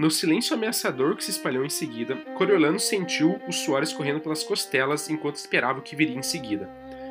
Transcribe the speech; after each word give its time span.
No 0.00 0.10
silêncio 0.10 0.54
ameaçador 0.54 1.14
que 1.14 1.22
se 1.22 1.30
espalhou 1.30 1.62
em 1.62 1.68
seguida, 1.68 2.16
Coriolano 2.34 2.80
sentiu 2.80 3.38
o 3.46 3.52
suor 3.52 3.82
escorrendo 3.82 4.18
pelas 4.18 4.42
costelas 4.42 5.10
enquanto 5.10 5.36
esperava 5.36 5.78
o 5.78 5.82
que 5.82 5.94
viria 5.94 6.16
em 6.16 6.22
seguida. 6.22 6.70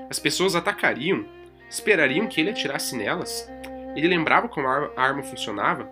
As 0.09 0.17
pessoas 0.17 0.55
atacariam? 0.55 1.23
Esperariam 1.69 2.25
que 2.25 2.41
ele 2.41 2.49
atirasse 2.49 2.95
nelas? 2.95 3.47
Ele 3.95 4.07
lembrava 4.07 4.49
como 4.49 4.67
a 4.67 4.91
arma 4.97 5.21
funcionava? 5.21 5.87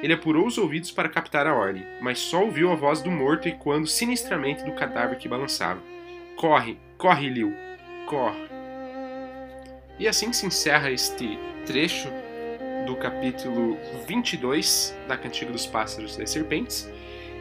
Ele 0.00 0.12
apurou 0.12 0.46
os 0.46 0.56
ouvidos 0.56 0.92
para 0.92 1.08
captar 1.08 1.48
a 1.48 1.52
ordem, 1.52 1.84
mas 2.00 2.20
só 2.20 2.44
ouviu 2.44 2.70
a 2.70 2.76
voz 2.76 3.02
do 3.02 3.10
morto 3.10 3.48
ecoando 3.48 3.88
sinistramente 3.88 4.64
do 4.64 4.70
cadáver 4.70 5.18
que 5.18 5.28
balançava. 5.28 5.82
Corre, 6.36 6.78
corre, 6.96 7.28
Liu, 7.28 7.52
corre. 8.06 8.46
E 9.98 10.06
assim 10.06 10.32
se 10.32 10.46
encerra 10.46 10.92
este 10.92 11.40
trecho 11.66 12.08
do 12.86 12.96
capítulo 12.96 13.76
22 14.06 14.96
da 15.06 15.16
Cantiga 15.16 15.52
dos 15.52 15.66
Pássaros 15.66 16.14
e 16.14 16.18
das 16.20 16.30
Serpentes. 16.30 16.88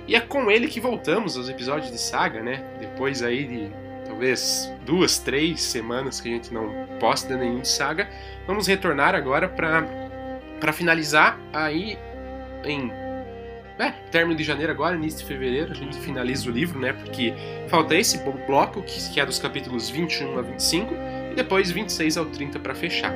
E 0.08 0.16
é 0.16 0.20
com 0.20 0.52
ele 0.52 0.68
que 0.68 0.80
voltamos 0.80 1.38
aos 1.38 1.48
episódios 1.48 1.92
de 1.92 1.98
saga, 1.98 2.42
né? 2.42 2.64
Depois 2.80 3.24
aí 3.24 3.46
de 3.46 3.72
talvez 4.06 4.72
duas, 4.86 5.18
três 5.18 5.62
semanas 5.62 6.20
que 6.20 6.30
a 6.30 6.32
gente 6.32 6.54
não 6.54 6.88
posta 7.00 7.38
nenhum 7.38 7.62
de 7.62 7.68
saga, 7.68 8.10
vamos 8.46 8.68
retornar 8.68 9.16
agora 9.16 9.48
para 9.48 10.74
finalizar 10.74 11.40
aí 11.54 11.98
em 12.64 12.92
é, 13.78 13.92
término 14.10 14.38
de 14.38 14.44
janeiro 14.44 14.72
agora, 14.72 14.96
início 14.96 15.20
de 15.20 15.26
fevereiro, 15.26 15.72
a 15.72 15.76
gente 15.76 15.98
finaliza 16.00 16.50
o 16.50 16.54
livro, 16.54 16.80
né? 16.80 16.94
Porque 16.94 17.34
falta 17.68 17.96
esse 17.96 18.20
bloco, 18.48 18.82
que, 18.84 19.20
é 19.20 19.26
dos 19.26 19.38
capítulos 19.38 19.90
21 19.90 20.40
a 20.40 20.42
25, 20.42 20.94
e 21.32 21.36
depois 21.36 21.72
26 21.72 22.18
ao 22.18 22.26
30 22.26 22.60
para 22.60 22.74
fechar. 22.74 23.12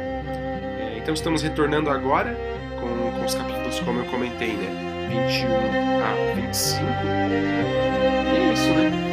Então 1.00 1.14
estamos 1.14 1.42
retornando 1.42 1.90
agora 1.90 2.36
com, 2.80 3.12
com 3.18 3.26
os 3.26 3.34
capítulos, 3.34 3.80
como 3.80 4.00
eu 4.00 4.06
comentei, 4.06 4.54
né? 4.54 5.08
21 5.10 5.50
a 6.04 6.36
25. 6.36 6.84
E 6.84 8.38
é 8.38 8.54
isso, 8.54 8.70
né? 8.74 9.09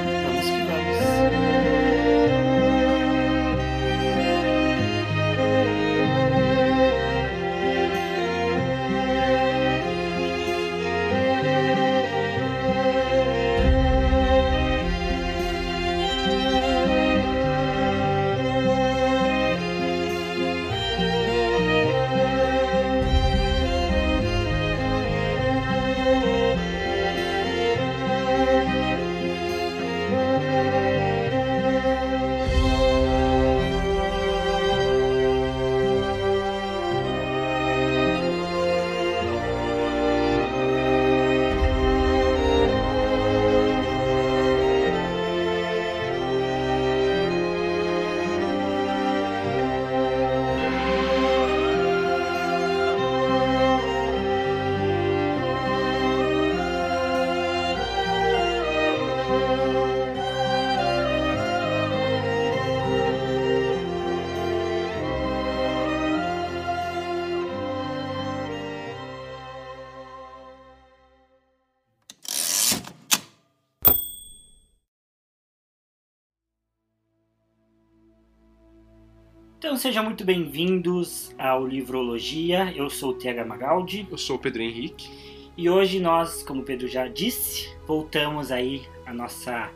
Então 79.67 79.77
sejam 79.77 80.05
muito 80.05 80.25
bem-vindos 80.25 81.35
ao 81.37 81.67
Livrologia. 81.67 82.73
Eu 82.77 82.89
sou 82.89 83.11
o 83.11 83.15
TH 83.15 83.45
Magaldi. 83.45 84.07
Eu 84.09 84.17
sou 84.17 84.37
o 84.37 84.39
Pedro 84.39 84.63
Henrique. 84.63 85.11
E 85.57 85.69
hoje 85.69 85.99
nós, 85.99 86.41
como 86.45 86.61
o 86.61 86.65
Pedro 86.65 86.87
já 86.87 87.09
disse, 87.09 87.77
voltamos 87.85 88.53
aí 88.53 88.87
à 89.05 89.13
nossa 89.13 89.69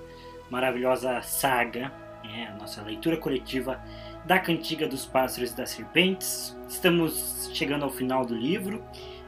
maravilhosa 0.49 1.21
saga, 1.23 1.93
né, 2.23 2.53
a 2.55 2.57
nossa 2.57 2.81
leitura 2.83 3.17
coletiva 3.17 3.83
da 4.25 4.39
Cantiga 4.39 4.87
dos 4.87 5.05
Pássaros 5.05 5.51
e 5.51 5.57
das 5.57 5.71
Serpentes. 5.71 6.57
Estamos 6.69 7.51
chegando 7.53 7.83
ao 7.83 7.91
final 7.91 8.25
do 8.25 8.37
livro. 8.37 8.81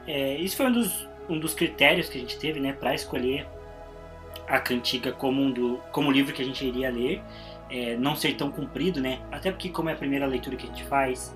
É, 0.07 0.37
isso 0.37 0.55
foi 0.55 0.67
um 0.67 0.71
dos, 0.71 1.09
um 1.27 1.37
dos 1.37 1.53
critérios 1.53 2.07
que 2.07 2.17
a 2.17 2.21
gente 2.21 2.39
teve 2.39 2.61
né, 2.61 2.71
para 2.71 2.95
escolher 2.95 3.45
a 4.47 4.61
Cantiga 4.61 5.11
como, 5.11 5.41
um 5.41 5.51
do, 5.51 5.81
como 5.91 6.09
livro 6.09 6.33
que 6.33 6.41
a 6.41 6.45
gente 6.45 6.65
iria 6.65 6.89
ler 6.89 7.21
é, 7.73 7.97
não 7.97 8.15
ser 8.15 8.35
tão 8.35 8.51
comprido, 8.51 9.01
né? 9.01 9.19
Até 9.31 9.51
porque 9.51 9.67
como 9.69 9.89
é 9.89 9.93
a 9.93 9.95
primeira 9.95 10.27
leitura 10.27 10.55
que 10.55 10.67
a 10.67 10.69
gente 10.69 10.83
faz 10.83 11.35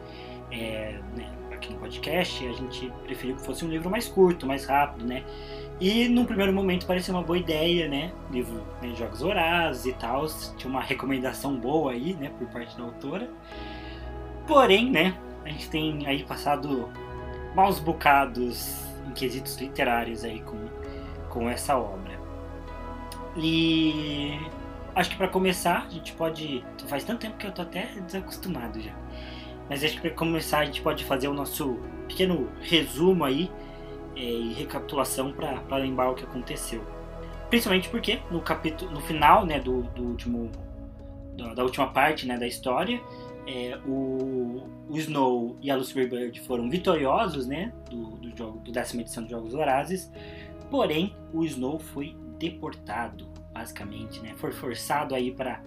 é, 0.52 1.00
né, 1.16 1.28
aqui 1.52 1.74
no 1.74 1.80
podcast, 1.80 2.48
a 2.48 2.54
gente 2.54 2.94
preferiu 3.04 3.36
que 3.36 3.42
fosse 3.42 3.66
um 3.66 3.70
livro 3.70 3.90
mais 3.90 4.08
curto, 4.08 4.46
mais 4.46 4.64
rápido, 4.66 5.04
né? 5.04 5.24
E 5.82 6.08
num 6.08 6.26
primeiro 6.26 6.54
momento 6.54 6.86
parecia 6.86 7.12
uma 7.12 7.24
boa 7.24 7.40
ideia, 7.40 7.88
né? 7.88 8.12
Livro 8.32 8.64
né, 8.84 8.94
Jogos 8.96 9.24
Horazes 9.24 9.88
e 9.88 9.94
tal, 9.94 10.28
tinha 10.56 10.70
uma 10.70 10.82
recomendação 10.82 11.56
boa 11.56 11.92
aí, 11.92 12.14
né, 12.14 12.32
por 12.38 12.48
parte 12.50 12.78
da 12.78 12.84
autora. 12.84 13.28
Porém, 14.46 14.92
né, 14.92 15.18
a 15.44 15.50
gente 15.50 15.68
tem 15.70 16.06
aí 16.06 16.24
passado 16.24 16.88
maus 17.56 17.80
bocados 17.80 18.76
em 19.08 19.12
quesitos 19.12 19.58
literários 19.58 20.24
aí 20.24 20.42
com, 20.42 20.58
com 21.30 21.50
essa 21.50 21.76
obra. 21.76 22.16
E 23.36 24.40
acho 24.98 25.12
que 25.12 25.16
para 25.16 25.28
começar, 25.28 25.86
a 25.86 25.90
gente 25.90 26.14
pode. 26.14 26.64
Faz 26.88 27.04
tanto 27.04 27.20
tempo 27.20 27.38
que 27.38 27.46
eu 27.46 27.52
tô 27.52 27.62
até 27.62 27.86
desacostumado 28.06 28.82
já. 28.82 28.94
Mas 29.70 29.84
acho 29.84 29.96
que 29.96 30.02
para 30.02 30.12
começar 30.12 30.60
a 30.60 30.66
gente 30.66 30.82
pode 30.82 31.04
fazer 31.06 31.28
o 31.28 31.34
nosso 31.34 31.80
pequeno 32.08 32.50
resumo 32.62 33.24
aí 33.24 33.52
é, 34.16 34.22
e 34.22 34.54
recapitulação 34.54 35.32
para 35.32 35.78
lembrar 35.78 36.10
o 36.10 36.16
que 36.16 36.24
aconteceu. 36.24 36.84
Principalmente 37.50 37.90
porque 37.90 38.20
no 38.32 38.42
capítulo, 38.42 38.92
no 38.92 39.02
final, 39.02 39.46
né, 39.46 39.60
do, 39.60 39.84
do 39.84 40.04
último, 40.04 40.52
da, 41.56 41.64
última 41.64 41.88
parte, 41.88 42.26
né, 42.26 42.38
da 42.38 42.48
história, 42.48 43.02
é, 43.46 43.78
o, 43.86 44.64
o, 44.90 44.98
Snow 44.98 45.58
e 45.62 45.70
a 45.70 45.76
Lucy 45.76 45.94
Bird 45.94 46.40
foram 46.42 46.70
vitoriosos, 46.70 47.46
né, 47.46 47.72
do, 47.90 48.18
do 48.18 48.36
jogo, 48.36 48.60
do 48.60 48.72
décima 48.72 49.02
edição 49.02 49.24
dos 49.24 49.32
Jogos 49.32 49.54
Vorazes. 49.54 50.12
Porém, 50.70 51.16
o 51.34 51.44
Snow 51.46 51.80
foi 51.80 52.16
deportado 52.38 53.37
basicamente, 53.58 54.22
né? 54.22 54.34
Foi 54.38 54.52
forçado 54.52 55.16
aí 55.16 55.32
para 55.32 55.62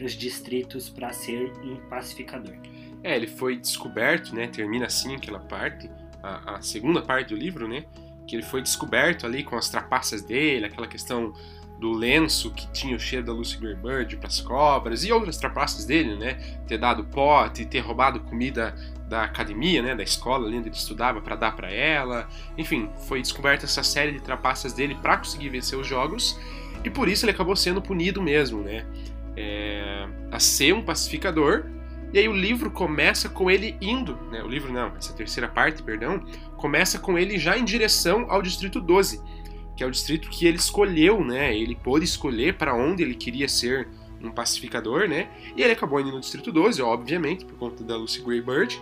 os 0.00 0.12
distritos 0.12 0.88
para 0.88 1.12
ser 1.12 1.52
um 1.64 1.76
pacificador. 1.88 2.56
É, 3.02 3.16
ele 3.16 3.26
foi 3.26 3.56
descoberto, 3.56 4.34
né? 4.34 4.46
Termina 4.46 4.86
assim 4.86 5.16
aquela 5.16 5.40
parte, 5.40 5.90
a, 6.22 6.56
a, 6.56 6.62
segunda 6.62 7.02
parte 7.02 7.34
do 7.34 7.36
livro, 7.36 7.66
né? 7.66 7.84
Que 8.26 8.36
ele 8.36 8.44
foi 8.44 8.62
descoberto 8.62 9.26
ali 9.26 9.42
com 9.42 9.56
as 9.56 9.68
trapaças 9.68 10.22
dele, 10.22 10.66
aquela 10.66 10.86
questão 10.86 11.32
do 11.80 11.92
lenço 11.92 12.52
que 12.52 12.70
tinha 12.72 12.96
o 12.96 12.98
cheiro 12.98 13.24
da 13.26 13.32
Lucy 13.32 13.56
Greybird 13.56 14.16
para 14.16 14.26
as 14.26 14.40
cobras 14.40 15.04
e 15.04 15.12
outras 15.12 15.36
trapaças 15.36 15.84
dele, 15.84 16.16
né? 16.16 16.34
Ter 16.66 16.78
dado 16.78 17.04
pote, 17.04 17.64
ter 17.64 17.80
roubado 17.80 18.20
comida 18.20 18.74
da 19.08 19.24
academia, 19.24 19.82
né? 19.82 19.94
Da 19.94 20.02
escola 20.04 20.46
ali 20.46 20.58
onde 20.58 20.68
ele 20.68 20.76
estudava 20.76 21.20
para 21.20 21.34
dar 21.34 21.56
para 21.56 21.70
ela. 21.70 22.28
Enfim, 22.56 22.90
foi 23.08 23.20
descoberta 23.22 23.64
essa 23.64 23.82
série 23.82 24.12
de 24.12 24.20
trapaças 24.20 24.72
dele 24.72 24.96
para 24.96 25.16
conseguir 25.16 25.48
vencer 25.48 25.78
os 25.78 25.86
jogos 25.86 26.38
e 26.84 26.90
por 26.90 27.08
isso 27.08 27.24
ele 27.24 27.32
acabou 27.32 27.56
sendo 27.56 27.82
punido 27.82 28.22
mesmo, 28.22 28.62
né? 28.62 28.86
É, 29.36 30.06
a 30.30 30.40
ser 30.40 30.74
um 30.74 30.82
pacificador. 30.82 31.64
E 32.12 32.18
aí 32.18 32.28
o 32.28 32.32
livro 32.34 32.70
começa 32.70 33.28
com 33.28 33.50
ele 33.50 33.76
indo, 33.80 34.16
né? 34.30 34.42
O 34.42 34.48
livro 34.48 34.72
não, 34.72 34.92
essa 34.96 35.12
terceira 35.12 35.48
parte, 35.48 35.82
perdão, 35.82 36.24
começa 36.56 36.98
com 36.98 37.18
ele 37.18 37.38
já 37.38 37.58
em 37.58 37.64
direção 37.64 38.26
ao 38.30 38.40
distrito 38.40 38.80
12, 38.80 39.22
que 39.76 39.84
é 39.84 39.86
o 39.86 39.90
distrito 39.90 40.30
que 40.30 40.46
ele 40.46 40.56
escolheu, 40.56 41.22
né? 41.24 41.54
Ele 41.56 41.74
pôde 41.74 42.04
escolher 42.04 42.54
para 42.54 42.74
onde 42.74 43.02
ele 43.02 43.14
queria 43.14 43.48
ser 43.48 43.86
um 44.22 44.30
pacificador, 44.30 45.08
né? 45.08 45.28
E 45.56 45.62
ele 45.62 45.72
acabou 45.72 46.00
indo 46.00 46.10
no 46.10 46.20
distrito 46.20 46.50
12, 46.50 46.80
obviamente, 46.82 47.44
por 47.44 47.56
conta 47.56 47.84
da 47.84 47.96
Lucy 47.96 48.22
Greybird. 48.22 48.80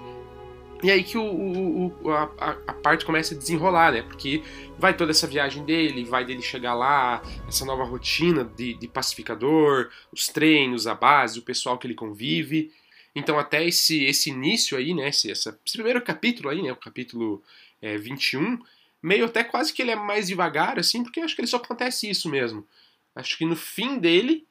E 0.82 0.90
aí 0.90 1.02
que 1.02 1.16
o, 1.16 1.92
o, 2.02 2.10
a, 2.10 2.24
a, 2.66 2.72
parte 2.74 3.04
começa 3.04 3.34
a 3.34 3.38
desenrolar, 3.38 3.92
né? 3.92 4.02
Porque 4.02 4.42
vai 4.78 4.94
toda 4.94 5.10
essa 5.10 5.26
viagem 5.26 5.64
dele, 5.64 6.04
vai 6.04 6.24
dele 6.24 6.42
chegar 6.42 6.74
lá, 6.74 7.22
essa 7.48 7.64
nova 7.64 7.84
rotina 7.84 8.44
de, 8.44 8.74
de 8.74 8.86
pacificador, 8.86 9.90
os 10.12 10.28
treinos, 10.28 10.86
a 10.86 10.94
base, 10.94 11.38
o 11.38 11.42
pessoal 11.42 11.78
que 11.78 11.86
ele 11.86 11.94
convive. 11.94 12.72
Então 13.14 13.38
até 13.38 13.64
esse, 13.64 14.04
esse 14.04 14.28
início 14.28 14.76
aí, 14.76 14.92
né? 14.92 15.08
Esse, 15.08 15.30
esse 15.30 15.50
primeiro 15.72 16.02
capítulo 16.02 16.50
aí, 16.50 16.62
né? 16.62 16.70
O 16.72 16.76
capítulo 16.76 17.42
é, 17.80 17.96
21, 17.96 18.58
meio 19.02 19.24
até 19.24 19.42
quase 19.42 19.72
que 19.72 19.80
ele 19.80 19.92
é 19.92 19.96
mais 19.96 20.26
devagar, 20.26 20.78
assim, 20.78 21.02
porque 21.02 21.20
acho 21.20 21.34
que 21.34 21.40
ele 21.40 21.48
só 21.48 21.56
acontece 21.56 22.08
isso 22.08 22.28
mesmo. 22.28 22.66
Acho 23.14 23.38
que 23.38 23.46
no 23.46 23.56
fim 23.56 23.98
dele 23.98 24.46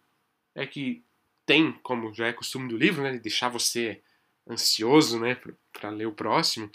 é 0.56 0.66
que 0.66 1.04
tem, 1.45 1.74
como 1.83 2.13
já 2.13 2.28
é 2.28 2.33
costume 2.33 2.68
do 2.68 2.78
livro, 2.78 3.04
né, 3.04 3.19
deixar 3.19 3.50
você 3.50 4.01
ansioso, 4.50 5.19
né, 5.19 5.38
para 5.74 5.89
ler 5.89 6.06
o 6.06 6.12
próximo, 6.12 6.69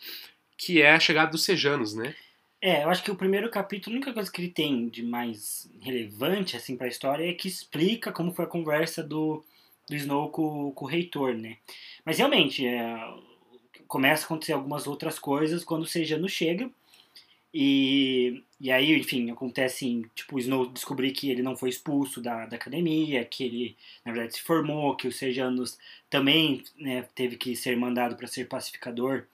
que 0.56 0.82
é 0.82 0.92
a 0.92 1.00
chegada 1.00 1.30
dos 1.30 1.44
Sejanos, 1.44 1.94
né? 1.94 2.14
É, 2.62 2.84
eu 2.84 2.90
acho 2.90 3.02
que 3.02 3.10
o 3.10 3.16
primeiro 3.16 3.50
capítulo, 3.50 3.94
a 3.94 3.96
única 3.96 4.12
coisa 4.12 4.30
que 4.30 4.40
ele 4.40 4.50
tem 4.50 4.88
de 4.88 5.02
mais 5.02 5.70
relevante, 5.80 6.56
assim, 6.56 6.76
pra 6.76 6.88
história 6.88 7.28
é 7.28 7.32
que 7.32 7.48
explica 7.48 8.12
como 8.12 8.32
foi 8.32 8.44
a 8.44 8.48
conversa 8.48 9.02
do, 9.02 9.42
do 9.88 9.96
Snow 9.96 10.28
com, 10.28 10.70
com 10.72 10.84
o 10.84 10.88
reitor, 10.88 11.34
né? 11.34 11.56
Mas 12.04 12.18
realmente, 12.18 12.66
é, 12.66 12.98
começa 13.88 14.24
a 14.24 14.26
acontecer 14.26 14.52
algumas 14.52 14.86
outras 14.86 15.18
coisas 15.18 15.64
quando 15.64 15.82
o 15.82 15.86
Sejano 15.86 16.28
chega, 16.28 16.70
e, 17.52 18.44
e 18.60 18.70
aí, 18.70 18.96
enfim, 18.96 19.30
acontece, 19.30 19.84
assim, 19.84 20.04
tipo, 20.14 20.36
o 20.36 20.38
Snow 20.38 20.66
descobrir 20.66 21.12
que 21.12 21.30
ele 21.30 21.42
não 21.42 21.56
foi 21.56 21.68
expulso 21.68 22.20
da, 22.20 22.46
da 22.46 22.56
academia, 22.56 23.24
que 23.24 23.44
ele, 23.44 23.76
na 24.04 24.12
verdade, 24.12 24.36
se 24.36 24.42
formou, 24.42 24.96
que 24.96 25.08
o 25.08 25.12
Sejanos 25.12 25.78
também 26.08 26.62
né, 26.76 27.02
teve 27.14 27.36
que 27.36 27.56
ser 27.56 27.76
mandado 27.76 28.16
para 28.16 28.28
ser 28.28 28.48
pacificador, 28.48 29.26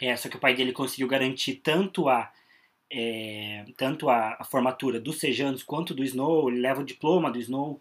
é, 0.00 0.14
só 0.16 0.28
que 0.28 0.36
o 0.36 0.40
pai 0.40 0.54
dele 0.54 0.72
conseguiu 0.72 1.08
garantir 1.08 1.56
tanto 1.56 2.08
a 2.08 2.32
é, 2.90 3.64
tanto 3.76 4.08
a, 4.08 4.36
a, 4.38 4.44
formatura 4.44 5.00
dos 5.00 5.18
Sejanos 5.18 5.62
quanto 5.62 5.94
do 5.94 6.04
Snow, 6.04 6.48
ele 6.48 6.60
leva 6.60 6.82
o 6.82 6.84
diploma 6.84 7.30
do 7.30 7.40
Snow. 7.40 7.80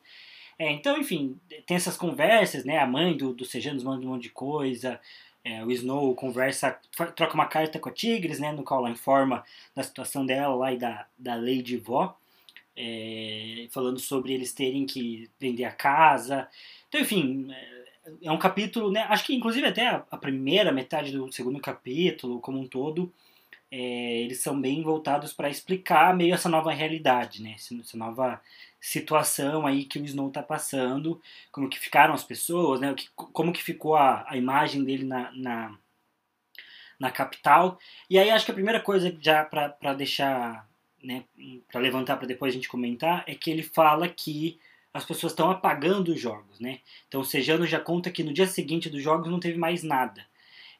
É, 0.57 0.71
então, 0.71 0.97
enfim, 0.97 1.39
tem 1.65 1.75
essas 1.77 1.97
conversas, 1.97 2.63
né? 2.65 2.79
A 2.79 2.87
mãe 2.87 3.15
do, 3.15 3.33
do 3.33 3.45
Sejanos 3.45 3.83
manda 3.83 4.05
um 4.05 4.09
monte 4.09 4.23
de 4.23 4.29
coisa. 4.29 4.99
É, 5.43 5.63
o 5.63 5.71
Snow 5.71 6.15
conversa, 6.15 6.79
troca 7.15 7.33
uma 7.33 7.45
carta 7.45 7.77
com 7.79 7.89
a 7.89 7.91
Tigres, 7.91 8.39
né? 8.39 8.51
No 8.51 8.63
qual 8.63 8.79
ela 8.81 8.89
informa 8.89 9.43
da 9.75 9.83
situação 9.83 10.25
dela 10.25 10.55
lá 10.55 10.71
e 10.71 10.77
da, 10.77 11.05
da 11.17 11.37
de 11.37 11.77
vó. 11.77 12.17
É, 12.75 13.67
falando 13.69 13.99
sobre 13.99 14.33
eles 14.33 14.53
terem 14.53 14.85
que 14.85 15.29
vender 15.39 15.65
a 15.65 15.71
casa. 15.71 16.47
Então, 16.87 17.01
enfim, 17.01 17.47
é, 17.51 17.83
é 18.23 18.31
um 18.31 18.39
capítulo, 18.39 18.91
né? 18.91 19.01
Acho 19.09 19.25
que 19.25 19.35
inclusive 19.35 19.67
até 19.67 19.87
a, 19.87 20.05
a 20.09 20.17
primeira 20.17 20.71
metade 20.71 21.11
do 21.11 21.31
segundo 21.31 21.59
capítulo, 21.59 22.39
como 22.39 22.59
um 22.59 22.67
todo, 22.67 23.11
é, 23.75 24.21
eles 24.21 24.39
são 24.39 24.61
bem 24.61 24.83
voltados 24.83 25.33
para 25.33 25.49
explicar 25.49 26.15
meio 26.15 26.35
essa 26.35 26.47
nova 26.47 26.71
realidade, 26.71 27.41
né? 27.41 27.55
Essa 27.55 27.97
nova 27.97 28.39
situação 28.79 29.65
aí 29.65 29.83
que 29.85 29.97
o 29.97 30.05
Snow 30.05 30.27
está 30.27 30.43
passando, 30.43 31.19
como 31.51 31.67
que 31.67 31.79
ficaram 31.79 32.13
as 32.13 32.23
pessoas, 32.23 32.79
né? 32.79 32.93
Como 33.15 33.51
que 33.51 33.63
ficou 33.63 33.95
a, 33.95 34.25
a 34.29 34.37
imagem 34.37 34.83
dele 34.83 35.03
na, 35.03 35.31
na, 35.31 35.75
na 36.99 37.09
capital. 37.09 37.79
E 38.07 38.19
aí 38.19 38.29
acho 38.29 38.45
que 38.45 38.51
a 38.51 38.53
primeira 38.53 38.79
coisa 38.79 39.17
já 39.19 39.43
para 39.43 39.93
deixar, 39.95 40.69
né? 41.03 41.23
Para 41.71 41.81
levantar 41.81 42.17
para 42.17 42.27
depois 42.27 42.53
a 42.53 42.55
gente 42.55 42.69
comentar 42.69 43.23
é 43.25 43.33
que 43.33 43.49
ele 43.49 43.63
fala 43.63 44.07
que 44.07 44.59
as 44.93 45.03
pessoas 45.03 45.31
estão 45.31 45.49
apagando 45.49 46.09
os 46.09 46.21
jogos, 46.21 46.59
né? 46.59 46.79
Então 47.07 47.21
o 47.21 47.25
Sejano 47.25 47.65
já 47.65 47.79
conta 47.79 48.11
que 48.11 48.23
no 48.23 48.33
dia 48.33 48.45
seguinte 48.45 48.87
dos 48.87 49.01
jogos 49.01 49.31
não 49.31 49.39
teve 49.39 49.57
mais 49.57 49.81
nada. 49.81 50.23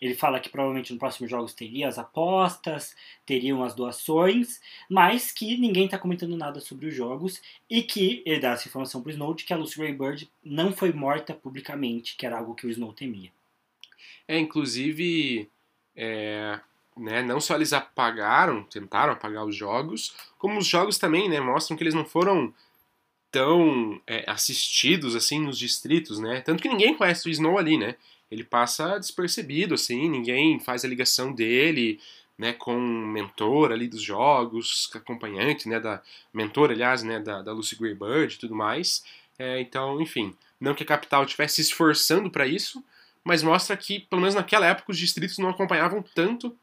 Ele 0.04 0.16
fala 0.16 0.38
que 0.38 0.50
provavelmente 0.50 0.92
no 0.92 1.00
próximo 1.00 1.30
jogos 1.30 1.54
teria 1.54 1.88
as 1.88 1.98
apostas, 1.98 2.94
teriam 3.26 3.64
as 3.64 3.74
doações, 3.74 4.60
mas 4.90 5.32
que 5.32 5.56
ninguém 5.58 5.86
está 5.86 5.98
comentando 5.98 6.36
nada 6.36 6.60
sobre 6.60 6.88
os 6.88 6.94
jogos 6.94 7.42
e 7.70 7.82
que 7.82 8.22
ele 8.26 8.42
dá 8.42 8.50
essa 8.50 8.68
informação 8.68 9.02
para 9.02 9.08
o 9.08 9.12
Snow 9.14 9.34
de 9.34 9.46
que 9.46 9.54
a 9.54 9.56
Lucy 9.56 9.80
Greybird 9.80 10.30
não 10.44 10.74
foi 10.74 10.92
morta 10.92 11.34
publicamente, 11.34 12.18
que 12.18 12.26
era 12.26 12.38
algo 12.38 12.54
que 12.54 12.68
o 12.68 12.70
Snow 12.70 12.92
temia. 12.92 13.32
É, 14.28 14.38
inclusive, 14.38 15.50
é, 15.96 16.60
né, 16.98 17.22
não 17.22 17.40
só 17.40 17.56
eles 17.56 17.72
apagaram, 17.72 18.64
tentaram 18.64 19.14
apagar 19.14 19.46
os 19.46 19.56
jogos, 19.56 20.14
como 20.38 20.60
os 20.60 20.68
jogos 20.68 20.98
também 20.98 21.30
né, 21.30 21.40
mostram 21.40 21.78
que 21.78 21.84
eles 21.84 21.94
não 21.94 22.04
foram 22.04 22.54
tão 23.32 24.02
é, 24.06 24.30
assistidos 24.30 25.16
assim 25.16 25.40
nos 25.40 25.58
distritos, 25.58 26.20
né? 26.20 26.42
Tanto 26.42 26.62
que 26.62 26.68
ninguém 26.68 26.94
conhece 26.94 27.26
o 27.26 27.32
Snow 27.32 27.58
ali, 27.58 27.78
né? 27.78 27.96
Ele 28.34 28.44
passa 28.44 28.98
despercebido, 28.98 29.76
assim, 29.76 30.10
ninguém 30.10 30.60
faz 30.60 30.84
a 30.84 30.88
ligação 30.88 31.32
dele, 31.32 32.00
né, 32.38 32.54
com 32.54 32.78
mentor 32.80 33.72
ali 33.72 33.88
dos 33.88 34.02
jogos, 34.02 34.90
acompanhante, 34.94 35.70
né, 35.70 35.80
da 35.80 36.02
mentor, 36.34 36.72
aliás, 36.72 37.04
né, 37.04 37.20
da, 37.20 37.42
da 37.42 37.54
Lucy 37.54 37.76
Greybird 37.76 38.36
e 38.36 38.40
tudo 38.40 38.56
mais. 38.56 39.04
É, 39.38 39.62
então, 39.62 40.02
enfim, 40.02 40.36
não 40.60 40.74
que 40.74 40.84
a 40.84 40.86
capital 40.86 41.24
estivesse 41.24 41.56
se 41.56 41.62
esforçando 41.62 42.30
para 42.30 42.48
isso, 42.48 42.84
mas 43.24 43.42
mostra 43.42 43.78
que, 43.78 44.00
pelo 44.02 44.22
menos 44.22 44.36
naquela 44.36 44.66
época, 44.66 44.92
os 44.92 44.98
distritos 44.98 45.38
não 45.38 45.50
acompanhavam 45.50 46.04
tanto 46.14 46.56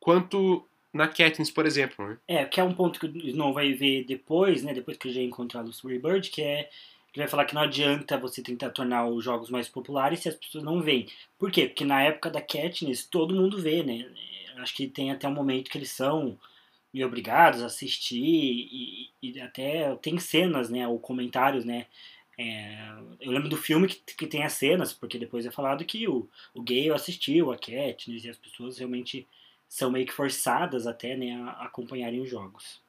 quanto 0.00 0.64
na 0.92 1.06
Katniss, 1.06 1.50
por 1.50 1.66
exemplo. 1.66 2.06
Né? 2.08 2.16
É, 2.26 2.44
que 2.44 2.60
é 2.60 2.64
um 2.64 2.72
ponto 2.72 2.98
que 2.98 3.06
o 3.06 3.28
Snow 3.28 3.52
vai 3.52 3.72
ver 3.72 4.04
depois, 4.04 4.62
né? 4.62 4.72
Depois 4.72 4.96
que 4.96 5.08
ele 5.08 5.14
já 5.14 5.20
encontrar 5.20 5.60
a 5.60 5.64
Lucy 5.64 5.98
Bird, 5.98 6.30
que 6.30 6.42
é 6.42 6.70
que 7.18 7.22
vai 7.22 7.28
falar 7.28 7.44
que 7.46 7.54
não 7.54 7.62
adianta 7.62 8.16
você 8.16 8.40
tentar 8.40 8.70
tornar 8.70 9.08
os 9.08 9.24
jogos 9.24 9.50
mais 9.50 9.68
populares 9.68 10.20
se 10.20 10.28
as 10.28 10.36
pessoas 10.36 10.62
não 10.62 10.80
veem. 10.80 11.08
Por 11.36 11.50
quê? 11.50 11.66
Porque 11.66 11.84
na 11.84 12.00
época 12.00 12.30
da 12.30 12.40
Katniss 12.40 13.04
todo 13.04 13.34
mundo 13.34 13.60
vê, 13.60 13.82
né? 13.82 14.08
Acho 14.58 14.74
que 14.74 14.86
tem 14.86 15.10
até 15.10 15.26
um 15.26 15.34
momento 15.34 15.68
que 15.70 15.76
eles 15.76 15.90
são 15.90 16.38
obrigados 17.04 17.62
a 17.62 17.66
assistir 17.66 18.18
e, 18.20 19.10
e 19.22 19.40
até 19.40 19.94
tem 19.96 20.18
cenas, 20.18 20.70
né? 20.70 20.86
Ou 20.86 20.98
comentários, 20.98 21.64
né? 21.64 21.86
É, 22.38 22.88
eu 23.20 23.32
lembro 23.32 23.48
do 23.48 23.56
filme 23.56 23.88
que, 23.88 23.96
que 24.14 24.26
tem 24.26 24.44
as 24.44 24.52
cenas, 24.52 24.92
porque 24.92 25.18
depois 25.18 25.44
é 25.44 25.50
falado 25.50 25.84
que 25.84 26.06
o, 26.06 26.28
o 26.54 26.62
Gale 26.62 26.92
assistiu 26.92 27.50
a 27.50 27.58
Katniss 27.58 28.24
e 28.24 28.30
as 28.30 28.38
pessoas 28.38 28.78
realmente 28.78 29.26
são 29.68 29.90
meio 29.90 30.06
que 30.06 30.12
forçadas 30.12 30.86
até 30.86 31.16
né, 31.16 31.34
a 31.34 31.64
acompanharem 31.64 32.20
os 32.20 32.30
jogos. 32.30 32.80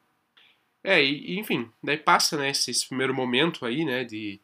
É, 0.82 1.02
e, 1.02 1.38
enfim, 1.38 1.68
daí 1.82 1.96
passa 1.96 2.36
né, 2.38 2.50
esse, 2.50 2.70
esse, 2.70 2.86
primeiro 2.86 3.14
momento 3.14 3.66
aí, 3.66 3.84
né, 3.84 4.04
de, 4.04 4.40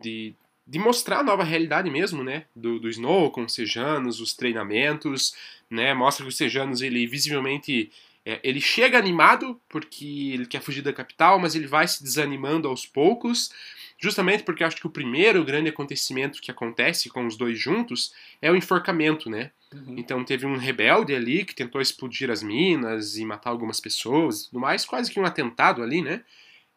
de, 0.00 0.34
de 0.66 0.78
mostrar 0.78 1.20
a 1.20 1.22
nova 1.22 1.44
realidade 1.44 1.88
mesmo, 1.88 2.24
né, 2.24 2.46
do, 2.54 2.80
do 2.80 2.88
Snow 2.88 3.30
com 3.30 3.44
os 3.44 3.54
Sejanos, 3.54 4.20
os 4.20 4.34
treinamentos, 4.34 5.34
né, 5.70 5.94
mostra 5.94 6.24
que 6.24 6.28
os 6.28 6.36
Sejanos, 6.36 6.82
ele 6.82 7.06
visivelmente, 7.06 7.92
é, 8.24 8.40
ele 8.42 8.60
chega 8.60 8.98
animado 8.98 9.60
porque 9.68 10.32
ele 10.34 10.46
quer 10.46 10.60
fugir 10.60 10.82
da 10.82 10.92
capital, 10.92 11.38
mas 11.38 11.54
ele 11.54 11.68
vai 11.68 11.86
se 11.86 12.02
desanimando 12.02 12.66
aos 12.66 12.84
poucos, 12.84 13.52
justamente 14.00 14.42
porque 14.42 14.64
acho 14.64 14.76
que 14.76 14.86
o 14.86 14.90
primeiro 14.90 15.44
grande 15.44 15.68
acontecimento 15.68 16.40
que 16.40 16.50
acontece 16.50 17.08
com 17.08 17.26
os 17.26 17.36
dois 17.36 17.58
juntos 17.58 18.12
é 18.42 18.50
o 18.50 18.56
enforcamento, 18.56 19.30
né, 19.30 19.52
Uhum. 19.72 19.94
Então 19.96 20.24
teve 20.24 20.46
um 20.46 20.56
rebelde 20.56 21.14
ali 21.14 21.44
que 21.44 21.54
tentou 21.54 21.80
explodir 21.80 22.30
as 22.30 22.42
minas 22.42 23.16
e 23.16 23.24
matar 23.24 23.50
algumas 23.50 23.80
pessoas 23.80 24.42
e 24.42 24.46
tudo 24.46 24.60
mais, 24.60 24.84
quase 24.84 25.10
que 25.10 25.20
um 25.20 25.24
atentado 25.24 25.82
ali, 25.82 26.02
né? 26.02 26.24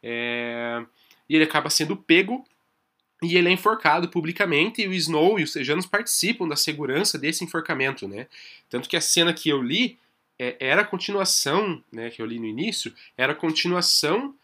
É... 0.01 0.83
E 1.27 1.35
ele 1.35 1.43
acaba 1.43 1.69
sendo 1.69 1.95
pego 1.95 2.45
e 3.21 3.35
ele 3.35 3.49
é 3.49 3.51
enforcado 3.51 4.09
publicamente 4.09 4.81
e 4.81 4.87
o 4.87 4.93
Snow 4.93 5.39
e 5.39 5.43
os 5.43 5.53
Sejanos 5.53 5.85
participam 5.85 6.47
da 6.47 6.55
segurança 6.55 7.17
desse 7.17 7.43
enforcamento, 7.43 8.07
né? 8.07 8.27
Tanto 8.69 8.87
que 8.87 8.97
a 8.97 9.01
cena 9.01 9.33
que 9.33 9.49
eu 9.49 9.61
li 9.61 9.97
é, 10.37 10.55
era 10.59 10.81
a 10.81 10.85
continuação, 10.85 11.81
né, 11.91 12.09
que 12.09 12.21
eu 12.21 12.25
li 12.25 12.39
no 12.39 12.45
início, 12.45 12.93
era 13.15 13.31
a 13.31 13.35
continuação 13.35 14.35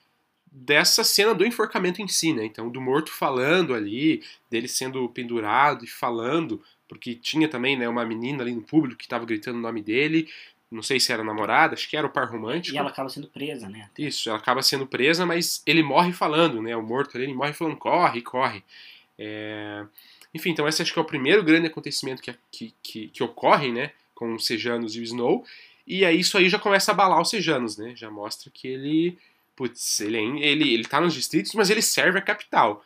dessa 0.52 1.04
cena 1.04 1.34
do 1.34 1.46
enforcamento 1.46 2.02
em 2.02 2.08
si, 2.08 2.34
né? 2.34 2.46
Então, 2.46 2.70
do 2.70 2.82
morto 2.82 3.12
falando 3.12 3.74
ali, 3.74 4.24
dele 4.50 4.68
sendo 4.68 5.08
pendurado 5.10 5.86
e 5.86 5.88
falando 5.88 6.62
porque 6.90 7.14
tinha 7.14 7.48
também 7.48 7.78
né, 7.78 7.88
uma 7.88 8.04
menina 8.04 8.42
ali 8.42 8.52
no 8.52 8.64
público 8.64 8.98
que 8.98 9.06
estava 9.06 9.24
gritando 9.24 9.60
o 9.60 9.62
nome 9.62 9.82
dele. 9.82 10.28
Não 10.72 10.82
sei 10.82 11.00
se 11.00 11.14
era 11.14 11.24
namorada, 11.24 11.76
acho 11.76 11.88
que 11.88 11.96
era 11.96 12.06
o 12.06 12.10
par 12.10 12.28
romântico. 12.30 12.76
E 12.76 12.80
ela 12.80 12.90
acaba 12.90 13.10
sendo 13.10 13.28
presa, 13.28 13.70
né? 13.70 13.90
Isso, 13.98 14.28
ela 14.28 14.40
acaba 14.40 14.62
sendo 14.64 14.88
presa, 14.88 15.26
mas 15.26 15.62
ele 15.66 15.84
morre 15.84 16.12
falando, 16.12 16.62
né? 16.62 16.76
O 16.76 16.82
morto 16.82 17.16
ali, 17.16 17.26
ele 17.26 17.34
morre 17.34 17.54
falando, 17.54 17.78
corre, 17.78 18.22
corre. 18.22 18.64
É... 19.18 19.86
Enfim, 20.34 20.50
então 20.50 20.68
esse 20.68 20.82
acho 20.82 20.92
que 20.92 21.00
é 21.00 21.02
o 21.02 21.06
primeiro 21.06 21.44
grande 21.44 21.68
acontecimento 21.68 22.22
que, 22.22 22.36
que, 22.52 22.74
que, 22.82 23.08
que 23.10 23.24
ocorre, 23.24 23.72
né? 23.72 23.92
Com 24.16 24.34
os 24.34 24.46
Sejanos 24.46 24.96
e 24.96 25.00
o 25.00 25.04
Snow. 25.04 25.46
E 25.86 26.04
aí 26.04 26.20
isso 26.20 26.38
aí 26.38 26.50
já 26.50 26.58
começa 26.58 26.92
a 26.92 26.94
abalar 26.94 27.22
os 27.22 27.30
Sejanos, 27.30 27.78
né? 27.78 27.94
Já 27.96 28.10
mostra 28.10 28.52
que 28.52 28.68
ele... 28.68 29.18
Putz, 29.60 30.00
ele, 30.00 30.18
é 30.18 30.22
ele, 30.48 30.74
ele 30.74 30.86
tá 30.86 31.02
nos 31.02 31.14
distritos, 31.14 31.54
mas 31.54 31.70
ele 31.70 31.82
serve 31.82 32.18
a 32.18 32.22
capital. 32.22 32.82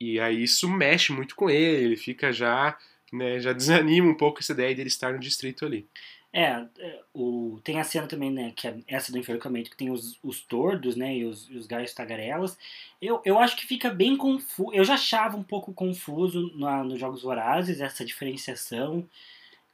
E 0.00 0.18
aí 0.18 0.42
isso 0.42 0.68
mexe 0.68 1.12
muito 1.12 1.36
com 1.36 1.48
ele, 1.48 1.84
ele 1.84 1.96
fica 1.96 2.32
já 2.32 2.76
né, 3.12 3.38
já 3.38 3.52
desanima 3.54 4.08
um 4.08 4.16
pouco 4.16 4.40
essa 4.40 4.50
ideia 4.50 4.74
dele 4.74 4.88
estar 4.88 5.12
no 5.12 5.20
distrito 5.20 5.64
ali. 5.64 5.86
É, 6.32 6.64
é, 6.80 7.00
o, 7.14 7.60
tem 7.62 7.78
a 7.78 7.84
cena 7.84 8.08
também, 8.08 8.28
né, 8.32 8.52
que 8.56 8.66
é 8.66 8.76
essa 8.88 9.12
do 9.12 9.18
enforcamento, 9.18 9.70
que 9.70 9.76
tem 9.76 9.88
os, 9.88 10.18
os 10.20 10.40
tordos, 10.40 10.96
né, 10.96 11.16
e 11.16 11.24
os, 11.24 11.48
os 11.50 11.68
gaios 11.68 11.94
tagarelas. 11.94 12.58
Eu, 13.00 13.22
eu 13.24 13.38
acho 13.38 13.56
que 13.56 13.64
fica 13.64 13.88
bem 13.88 14.16
confuso, 14.16 14.74
eu 14.74 14.82
já 14.82 14.94
achava 14.94 15.36
um 15.36 15.44
pouco 15.44 15.72
confuso 15.72 16.52
na, 16.56 16.82
nos 16.82 16.98
Jogos 16.98 17.22
Vorazes, 17.22 17.80
essa 17.80 18.04
diferenciação, 18.04 19.08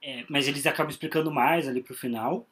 é, 0.03 0.27
mas 0.29 0.47
eles 0.47 0.67
acabam 0.67 0.91
explicando 0.91 1.31
mais 1.31 1.67
ali 1.67 1.83
pro 1.83 1.95
final. 1.95 2.47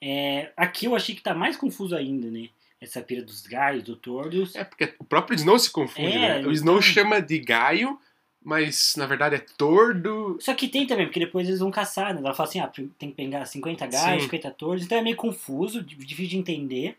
É, 0.00 0.52
aqui 0.56 0.86
eu 0.86 0.94
achei 0.94 1.16
que 1.16 1.22
tá 1.22 1.34
mais 1.34 1.56
confuso 1.56 1.96
ainda, 1.96 2.30
né, 2.30 2.48
essa 2.84 3.02
pira 3.02 3.22
dos 3.22 3.42
gaios, 3.46 3.82
do 3.82 3.96
tordos. 3.96 4.54
É, 4.54 4.64
porque 4.64 4.94
o 4.98 5.04
próprio 5.04 5.36
Snow 5.36 5.58
se 5.58 5.70
confunde, 5.70 6.16
é, 6.16 6.40
né? 6.40 6.46
O 6.46 6.52
Snow 6.52 6.76
então... 6.76 6.82
chama 6.82 7.20
de 7.20 7.38
gaio 7.38 7.98
mas 8.44 8.94
na 8.96 9.06
verdade 9.06 9.36
é 9.36 9.44
tordo. 9.56 10.36
Só 10.38 10.52
que 10.52 10.68
tem 10.68 10.86
também, 10.86 11.06
porque 11.06 11.18
depois 11.18 11.48
eles 11.48 11.60
vão 11.60 11.70
caçar, 11.70 12.12
né? 12.12 12.20
Ela 12.20 12.34
fala 12.34 12.48
assim, 12.48 12.60
ah, 12.60 12.70
tem 12.98 13.08
que 13.08 13.16
pegar 13.16 13.46
50 13.46 13.86
gás, 13.86 14.20
Sim. 14.20 14.26
50 14.26 14.50
tordos, 14.50 14.84
então 14.84 14.98
é 14.98 15.02
meio 15.02 15.16
confuso, 15.16 15.82
difícil 15.82 16.28
de 16.28 16.36
entender. 16.36 16.98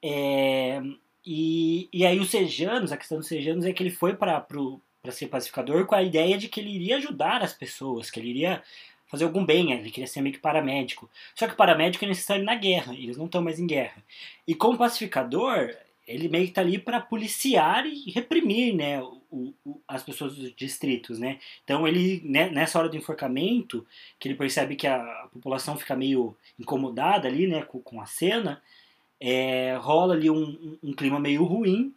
É, 0.00 0.80
e, 1.26 1.88
e 1.92 2.06
aí 2.06 2.20
os 2.20 2.30
Sejanos, 2.30 2.92
a 2.92 2.96
questão 2.96 3.18
dos 3.18 3.26
Sejanos 3.26 3.64
é 3.64 3.72
que 3.72 3.82
ele 3.82 3.90
foi 3.90 4.14
para 4.14 4.46
ser 5.10 5.26
pacificador 5.26 5.86
com 5.86 5.96
a 5.96 6.02
ideia 6.02 6.38
de 6.38 6.48
que 6.48 6.60
ele 6.60 6.70
iria 6.70 6.98
ajudar 6.98 7.42
as 7.42 7.52
pessoas, 7.52 8.08
que 8.08 8.20
ele 8.20 8.30
iria 8.30 8.62
fazer 9.14 9.24
algum 9.24 9.44
bem, 9.44 9.72
ele 9.72 9.90
queria 9.90 10.06
ser 10.06 10.20
meio 10.20 10.34
que 10.34 10.40
paramédico. 10.40 11.08
Só 11.34 11.46
que 11.46 11.54
paramédico 11.54 12.04
é 12.04 12.08
necessário 12.08 12.44
na 12.44 12.54
guerra, 12.54 12.94
eles 12.94 13.16
não 13.16 13.26
estão 13.26 13.42
mais 13.42 13.58
em 13.58 13.66
guerra. 13.66 14.02
E 14.46 14.54
como 14.54 14.76
pacificador, 14.76 15.74
ele 16.06 16.28
meio 16.28 16.46
que 16.46 16.52
tá 16.52 16.60
ali 16.60 16.78
para 16.78 17.00
policiar 17.00 17.86
e 17.86 18.10
reprimir, 18.10 18.74
né, 18.74 19.00
o, 19.00 19.54
o, 19.64 19.80
as 19.88 20.02
pessoas 20.02 20.34
dos 20.34 20.54
distritos, 20.54 21.18
né. 21.18 21.38
Então 21.62 21.86
ele, 21.86 22.20
né, 22.24 22.50
nessa 22.50 22.78
hora 22.78 22.88
do 22.88 22.96
enforcamento, 22.96 23.86
que 24.18 24.28
ele 24.28 24.36
percebe 24.36 24.76
que 24.76 24.86
a, 24.86 24.96
a 24.96 25.28
população 25.32 25.76
fica 25.76 25.96
meio 25.96 26.36
incomodada 26.58 27.28
ali, 27.28 27.46
né, 27.46 27.62
com, 27.62 27.80
com 27.80 28.00
a 28.00 28.06
cena, 28.06 28.60
é, 29.20 29.76
rola 29.76 30.14
ali 30.14 30.28
um, 30.28 30.42
um, 30.42 30.78
um, 30.90 30.92
clima 30.92 31.18
meio 31.18 31.44
ruim 31.44 31.94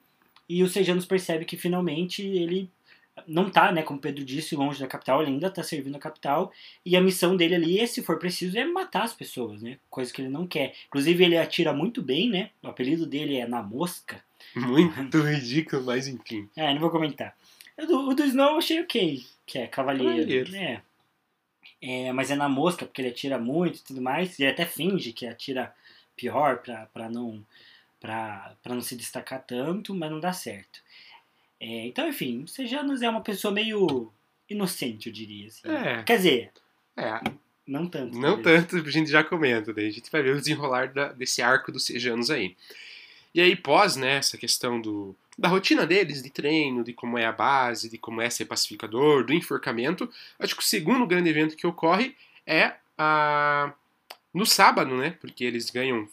e 0.47 0.63
o 0.63 0.69
Sejanos 0.69 1.05
percebe 1.05 1.43
que 1.43 1.57
finalmente 1.57 2.21
ele 2.25 2.69
não 3.25 3.49
tá, 3.49 3.71
né, 3.71 3.81
como 3.81 3.99
Pedro 3.99 4.23
disse, 4.23 4.55
longe 4.55 4.79
da 4.79 4.87
capital, 4.87 5.21
ele 5.21 5.31
ainda 5.31 5.49
tá 5.49 5.63
servindo 5.63 5.95
a 5.95 5.99
capital 5.99 6.51
e 6.85 6.95
a 6.95 7.01
missão 7.01 7.35
dele 7.35 7.55
ali, 7.55 7.87
se 7.87 8.03
for 8.03 8.19
preciso, 8.19 8.57
é 8.57 8.65
matar 8.65 9.03
as 9.03 9.13
pessoas, 9.13 9.61
né, 9.61 9.77
coisa 9.89 10.11
que 10.13 10.21
ele 10.21 10.29
não 10.29 10.45
quer. 10.45 10.73
Inclusive 10.87 11.23
ele 11.23 11.37
atira 11.37 11.73
muito 11.73 12.01
bem, 12.01 12.29
né, 12.29 12.51
o 12.61 12.67
apelido 12.67 13.05
dele 13.05 13.37
é 13.37 13.47
Na 13.47 13.61
Mosca. 13.63 14.23
Muito 14.55 15.21
ridículo, 15.21 15.83
mas 15.83 16.07
enfim. 16.07 16.49
É, 16.55 16.73
não 16.73 16.79
vou 16.79 16.89
comentar. 16.89 17.35
O 17.77 18.13
do, 18.13 18.23
Snow 18.23 18.51
eu 18.51 18.57
achei 18.57 18.81
ok, 18.81 19.23
que 19.45 19.59
é 19.59 19.67
Cavalheiro. 19.67 20.15
Cavalheiro. 20.15 20.55
É. 20.55 20.81
é. 21.81 22.11
Mas 22.11 22.31
é 22.31 22.35
Na 22.35 22.49
Mosca, 22.49 22.85
porque 22.85 23.01
ele 23.01 23.09
atira 23.09 23.37
muito 23.37 23.79
e 23.79 23.83
tudo 23.83 24.01
mais, 24.01 24.37
e 24.39 24.43
ele 24.43 24.51
até 24.51 24.65
finge 24.65 25.13
que 25.13 25.27
atira 25.27 25.73
pior 26.15 26.57
para 26.57 27.09
não 27.09 27.45
para 27.99 28.55
não 28.65 28.81
se 28.81 28.95
destacar 28.95 29.43
tanto, 29.43 29.93
mas 29.93 30.11
não 30.11 30.19
dá 30.19 30.31
certo. 30.31 30.81
É, 31.59 31.87
então, 31.87 32.07
enfim, 32.07 32.43
o 32.43 32.47
Sejanos 32.47 33.01
é 33.01 33.09
uma 33.09 33.21
pessoa 33.21 33.51
meio 33.53 34.11
inocente, 34.49 35.07
eu 35.07 35.13
diria. 35.13 35.47
Assim. 35.47 35.67
É. 35.67 36.03
Quer 36.03 36.17
dizer, 36.17 36.51
É, 36.95 37.19
não 37.65 37.87
tanto. 37.87 38.17
não 38.17 38.41
talvez. 38.41 38.65
tanto, 38.67 38.87
a 38.87 38.91
gente 38.91 39.09
já 39.09 39.23
comenta, 39.23 39.73
daí 39.73 39.87
a 39.87 39.91
gente 39.91 40.11
vai 40.11 40.21
ver 40.21 40.35
o 40.35 40.39
desenrolar 40.39 40.93
da- 40.93 41.11
desse 41.11 41.41
arco 41.41 41.71
dos 41.71 41.85
Sejanos 41.85 42.29
aí. 42.29 42.55
E 43.33 43.41
aí, 43.41 43.55
pós, 43.55 43.95
né, 43.95 44.15
essa 44.17 44.37
questão 44.37 44.79
do, 44.79 45.15
da 45.37 45.47
rotina 45.49 45.85
deles, 45.85 46.23
de 46.23 46.29
treino, 46.29 46.83
de 46.83 46.93
como 46.93 47.17
é 47.17 47.25
a 47.25 47.31
base, 47.31 47.89
de 47.89 47.97
como 47.97 48.21
é 48.21 48.29
ser 48.29 48.45
pacificador, 48.45 49.23
do 49.25 49.33
enforcamento, 49.33 50.09
acho 50.39 50.55
que 50.55 50.61
o 50.61 50.65
segundo 50.65 51.05
grande 51.05 51.29
evento 51.29 51.55
que 51.55 51.67
ocorre 51.67 52.15
é 52.45 52.73
a, 52.97 53.73
no 54.33 54.45
sábado, 54.45 54.95
né, 54.95 55.11
porque 55.19 55.43
eles 55.43 55.69
ganham 55.69 56.07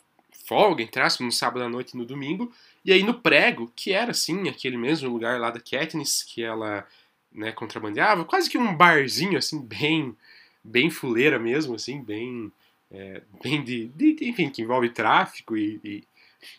folga, 0.46 0.82
entre 0.82 1.00
aspas, 1.00 1.24
no 1.24 1.32
sábado 1.32 1.62
à 1.64 1.68
noite 1.68 1.92
e 1.94 1.96
no 1.96 2.04
domingo, 2.04 2.52
e 2.84 2.92
aí 2.92 3.02
no 3.02 3.14
prego, 3.14 3.72
que 3.74 3.92
era, 3.92 4.10
assim, 4.10 4.48
aquele 4.48 4.76
mesmo 4.76 5.08
lugar 5.10 5.40
lá 5.40 5.50
da 5.50 5.60
Katniss, 5.60 6.22
que 6.22 6.42
ela, 6.42 6.86
né, 7.32 7.50
contrabandeava, 7.52 8.24
quase 8.24 8.50
que 8.50 8.58
um 8.58 8.74
barzinho, 8.76 9.38
assim, 9.38 9.60
bem, 9.60 10.14
bem 10.62 10.90
fuleira 10.90 11.38
mesmo, 11.38 11.74
assim, 11.74 12.02
bem, 12.02 12.52
é, 12.90 13.22
bem 13.42 13.62
de, 13.64 13.86
de- 13.88 14.28
enfim, 14.28 14.50
que 14.50 14.62
envolve 14.62 14.88
tráfico 14.90 15.56
e, 15.56 15.80
e, 15.82 16.04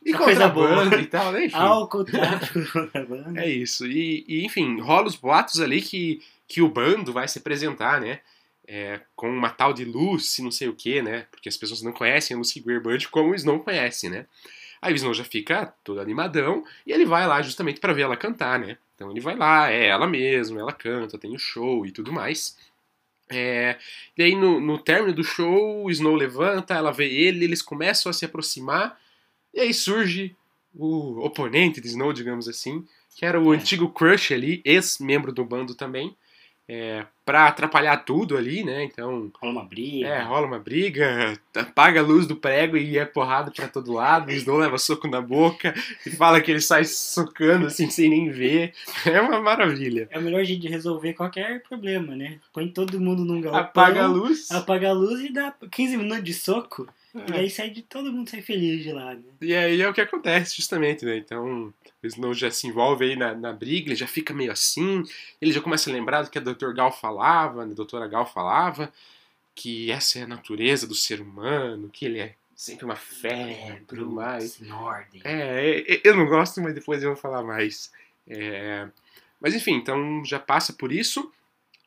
e 0.03 0.13
contrabando 0.13 0.99
e 0.99 1.05
tal, 1.05 1.31
né, 1.31 1.45
enfim. 1.45 1.55
Álcool, 1.57 2.03
tráfico, 2.05 2.71
contrabando. 2.71 3.39
É 3.39 3.47
isso. 3.49 3.85
E, 3.85 4.25
e, 4.27 4.45
enfim, 4.45 4.79
rola 4.79 5.07
os 5.07 5.15
boatos 5.15 5.59
ali 5.61 5.81
que, 5.81 6.21
que 6.47 6.61
o 6.61 6.69
bando 6.69 7.13
vai 7.13 7.27
se 7.27 7.37
apresentar, 7.39 8.01
né? 8.01 8.19
É, 8.67 8.99
com 9.15 9.29
uma 9.29 9.51
tal 9.51 9.73
de 9.73 9.85
Lucy, 9.85 10.41
não 10.41 10.49
sei 10.49 10.67
o 10.67 10.73
que, 10.73 10.99
né? 10.99 11.27
Porque 11.29 11.47
as 11.47 11.55
pessoas 11.55 11.83
não 11.83 11.91
conhecem 11.91 12.33
a 12.33 12.37
Lucy 12.39 12.59
Greerbird 12.59 13.07
como 13.09 13.29
o 13.29 13.35
Snow 13.35 13.59
conhece, 13.59 14.09
né? 14.09 14.25
Aí 14.85 14.93
o 14.93 14.95
Snow 14.95 15.13
já 15.15 15.23
fica 15.23 15.73
todo 15.83 15.99
animadão 15.99 16.63
e 16.85 16.91
ele 16.91 17.05
vai 17.05 17.25
lá 17.25 17.41
justamente 17.41 17.79
pra 17.79 17.91
ver 17.91 18.03
ela 18.03 18.15
cantar, 18.15 18.59
né? 18.59 18.77
Então 18.95 19.09
ele 19.09 19.19
vai 19.19 19.35
lá, 19.35 19.71
é 19.71 19.87
ela 19.87 20.05
mesma, 20.05 20.59
ela 20.59 20.71
canta, 20.71 21.17
tem 21.17 21.33
o 21.35 21.39
show 21.39 21.85
e 21.87 21.91
tudo 21.91 22.13
mais. 22.13 22.55
É, 23.27 23.77
e 24.15 24.21
aí 24.21 24.35
no, 24.35 24.59
no 24.59 24.77
término 24.77 25.11
do 25.11 25.23
show, 25.23 25.83
o 25.85 25.89
Snow 25.89 26.13
levanta, 26.15 26.75
ela 26.75 26.91
vê 26.91 27.07
ele, 27.11 27.45
eles 27.45 27.61
começam 27.63 28.09
a 28.09 28.13
se 28.13 28.23
aproximar, 28.25 28.99
e 29.51 29.59
aí 29.59 29.73
surge 29.73 30.35
o 30.75 31.19
oponente 31.25 31.81
de 31.81 31.87
Snow, 31.87 32.13
digamos 32.13 32.47
assim, 32.47 32.85
que 33.15 33.25
era 33.25 33.41
o 33.41 33.51
É. 33.51 33.57
antigo 33.57 33.89
crush 33.89 34.31
ali, 34.33 34.61
ex-membro 34.63 35.31
do 35.31 35.43
bando 35.43 35.73
também, 35.73 36.15
é, 36.67 37.05
pra 37.23 37.45
atrapalhar 37.47 37.97
tudo 37.97 38.35
ali, 38.35 38.63
né? 38.63 38.83
Então, 38.83 39.31
Rola 39.39 39.51
uma 39.53 39.63
briga. 39.65 40.07
é, 40.07 40.21
rola 40.23 40.47
uma 40.47 40.57
briga, 40.59 41.39
apaga 41.55 41.99
a 41.99 42.03
luz 42.03 42.25
do 42.25 42.35
prego 42.35 42.75
e 42.75 42.97
é 42.97 43.05
porrada 43.05 43.51
pra 43.51 43.67
todo 43.67 43.93
lado, 43.93 44.29
o 44.29 44.31
Snow 44.31 44.57
leva 44.57 44.77
soco 44.79 45.07
na 45.07 45.21
boca 45.21 45.73
e 46.05 46.09
fala 46.09 46.41
que 46.41 46.49
ele 46.51 46.61
sai 46.61 46.83
socando 46.85 47.67
assim 47.67 47.89
sem 47.89 48.09
nem 48.09 48.29
ver. 48.29 48.73
É 49.05 49.21
uma 49.21 49.39
maravilha. 49.39 50.07
É 50.11 50.17
o 50.17 50.21
melhor 50.21 50.43
jeito 50.43 50.61
de 50.61 50.67
resolver 50.67 51.13
qualquer 51.13 51.61
problema, 51.63 52.15
né? 52.15 52.39
Põe 52.51 52.67
todo 52.67 52.99
mundo 52.99 53.23
num 53.23 53.41
galpão, 53.41 53.61
Apaga 53.61 54.03
a 54.03 54.07
luz. 54.07 54.49
apaga 54.51 54.89
a 54.89 54.93
luz 54.93 55.21
e 55.21 55.31
dá 55.31 55.53
15 55.71 55.97
minutos 55.97 56.23
de 56.23 56.33
soco. 56.33 56.87
E 57.15 57.31
É. 57.31 57.37
aí 57.39 57.49
sai 57.49 57.69
de 57.69 57.81
todo 57.81 58.11
mundo 58.11 58.29
sai 58.29 58.41
feliz 58.41 58.83
de 58.83 58.91
lá, 58.91 59.15
né? 59.15 59.23
E 59.41 59.55
aí 59.55 59.81
é 59.81 59.87
o 59.87 59.93
que 59.93 60.01
acontece, 60.01 60.55
justamente, 60.55 61.05
né? 61.05 61.15
Então, 61.17 61.73
o 62.03 62.07
Snow 62.07 62.33
já 62.33 62.51
se 62.51 62.67
envolve 62.67 63.05
aí 63.05 63.15
na, 63.15 63.33
na 63.33 63.53
briga, 63.53 63.87
ele 63.89 63.95
já 63.95 64.07
fica 64.07 64.33
meio 64.33 64.51
assim, 64.51 65.03
ele 65.41 65.53
já 65.53 65.61
começa 65.61 65.89
a 65.89 65.93
lembrar 65.93 66.23
do 66.23 66.29
que 66.29 66.37
a 66.37 66.41
Dr. 66.41 66.73
Gal 66.73 66.91
falava, 66.91 67.63
a 67.63 67.65
doutora 67.65 68.07
Gal 68.07 68.25
falava, 68.25 68.91
que 69.55 69.89
essa 69.91 70.19
é 70.19 70.23
a 70.23 70.27
natureza 70.27 70.85
do 70.85 70.93
ser 70.95 71.21
humano, 71.21 71.89
que 71.89 72.05
ele 72.05 72.19
é 72.19 72.35
sempre 72.53 72.83
uma 72.85 72.95
fé 72.97 73.81
tudo 73.87 74.11
mais. 74.11 74.59
É, 75.23 75.79
é, 75.87 76.01
eu 76.03 76.15
não 76.17 76.25
gosto, 76.25 76.61
mas 76.61 76.73
depois 76.75 77.01
eu 77.01 77.13
vou 77.13 77.17
falar 77.17 77.43
mais. 77.43 77.91
É, 78.27 78.87
mas 79.39 79.53
enfim, 79.55 79.75
então 79.75 80.23
já 80.25 80.39
passa 80.39 80.73
por 80.73 80.91
isso. 80.91 81.31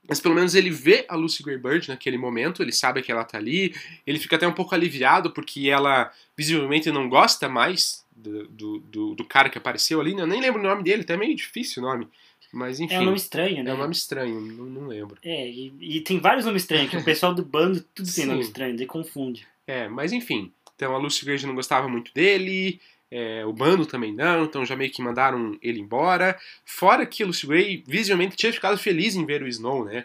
Mas 0.09 0.21
pelo 0.21 0.35
menos 0.35 0.55
ele 0.55 0.71
vê 0.71 1.05
a 1.09 1.15
Lucy 1.15 1.43
Greybird 1.43 1.89
naquele 1.89 2.17
momento, 2.17 2.63
ele 2.63 2.73
sabe 2.73 3.03
que 3.03 3.13
ela 3.13 3.25
tá 3.25 3.37
ali, 3.37 3.75
ele 4.07 4.19
fica 4.19 4.37
até 4.37 4.49
um 4.49 4.53
pouco 4.53 4.75
aliviado 4.75 5.31
porque 5.33 5.69
ela 5.69 6.11
visivelmente 6.37 6.91
não 6.91 7.09
gosta 7.09 7.49
mais 7.49 8.05
do, 8.17 8.49
do, 8.49 8.79
do, 8.79 9.15
do 9.15 9.25
cara 9.25 9.51
que 9.51 9.59
apareceu 9.59 10.01
ali, 10.01 10.15
né? 10.15 10.23
Eu 10.23 10.27
nem 10.27 10.41
lembro 10.41 10.61
o 10.61 10.65
nome 10.65 10.83
dele, 10.83 11.03
até 11.03 11.15
é 11.15 11.17
meio 11.17 11.37
difícil 11.37 11.83
o 11.83 11.87
nome. 11.87 12.09
Mas 12.51 12.81
enfim, 12.81 12.95
É 12.95 13.01
um 13.01 13.05
nome 13.05 13.19
estranho, 13.19 13.63
né? 13.63 13.71
é 13.71 13.75
um 13.75 13.77
nome 13.77 13.93
estranho, 13.93 14.41
não, 14.41 14.65
não 14.65 14.87
lembro. 14.87 15.19
É, 15.23 15.47
e, 15.47 15.73
e 15.79 16.01
tem 16.01 16.19
vários 16.19 16.47
nomes 16.47 16.63
estranhos, 16.63 16.91
que 16.91 16.97
o 16.97 17.05
pessoal 17.05 17.35
do 17.35 17.45
bando 17.45 17.85
tudo 17.95 18.11
tem 18.11 18.25
nome 18.25 18.43
Sim. 18.43 18.49
estranho, 18.49 18.77
daí 18.77 18.87
confunde. 18.87 19.47
É, 19.67 19.87
mas 19.89 20.13
enfim. 20.13 20.51
Então 20.75 20.95
a 20.95 20.99
Lucy 20.99 21.37
já 21.37 21.47
não 21.47 21.55
gostava 21.55 21.89
muito 21.89 22.15
dele, 22.15 22.81
é, 23.11 23.45
o 23.45 23.53
bando 23.53 23.87
também 23.87 24.13
não, 24.13 24.45
então 24.45 24.65
já 24.65 24.77
meio 24.77 24.91
que 24.91 25.03
mandaram 25.03 25.59
ele 25.63 25.81
embora. 25.81 26.39
Fora 26.65 27.07
que 27.07 27.25
Lucy 27.25 27.47
Gray 27.47 27.83
visivelmente 27.87 28.37
tinha 28.37 28.53
ficado 28.53 28.77
feliz 28.77 29.15
em 29.15 29.25
ver 29.25 29.43
o 29.43 29.49
Snow, 29.49 29.85
né? 29.85 30.05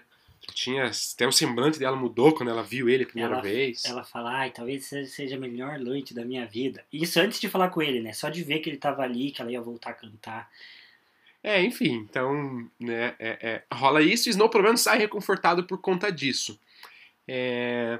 Tinha, 0.53 0.91
até 1.13 1.25
o 1.25 1.31
semblante 1.31 1.79
dela 1.79 1.95
mudou 1.95 2.33
quando 2.33 2.49
ela 2.49 2.61
viu 2.63 2.89
ele 2.89 3.03
a 3.03 3.07
primeira 3.07 3.33
Ela- 3.35 3.41
vez. 3.41 3.85
Ela 3.85 4.03
fala, 4.03 4.31
ai, 4.39 4.51
talvez 4.51 4.85
seja 5.07 5.35
a 5.35 5.39
melhor 5.39 5.79
noite 5.79 6.13
da 6.13 6.25
minha 6.25 6.45
vida. 6.45 6.83
Isso 6.91 7.19
antes 7.19 7.39
de 7.39 7.47
falar 7.49 7.69
com 7.69 7.81
ele, 7.81 8.01
né? 8.01 8.11
Só 8.13 8.29
de 8.29 8.43
ver 8.43 8.59
que 8.59 8.69
ele 8.69 8.77
tava 8.77 9.03
ali, 9.03 9.31
que 9.31 9.41
ela 9.41 9.51
ia 9.51 9.61
voltar 9.61 9.91
a 9.91 9.93
cantar. 9.93 10.49
É, 11.41 11.61
enfim, 11.61 11.93
então, 12.09 12.69
né, 12.79 13.15
é, 13.19 13.37
é, 13.41 13.63
rola 13.73 14.01
isso 14.01 14.29
e 14.29 14.31
Snow 14.31 14.49
pelo 14.49 14.63
menos 14.63 14.81
sai 14.81 14.97
reconfortado 14.97 15.65
por 15.65 15.77
conta 15.77 16.09
disso. 16.11 16.57
É, 17.27 17.99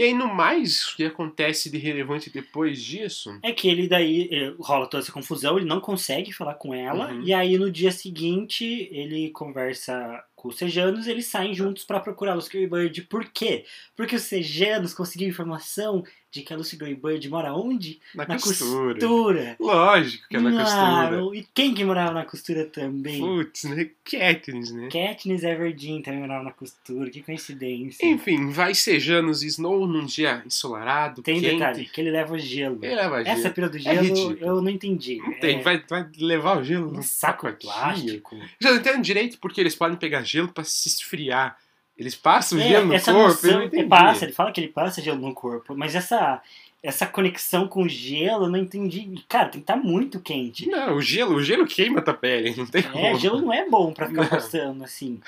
E 0.00 0.04
aí, 0.04 0.14
no 0.14 0.34
mais, 0.34 0.86
o 0.88 0.96
que 0.96 1.04
acontece 1.04 1.68
de 1.70 1.76
relevante 1.76 2.30
depois 2.30 2.82
disso? 2.82 3.38
É 3.42 3.52
que 3.52 3.68
ele 3.68 3.86
daí 3.86 4.30
eh, 4.32 4.54
rola 4.58 4.86
toda 4.86 5.02
essa 5.02 5.12
confusão, 5.12 5.58
ele 5.58 5.66
não 5.66 5.78
consegue 5.78 6.32
falar 6.32 6.54
com 6.54 6.72
ela, 6.72 7.12
Uhum. 7.12 7.22
e 7.22 7.34
aí 7.34 7.58
no 7.58 7.70
dia 7.70 7.92
seguinte 7.92 8.88
ele 8.90 9.28
conversa 9.28 10.24
com 10.34 10.48
os 10.48 10.56
Sejanos 10.56 11.06
eles 11.06 11.26
saem 11.26 11.52
juntos 11.52 11.84
pra 11.84 12.00
procurar 12.00 12.32
a 12.32 12.34
Lucy 12.36 12.48
Greybird. 12.50 13.02
Por 13.02 13.26
quê? 13.26 13.66
Porque 13.94 14.16
os 14.16 14.22
Sejanos 14.22 14.94
conseguiram 14.94 15.28
informação 15.30 16.02
de 16.32 16.42
que 16.42 16.52
a 16.52 16.56
Lucy 16.56 16.76
Greybird 16.76 17.28
mora 17.28 17.52
onde? 17.52 17.98
Na, 18.14 18.24
Na 18.26 18.38
costura. 18.38 18.94
costura. 18.94 19.56
Lógico 19.58 20.28
que 20.28 20.36
é 20.36 20.40
na 20.40 20.50
Ah, 20.62 21.08
costura. 21.08 21.36
E 21.38 21.46
quem 21.52 21.74
que 21.74 21.84
morava 21.84 22.12
na 22.12 22.24
costura 22.24 22.64
também? 22.66 23.18
Putz, 23.20 23.64
né? 23.64 23.90
Katniss, 24.04 24.70
né? 24.70 24.88
Katniss 24.92 25.42
Everdeen 25.42 26.02
também 26.02 26.20
morava 26.20 26.44
na 26.44 26.52
costura, 26.52 27.10
que 27.10 27.20
coincidência. 27.22 28.06
Enfim, 28.06 28.50
vai 28.50 28.74
Sejanos 28.74 29.42
Snow 29.42 29.86
num 29.86 30.04
dia 30.06 30.42
ensolarado, 30.46 31.20
Tem 31.22 31.40
quente. 31.40 31.52
detalhe, 31.54 31.84
que 31.86 32.00
ele 32.00 32.10
leva 32.12 32.34
o 32.34 32.38
gelo. 32.38 32.78
Ele 32.82 32.94
leva 32.94 33.24
gelo. 33.24 33.38
Essa 33.38 33.50
pira 33.50 33.68
do 33.68 33.76
É 33.76 33.80
gelo 33.80 34.02
ridículo. 34.02 34.38
eu 34.40 34.62
não 34.62 34.70
entendi. 34.70 35.16
Não 35.18 35.32
tem, 35.40 35.58
É 35.58 35.62
vai, 35.62 35.82
vai 35.88 36.06
levar 36.18 36.58
o 36.58 36.64
gelo 36.64 36.88
um 36.88 36.92
no 36.92 37.02
saco 37.02 37.46
pacotinho. 37.46 37.72
plástico. 37.72 38.36
Já 38.60 38.70
não 38.70 38.76
entendo 38.78 39.02
direito 39.02 39.38
porque 39.40 39.60
eles 39.60 39.74
podem 39.74 39.96
pegar 39.96 40.22
gelo 40.22 40.48
pra 40.48 40.62
se 40.62 40.88
esfriar. 40.88 41.56
Eles 42.00 42.14
passam 42.16 42.58
É, 42.58 42.66
gelo 42.66 42.86
no 42.86 42.94
essa 42.94 43.12
corpo, 43.12 43.28
eu 43.46 43.52
noção, 43.52 43.52
não 43.52 43.62
ele 43.78 43.84
passa, 43.84 44.24
ele 44.24 44.32
fala 44.32 44.50
que 44.52 44.60
ele 44.60 44.68
passa 44.68 45.02
gelo 45.02 45.20
no 45.20 45.34
corpo, 45.34 45.76
mas 45.76 45.94
essa 45.94 46.40
essa 46.82 47.06
conexão 47.06 47.68
com 47.68 47.82
o 47.82 47.88
gelo, 47.90 48.46
eu 48.46 48.48
não 48.48 48.58
entendi. 48.58 49.06
Cara, 49.28 49.50
tem 49.50 49.60
que 49.60 49.64
estar 49.70 49.76
muito 49.76 50.18
quente. 50.18 50.66
Não, 50.66 50.96
o 50.96 51.02
gelo, 51.02 51.34
o 51.34 51.42
gelo 51.42 51.66
queima 51.66 52.00
tua 52.00 52.14
pele, 52.14 52.54
não 52.56 52.64
tem 52.64 52.80
É, 52.82 52.88
como. 52.88 53.18
gelo 53.18 53.38
não 53.42 53.52
é 53.52 53.68
bom 53.68 53.92
pra 53.92 54.06
ficar 54.08 54.22
Não. 54.24 54.28
passando, 54.30 54.82
assim. 54.82 55.20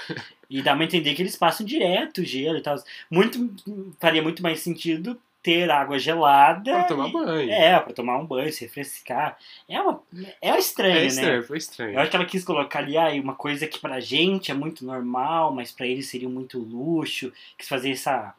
E 0.49 0.63
dá 0.63 0.75
pra 0.75 0.83
entender 0.87 1.13
que 1.13 1.21
eles 1.21 1.37
passam 1.37 1.67
direto 1.67 2.23
o 2.23 2.25
gelo 2.25 2.57
e 2.57 2.63
tal. 2.63 2.83
Muito, 3.11 3.55
faria 4.01 4.23
muito 4.23 4.43
mais 4.43 4.61
sentido 4.61 5.19
ter 5.43 5.71
água 5.71 5.99
gelada. 5.99 6.73
Pra 6.73 6.85
tomar 6.85 7.09
banho. 7.09 7.51
É, 7.51 7.79
pra 7.81 7.93
tomar 7.93 8.19
um 8.19 8.27
banho, 8.27 8.53
se 8.53 8.65
refrescar. 8.65 9.37
É, 9.69 9.81
uma, 9.81 10.01
é 10.41 10.57
estranho, 10.59 10.97
É 10.97 11.01
né? 11.01 11.07
estranho, 11.07 11.43
foi 11.43 11.59
estranho. 11.59 11.95
Eu 11.95 12.01
acho 12.01 12.11
que 12.11 12.17
ela 12.17 12.25
quis 12.25 12.45
colocar 12.45 12.79
ali 12.79 12.97
ah, 12.97 13.09
uma 13.21 13.35
coisa 13.35 13.67
que 13.67 13.79
pra 13.79 13.99
gente 14.01 14.51
é 14.51 14.55
muito 14.55 14.85
normal, 14.85 15.53
mas 15.53 15.73
pra 15.73 15.87
eles 15.87 16.09
seria 16.09 16.29
muito 16.29 16.59
luxo. 16.59 17.33
Quis 17.59 17.69
fazer 17.69 17.91
essa, 17.91 18.35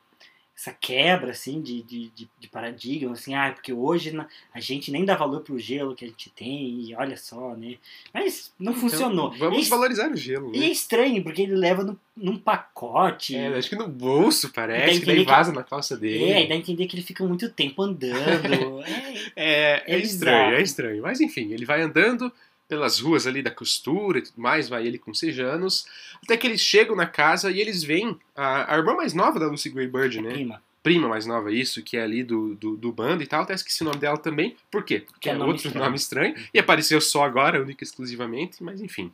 essa 0.55 0.71
quebra, 0.71 1.31
assim, 1.31 1.61
de, 1.61 1.81
de, 1.81 2.11
de, 2.39 2.47
paradigma, 2.47 3.13
assim, 3.13 3.33
ah, 3.33 3.51
porque 3.51 3.73
hoje 3.73 4.15
a 4.53 4.59
gente 4.59 4.91
nem 4.91 5.03
dá 5.03 5.15
valor 5.15 5.41
pro 5.41 5.57
gelo 5.57 5.95
que 5.95 6.05
a 6.05 6.07
gente 6.07 6.29
tem, 6.29 6.81
e 6.81 6.95
olha 6.95 7.17
só, 7.17 7.55
né? 7.55 7.75
Mas 8.13 8.53
não 8.59 8.73
funcionou. 8.73 9.33
Então, 9.35 9.49
vamos 9.49 9.65
e, 9.65 9.69
valorizar 9.69 10.11
o 10.11 10.15
gelo, 10.15 10.53
e 10.53 10.57
é 10.57 10.61
né? 10.61 10.67
estranho, 10.67 11.23
porque 11.23 11.41
ele 11.41 11.55
leva 11.55 11.83
num, 11.83 11.97
num 12.15 12.37
pacote. 12.37 13.35
É, 13.35 13.47
acho 13.47 13.67
que 13.67 13.75
no 13.75 13.87
bolso 13.87 14.53
parece, 14.53 14.99
que 14.99 15.05
tem 15.05 15.15
daí 15.15 15.25
que- 15.25 15.31
vaza 15.31 15.51
na 15.51 15.63
calça 15.63 15.97
dele. 15.97 16.23
É, 16.31 16.45
dá 16.47 16.53
a 16.53 16.57
entender 16.57 16.85
que 16.85 16.95
ele 16.95 17.03
fica 17.03 17.25
muito 17.25 17.49
tempo 17.49 17.81
andando. 17.81 18.83
é, 19.35 19.83
É, 19.83 19.83
é 19.87 19.95
É 19.95 19.99
estranho, 19.99 20.55
é 20.55 20.61
estranho. 20.61 21.01
Mas 21.01 21.19
enfim, 21.19 21.51
ele 21.51 21.65
vai 21.65 21.81
andando 21.81 22.31
pelas 22.67 22.99
ruas 22.99 23.27
ali 23.27 23.41
da 23.41 23.51
costura 23.51 24.19
e 24.19 24.21
tudo 24.21 24.41
mais, 24.41 24.69
vai 24.69 24.85
ele 24.85 24.97
com 24.97 25.13
sejanos, 25.13 25.85
até 26.23 26.37
que 26.37 26.47
eles 26.47 26.61
chegam 26.61 26.95
na 26.95 27.05
casa 27.05 27.51
e 27.51 27.59
eles 27.59 27.83
veem 27.83 28.17
a, 28.35 28.73
a 28.73 28.77
irmã 28.77 28.95
mais 28.95 29.13
nova 29.13 29.39
da 29.39 29.47
Lucy 29.47 29.69
Greybird, 29.69 30.21
né? 30.21 30.31
prima. 30.31 30.63
Prima 30.81 31.07
mais 31.07 31.25
nova, 31.25 31.49
isso, 31.49 31.81
que 31.81 31.95
é 31.95 32.03
ali 32.03 32.23
do, 32.23 32.55
do, 32.55 32.75
do 32.75 32.91
bando 32.91 33.23
e 33.23 33.27
tal. 33.27 33.43
Até 33.43 33.53
esqueci 33.53 33.83
o 33.83 33.85
nome 33.85 33.99
dela 33.99 34.17
também. 34.17 34.57
Por 34.69 34.83
quê? 34.83 34.99
Porque 34.99 35.29
é 35.29 35.31
é 35.31 35.35
nome 35.35 35.51
outro 35.51 35.67
estranho. 35.67 35.85
nome 35.85 35.95
estranho. 35.95 36.35
E 36.53 36.59
apareceu 36.59 36.99
só 36.99 37.23
agora, 37.23 37.61
única 37.61 37.83
e 37.83 37.87
exclusivamente, 37.87 38.61
mas 38.61 38.81
enfim. 38.81 39.09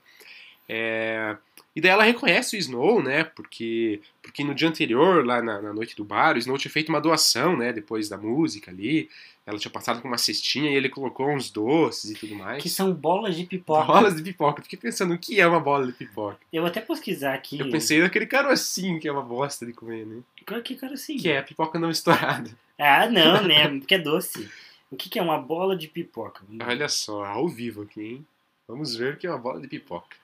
É, 0.68 1.38
E 1.76 1.82
daí 1.82 1.92
ela 1.92 2.04
reconhece 2.04 2.56
o 2.56 2.60
Snow, 2.60 3.02
né? 3.02 3.24
Porque, 3.24 4.02
porque 4.22 4.44
no 4.44 4.56
dia 4.56 4.68
anterior, 4.68 5.26
lá 5.26 5.42
na, 5.42 5.62
na 5.62 5.74
noite 5.74 5.96
do 5.96 6.04
bar, 6.04 6.36
o 6.36 6.40
Snow 6.40 6.58
tinha 6.58 6.72
feito 6.72 6.90
uma 6.90 7.00
doação, 7.00 7.56
né? 7.56 7.72
Depois 7.72 8.10
da 8.10 8.18
música 8.18 8.72
ali. 8.72 9.10
Ela 9.46 9.58
tinha 9.58 9.72
passado 9.72 10.00
com 10.00 10.08
uma 10.08 10.18
cestinha 10.18 10.70
e 10.70 10.76
ele 10.76 10.90
colocou 10.90 11.28
uns 11.28 11.50
doces 11.50 12.12
e 12.12 12.14
tudo 12.14 12.36
mais. 12.36 12.62
Que 12.62 12.70
são 12.70 12.94
bolas 12.94 13.36
de 13.36 13.46
pipoca. 13.46 13.86
Bolas 13.86 14.16
de 14.16 14.22
pipoca. 14.22 14.60
Eu 14.60 14.64
Fiquei 14.64 14.78
pensando 14.78 15.14
o 15.14 15.18
que 15.18 15.42
é 15.42 15.48
uma 15.48 15.60
bola 15.60 15.88
de 15.88 15.94
pipoca. 15.94 16.38
Eu 16.54 16.62
vou 16.62 16.70
até 16.70 16.82
pesquisar 16.82 17.34
aqui. 17.34 17.60
Eu 17.60 17.70
pensei 17.72 18.00
naquele 18.00 18.28
carocinho 18.28 19.00
que 19.00 19.08
é 19.08 19.12
uma 19.12 19.24
bosta 19.24 19.66
de 19.66 19.74
comer, 19.74 20.06
né? 20.06 20.22
Que 20.64 20.76
cara 20.76 20.94
assim? 20.94 21.18
Que 21.18 21.30
é 21.30 21.40
a 21.40 21.44
pipoca 21.44 21.80
não 21.80 21.90
estourada. 21.90 22.52
Ah, 22.78 23.10
não, 23.10 23.42
né? 23.42 23.68
Porque 23.80 23.96
é 23.96 24.00
doce. 24.00 24.50
O 24.92 24.96
que, 24.96 25.10
que 25.10 25.18
é 25.18 25.22
uma 25.22 25.40
bola 25.40 25.76
de 25.76 25.88
pipoca? 25.88 26.44
Olha 26.68 26.88
só, 26.88 27.26
ao 27.26 27.48
vivo 27.48 27.84
aqui, 27.84 28.02
hein? 28.02 28.28
Vamos 28.68 28.96
ver 28.96 29.16
o 29.16 29.18
que 29.18 29.26
é 29.26 29.32
uma 29.32 29.40
bola 29.40 29.60
de 29.60 29.68
pipoca. 29.68 30.16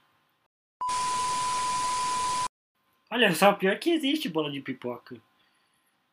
Olha 3.16 3.34
só, 3.34 3.54
pior 3.54 3.80
que 3.80 3.92
existe 3.92 4.28
bola 4.28 4.52
de 4.52 4.60
pipoca. 4.60 5.16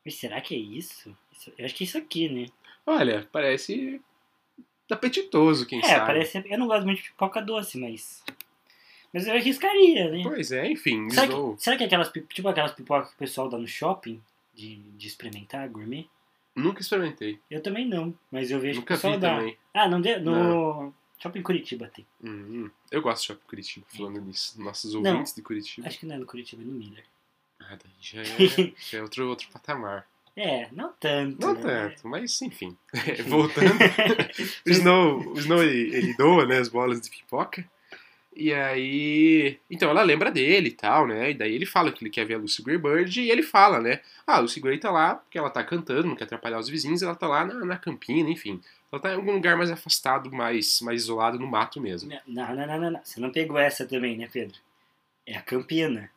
Mas 0.05 0.15
será 0.15 0.39
que 0.39 0.55
é 0.55 0.57
isso? 0.57 1.13
Eu 1.57 1.65
acho 1.65 1.75
que 1.75 1.83
é 1.83 1.85
isso 1.85 1.97
aqui, 1.97 2.29
né? 2.29 2.45
Olha, 2.85 3.27
parece 3.29 3.99
apetitoso, 4.89 5.65
quem 5.65 5.79
é, 5.79 5.83
sabe. 5.83 6.05
parece. 6.05 6.41
Eu 6.45 6.57
não 6.57 6.65
gosto 6.65 6.85
muito 6.85 7.01
de 7.03 7.09
pipoca 7.09 7.41
doce, 7.41 7.77
mas. 7.77 8.23
Mas 9.13 9.27
eu 9.27 9.33
arriscaria, 9.33 10.09
né? 10.11 10.21
Pois 10.23 10.53
é, 10.53 10.65
enfim, 10.71 11.09
Será 11.09 11.27
que, 11.27 11.33
será 11.61 11.75
que 11.75 11.83
é 11.83 11.87
aquelas, 11.87 12.09
tipo 12.09 12.47
aquelas 12.47 12.71
pipocas 12.71 13.09
que 13.09 13.15
o 13.15 13.19
pessoal 13.19 13.49
dá 13.49 13.57
no 13.57 13.67
shopping 13.67 14.21
de, 14.53 14.77
de 14.77 15.07
experimentar, 15.07 15.67
gourmet? 15.67 16.07
Nunca 16.55 16.79
experimentei. 16.79 17.37
Eu 17.51 17.61
também 17.61 17.85
não, 17.85 18.17
mas 18.31 18.49
eu 18.49 18.61
vejo 18.61 18.79
Nunca 18.79 18.93
que 18.93 18.93
o 18.93 18.95
pessoal 18.95 19.13
vi 19.15 19.19
dá. 19.19 19.35
também. 19.35 19.57
Ah, 19.73 19.89
não 19.89 19.99
deu? 19.99 20.21
No 20.21 20.93
Shopping 21.23 21.41
Curitiba 21.41 21.87
tem. 21.87 22.05
Hum, 22.21 22.65
hum. 22.65 22.71
Eu 22.91 23.01
gosto 23.01 23.21
de 23.21 23.27
shopping 23.27 23.47
Curitiba, 23.47 23.85
falando 23.87 24.19
nisso. 24.19 24.61
Nossos 24.61 24.93
Não. 24.93 25.11
ouvintes 25.11 25.33
de 25.33 25.41
Curitiba. 25.41 25.87
Acho 25.87 25.97
que 25.97 26.05
não 26.05 26.15
é 26.15 26.17
no 26.17 26.25
Curitiba, 26.25 26.61
é 26.61 26.65
no 26.65 26.73
Miller. 26.73 27.05
Ah, 27.61 27.77
daí 27.81 27.93
já 28.01 28.21
é, 28.21 28.73
já 28.91 28.97
é 28.97 29.01
outro, 29.01 29.29
outro 29.29 29.47
patamar. 29.49 30.05
É, 30.35 30.67
não 30.71 30.91
tanto. 30.93 31.39
Não 31.39 31.53
né? 31.53 31.61
tanto, 31.61 32.07
mas 32.07 32.41
enfim. 32.41 32.75
Voltando. 33.29 33.69
o 34.65 34.65
Snow, 34.71 35.19
o 35.31 35.37
Snow 35.37 35.61
ele, 35.61 35.95
ele 35.95 36.17
doa 36.17 36.47
né, 36.47 36.57
as 36.57 36.69
bolas 36.69 36.99
de 37.01 37.11
pipoca. 37.11 37.69
E 38.35 38.53
aí. 38.53 39.57
Então 39.69 39.89
ela 39.89 40.01
lembra 40.03 40.31
dele 40.31 40.69
e 40.69 40.71
tal, 40.73 41.07
né? 41.07 41.31
E 41.31 41.33
daí 41.33 41.53
ele 41.53 41.65
fala 41.65 41.91
que 41.91 42.03
ele 42.03 42.09
quer 42.09 42.25
ver 42.25 42.35
a 42.35 42.37
Lucy 42.37 42.61
Greybird 42.63 43.21
e 43.21 43.29
ele 43.29 43.43
fala, 43.43 43.79
né? 43.79 43.99
Ah, 44.25 44.37
a 44.37 44.39
Lucy 44.39 44.59
Grey 44.59 44.77
tá 44.77 44.89
lá 44.91 45.15
porque 45.15 45.37
ela 45.37 45.49
tá 45.49 45.63
cantando, 45.63 46.07
não 46.07 46.15
quer 46.15 46.23
atrapalhar 46.25 46.59
os 46.59 46.69
vizinhos, 46.69 47.01
ela 47.03 47.15
tá 47.15 47.27
lá 47.27 47.45
na, 47.45 47.65
na 47.65 47.77
campina, 47.77 48.29
enfim. 48.29 48.59
Ela 48.91 49.01
tá 49.01 49.11
em 49.11 49.15
algum 49.15 49.33
lugar 49.33 49.57
mais 49.57 49.71
afastado, 49.71 50.31
mais, 50.31 50.79
mais 50.81 51.01
isolado 51.03 51.39
no 51.39 51.47
mato 51.47 51.81
mesmo. 51.81 52.09
Não, 52.27 52.55
não, 52.55 52.67
não, 52.67 52.79
não, 52.79 52.91
não. 52.91 52.99
Você 53.03 53.19
não 53.19 53.31
pegou 53.31 53.57
essa 53.57 53.85
também, 53.85 54.17
né, 54.17 54.29
Pedro? 54.31 54.57
É 55.25 55.35
a 55.37 55.41
Campina. 55.41 56.09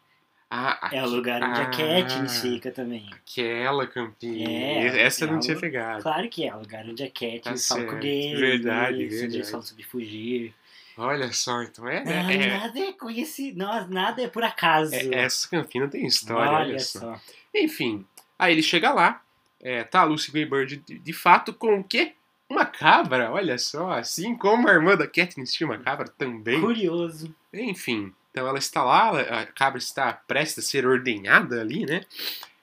Ah, 0.48 0.90
É 0.92 1.02
o 1.02 1.07
lugar 1.09 1.42
onde 1.42 1.61
a 1.61 1.64
Ah. 1.64 1.70
Katniss 1.70 2.40
fica 2.40 2.70
também. 2.70 3.05
aquela 3.12 3.85
campina. 3.87 4.48
É, 4.48 5.02
Essa 5.02 5.24
eu 5.24 5.33
não 5.33 5.40
tinha 5.40 5.59
pegado. 5.59 6.02
Claro 6.05 6.29
que 6.29 6.46
é 6.46 6.55
o 6.55 6.61
lugar 6.61 6.85
onde 6.87 7.02
a 7.02 7.07
Tá 7.07 7.12
Katniss 7.12 7.66
fala 7.66 7.85
com 7.85 7.98
gay. 7.98 8.37
Verdade, 8.37 8.94
isso, 8.98 9.05
onde 9.07 9.16
verdade. 9.16 9.37
eles 9.38 9.50
falam 9.50 9.66
sobre 9.66 9.83
fugir. 9.83 10.55
Olha 10.96 11.32
só, 11.32 11.62
então 11.62 11.87
é. 11.87 12.02
Não, 12.04 12.30
é, 12.30 12.59
nada 12.59 12.78
é 12.78 12.92
conhecido. 12.92 13.59
Não, 13.59 13.88
nada 13.88 14.22
é 14.22 14.28
por 14.28 14.42
acaso. 14.42 14.94
é- 14.94 15.14
essa 15.24 15.48
campina 15.48 15.87
tem 15.88 16.06
história, 16.06 16.52
olha, 16.52 16.66
olha 16.68 16.78
só. 16.78 17.00
só. 17.00 17.20
Enfim, 17.54 18.06
aí 18.38 18.52
ele 18.52 18.62
chega 18.62 18.92
lá, 18.92 19.22
é, 19.61 19.85
tá 19.85 20.00
a 20.00 20.04
Lucy 20.04 20.30
Greybird 20.30 20.76
de, 20.87 20.98
de 20.98 21.12
fato 21.12 21.52
com 21.52 21.80
o 21.80 21.85
quê? 21.85 22.14
Uma 22.48 22.64
cabra, 22.64 23.30
olha 23.32 23.59
só, 23.59 23.90
assim 23.90 24.37
como 24.37 24.68
a 24.68 24.72
irmã 24.72 24.96
da 24.96 25.06
Katniss 25.06 25.52
tinha 25.52 25.66
uma 25.66 25.78
cabra 25.78 26.09
também. 26.09 26.61
Curioso. 26.61 27.35
Enfim, 27.52 28.12
então 28.30 28.46
ela 28.46 28.59
está 28.59 28.85
lá, 28.85 29.20
a 29.20 29.46
cabra 29.46 29.78
está 29.78 30.12
prestes 30.12 30.64
a 30.64 30.68
ser 30.68 30.87
ordenhada 30.87 31.61
ali, 31.61 31.85
né? 31.85 32.02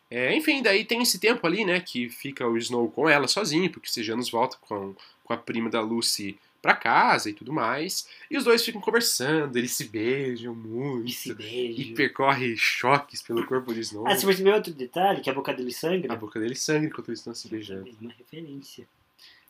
É, 0.09 0.35
enfim, 0.35 0.61
daí 0.61 0.85
tem 0.85 1.01
esse 1.01 1.19
tempo 1.19 1.45
ali, 1.47 1.65
né, 1.65 1.79
que 1.79 2.07
fica 2.07 2.47
o 2.47 2.55
Snow 2.55 2.89
com 2.91 3.09
ela 3.09 3.27
sozinho, 3.27 3.69
porque 3.71 3.87
o 3.89 3.91
Sejanus 3.91 4.29
volta 4.29 4.57
com, 4.61 4.95
com 5.23 5.33
a 5.33 5.37
prima 5.37 5.71
da 5.71 5.81
Lucy 5.81 6.37
pra 6.63 6.73
casa 6.73 7.30
e 7.30 7.34
tudo 7.34 7.52
mais. 7.52 8.08
E 8.32 8.38
os 8.38 8.45
dois 8.45 8.63
ficam 8.63 8.80
conversando, 8.82 9.56
eles 9.58 9.73
se 9.73 9.84
beijam 9.89 10.56
muito. 10.56 11.10
Esse 11.10 11.32
E 11.32 11.34
beijo. 11.36 11.93
percorre 11.93 12.56
choques 12.58 13.21
pelo 13.21 13.45
corpo 13.45 13.73
de 13.73 13.82
Snow. 13.82 14.08
Ah, 14.08 14.15
você 14.15 14.26
percebeu 14.26 14.54
outro 14.56 14.73
detalhe? 14.73 15.19
Que 15.21 15.30
a 15.30 15.34
boca 15.34 15.54
dele 15.54 15.71
sangra? 15.73 16.13
A 16.13 16.15
boca 16.15 16.39
dele 16.39 16.56
sangra 16.56 16.88
enquanto 16.88 17.10
eles 17.10 17.19
estão 17.19 17.36
se 17.36 17.49
beijando. 17.49 17.89
Uma 18.02 18.13
referência. 18.13 18.88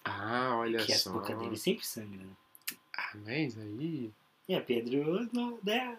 Ah, 0.03 0.55
olha 0.57 0.79
que 0.83 0.93
só. 0.95 1.11
a 1.11 1.13
boca 1.13 1.35
dele 1.35 1.55
sempre 1.55 1.85
sangra. 1.85 2.17
né? 2.17 2.25
Ah, 2.97 3.11
mas 3.25 3.57
aí. 3.57 4.11
É, 4.49 4.59
Pedro, 4.59 5.29
não, 5.31 5.57
né? 5.63 5.95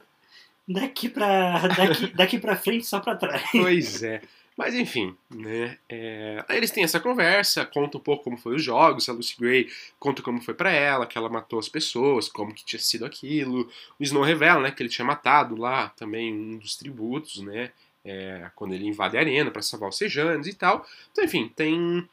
daqui, 0.68 1.08
pra, 1.08 1.68
daqui, 1.68 2.06
daqui 2.08 2.38
pra 2.38 2.56
frente 2.56 2.86
só 2.86 2.98
pra 3.00 3.14
trás. 3.14 3.42
Pois 3.52 4.02
é. 4.02 4.20
Mas 4.56 4.74
enfim, 4.74 5.16
né? 5.28 5.78
é, 5.88 6.44
eles 6.50 6.70
têm 6.70 6.84
essa 6.84 7.00
conversa, 7.00 7.66
conta 7.66 7.98
um 7.98 8.00
pouco 8.00 8.24
como 8.24 8.36
foi 8.36 8.54
os 8.54 8.62
jogos, 8.62 9.08
a 9.08 9.12
Lucy 9.12 9.34
Gray 9.36 9.68
conta 9.98 10.22
como 10.22 10.40
foi 10.40 10.54
pra 10.54 10.70
ela, 10.70 11.06
que 11.06 11.18
ela 11.18 11.28
matou 11.28 11.58
as 11.58 11.68
pessoas, 11.68 12.28
como 12.28 12.54
que 12.54 12.64
tinha 12.64 12.78
sido 12.78 13.04
aquilo. 13.04 13.68
O 13.98 14.02
Snow 14.02 14.22
revela, 14.22 14.62
né, 14.62 14.70
que 14.70 14.80
ele 14.80 14.88
tinha 14.88 15.04
matado 15.04 15.56
lá 15.56 15.88
também 15.90 16.32
um 16.32 16.56
dos 16.56 16.76
tributos, 16.76 17.40
né? 17.42 17.72
é, 18.04 18.50
quando 18.54 18.74
ele 18.74 18.86
invade 18.86 19.16
a 19.16 19.20
arena 19.20 19.50
pra 19.50 19.62
salvar 19.62 19.88
os 19.88 19.96
Sejanos 19.96 20.46
e 20.46 20.52
tal. 20.52 20.86
Então, 21.10 21.24
enfim, 21.24 21.50
tem 21.56 22.06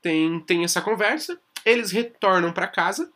tem 0.00 0.40
tem 0.40 0.64
essa 0.64 0.80
conversa. 0.80 1.38
Eles 1.64 1.92
retornam 1.92 2.52
pra 2.52 2.66
casa, 2.66 3.10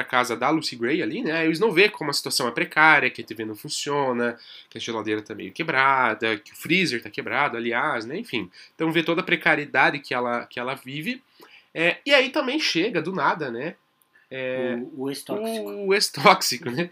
pra 0.00 0.04
casa 0.04 0.34
da 0.34 0.48
Lucy 0.48 0.76
Gray 0.76 1.02
ali, 1.02 1.22
né? 1.22 1.32
Aí 1.32 1.48
o 1.48 1.52
Snow 1.52 1.70
vê 1.70 1.88
como 1.88 2.10
a 2.10 2.12
situação 2.12 2.48
é 2.48 2.50
precária, 2.50 3.10
que 3.10 3.20
a 3.20 3.24
TV 3.24 3.44
não 3.44 3.54
funciona, 3.54 4.38
que 4.70 4.78
a 4.78 4.80
geladeira 4.80 5.20
tá 5.20 5.34
meio 5.34 5.52
quebrada, 5.52 6.38
que 6.38 6.52
o 6.52 6.56
freezer 6.56 7.02
tá 7.02 7.10
quebrado, 7.10 7.56
aliás, 7.56 8.06
né? 8.06 8.18
Enfim. 8.18 8.50
Então 8.74 8.90
vê 8.90 9.02
toda 9.02 9.20
a 9.20 9.24
precariedade 9.24 9.98
que 9.98 10.14
ela, 10.14 10.46
que 10.46 10.58
ela 10.58 10.74
vive. 10.74 11.22
É, 11.74 11.98
e 12.04 12.14
aí 12.14 12.30
também 12.30 12.58
chega, 12.58 13.02
do 13.02 13.12
nada, 13.12 13.50
né? 13.50 13.74
É, 14.30 14.78
O, 14.94 15.02
o 15.02 15.10
ex-tóxico. 15.10 15.68
o 15.68 15.94
ex-tóxico, 15.94 16.70
né? 16.70 16.90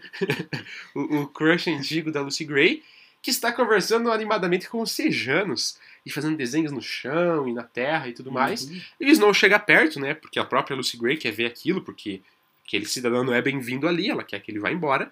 o, 0.93 1.21
o 1.21 1.27
crush 1.27 1.67
antigo 1.69 2.11
da 2.11 2.21
Lucy 2.21 2.45
Gray, 2.45 2.83
que 3.21 3.31
está 3.31 3.51
conversando 3.51 4.11
animadamente 4.11 4.69
com 4.69 4.81
os 4.81 4.91
Sejanos 4.91 5.79
e 6.05 6.11
fazendo 6.11 6.37
desenhos 6.37 6.71
no 6.71 6.81
chão 6.81 7.47
e 7.47 7.53
na 7.53 7.63
terra 7.63 8.07
e 8.07 8.13
tudo 8.13 8.31
mais. 8.31 8.65
Uhum. 8.65 8.81
E 8.99 9.05
o 9.05 9.09
Snow 9.09 9.33
chega 9.33 9.57
perto, 9.57 9.99
né? 9.99 10.13
Porque 10.13 10.39
a 10.39 10.45
própria 10.45 10.75
Lucy 10.75 10.95
Gray 10.97 11.17
quer 11.17 11.31
ver 11.31 11.45
aquilo, 11.45 11.81
porque 11.81 12.21
aquele 12.69 12.85
cidadão 12.85 13.23
não 13.23 13.33
é 13.33 13.41
bem-vindo 13.41 13.87
ali, 13.87 14.11
ela 14.11 14.23
quer 14.23 14.39
que 14.39 14.51
ele 14.51 14.59
vá 14.59 14.71
embora. 14.71 15.11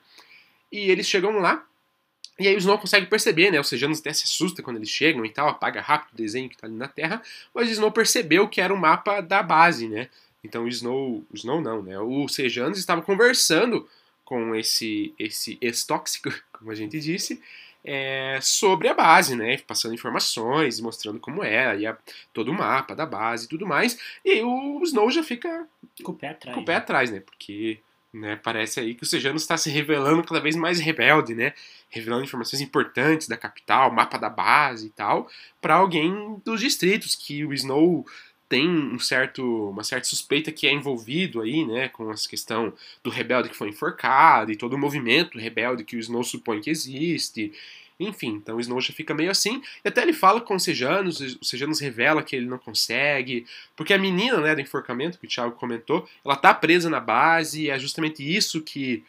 E 0.71 0.91
eles 0.91 1.07
chegam 1.07 1.39
lá, 1.39 1.65
e 2.39 2.47
aí 2.47 2.53
o 2.53 2.59
Snow 2.59 2.77
consegue 2.77 3.07
perceber, 3.07 3.49
né? 3.49 3.59
Os 3.59 3.67
Sejanos 3.67 3.99
até 3.99 4.13
se 4.13 4.25
assusta 4.25 4.61
quando 4.61 4.77
eles 4.77 4.89
chegam 4.89 5.25
e 5.25 5.29
tal, 5.29 5.49
apaga 5.49 5.81
rápido 5.81 6.13
o 6.13 6.17
desenho 6.17 6.47
que 6.47 6.55
tá 6.55 6.67
ali 6.67 6.75
na 6.75 6.87
Terra, 6.87 7.21
mas 7.53 7.67
o 7.67 7.71
Snow 7.71 7.91
percebeu 7.91 8.47
que 8.47 8.61
era 8.61 8.71
o 8.71 8.77
mapa 8.77 9.21
da 9.21 9.41
base, 9.41 9.87
né? 9.87 10.07
Então 10.43 10.65
o 10.65 10.67
Snow. 10.67 11.25
O 11.31 11.35
Snow 11.35 11.59
não, 11.59 11.81
né? 11.81 11.97
O 11.99 12.27
Sejanos 12.27 12.77
estava 12.77 13.01
conversando 13.01 13.89
com 14.23 14.53
esse, 14.53 15.15
esse 15.17 15.57
ex-tóxico, 15.59 16.29
como 16.53 16.69
a 16.69 16.75
gente 16.75 16.99
disse, 16.99 17.41
é, 17.89 18.37
sobre 18.41 18.89
a 18.89 18.93
base, 18.93 19.33
né? 19.33 19.57
Passando 19.59 19.95
informações, 19.95 20.81
mostrando 20.81 21.21
como 21.21 21.41
é, 21.41 21.67
aí 21.67 21.87
a, 21.87 21.97
todo 22.33 22.51
o 22.51 22.53
mapa 22.53 22.93
da 22.93 23.05
base 23.05 23.45
e 23.45 23.47
tudo 23.47 23.65
mais. 23.65 23.97
E 24.25 24.43
o 24.43 24.81
Snow 24.83 25.09
já 25.09 25.23
fica 25.23 25.65
Com 26.03 26.11
o 26.11 26.15
pé 26.15 26.29
atrás. 26.29 26.53
com 26.53 26.61
o 26.61 26.65
pé 26.65 26.75
atrás, 26.75 27.09
né? 27.09 27.21
Porque 27.21 27.79
né, 28.13 28.35
parece 28.35 28.81
aí 28.81 28.93
que 28.93 29.03
o 29.03 29.05
Sejanus 29.05 29.43
está 29.43 29.55
se 29.57 29.69
revelando 29.69 30.21
cada 30.21 30.41
vez 30.41 30.53
mais 30.53 30.81
rebelde, 30.81 31.33
né? 31.33 31.53
Revelando 31.89 32.25
informações 32.25 32.59
importantes 32.59 33.29
da 33.29 33.37
capital, 33.37 33.89
mapa 33.89 34.17
da 34.17 34.29
base 34.29 34.87
e 34.87 34.89
tal, 34.89 35.29
para 35.61 35.75
alguém 35.75 36.41
dos 36.43 36.59
distritos 36.59 37.15
que 37.15 37.45
o 37.45 37.53
Snow 37.53 38.05
tem 38.49 38.69
um 38.69 38.99
certo, 38.99 39.69
uma 39.69 39.83
certa 39.83 40.07
suspeita 40.07 40.51
que 40.51 40.67
é 40.67 40.71
envolvido 40.71 41.41
aí, 41.41 41.65
né, 41.65 41.89
com 41.89 42.11
essa 42.11 42.27
questão 42.27 42.73
do 43.03 43.09
rebelde 43.09 43.49
que 43.49 43.55
foi 43.55 43.69
enforcado 43.69 44.51
e 44.51 44.55
todo 44.55 44.73
o 44.73 44.77
movimento 44.77 45.37
rebelde 45.37 45.83
que 45.83 45.95
o 45.95 45.99
Snow 45.99 46.23
supõe 46.23 46.61
que 46.61 46.69
existe. 46.69 47.51
Enfim, 47.99 48.35
então 48.35 48.57
o 48.57 48.59
Snow 48.59 48.79
já 48.79 48.93
fica 48.93 49.13
meio 49.13 49.31
assim. 49.31 49.61
E 49.83 49.87
até 49.87 50.03
ele 50.03 50.13
fala 50.13 50.39
com 50.39 50.55
o 50.55 50.59
Sejanus, 50.59 51.19
o 51.19 51.43
Sejanus 51.43 51.79
revela 51.79 52.21
que 52.21 52.35
ele 52.35 52.45
não 52.45 52.59
consegue. 52.59 53.45
Porque 53.75 53.93
a 53.93 53.97
menina, 53.97 54.39
né, 54.39 54.53
do 54.53 54.61
enforcamento, 54.61 55.17
que 55.17 55.25
o 55.25 55.29
Thiago 55.29 55.55
comentou, 55.55 56.07
ela 56.23 56.35
tá 56.35 56.53
presa 56.53 56.89
na 56.89 56.99
base, 56.99 57.63
e 57.63 57.69
é 57.69 57.79
justamente 57.79 58.23
isso 58.23 58.61
que, 58.61 59.03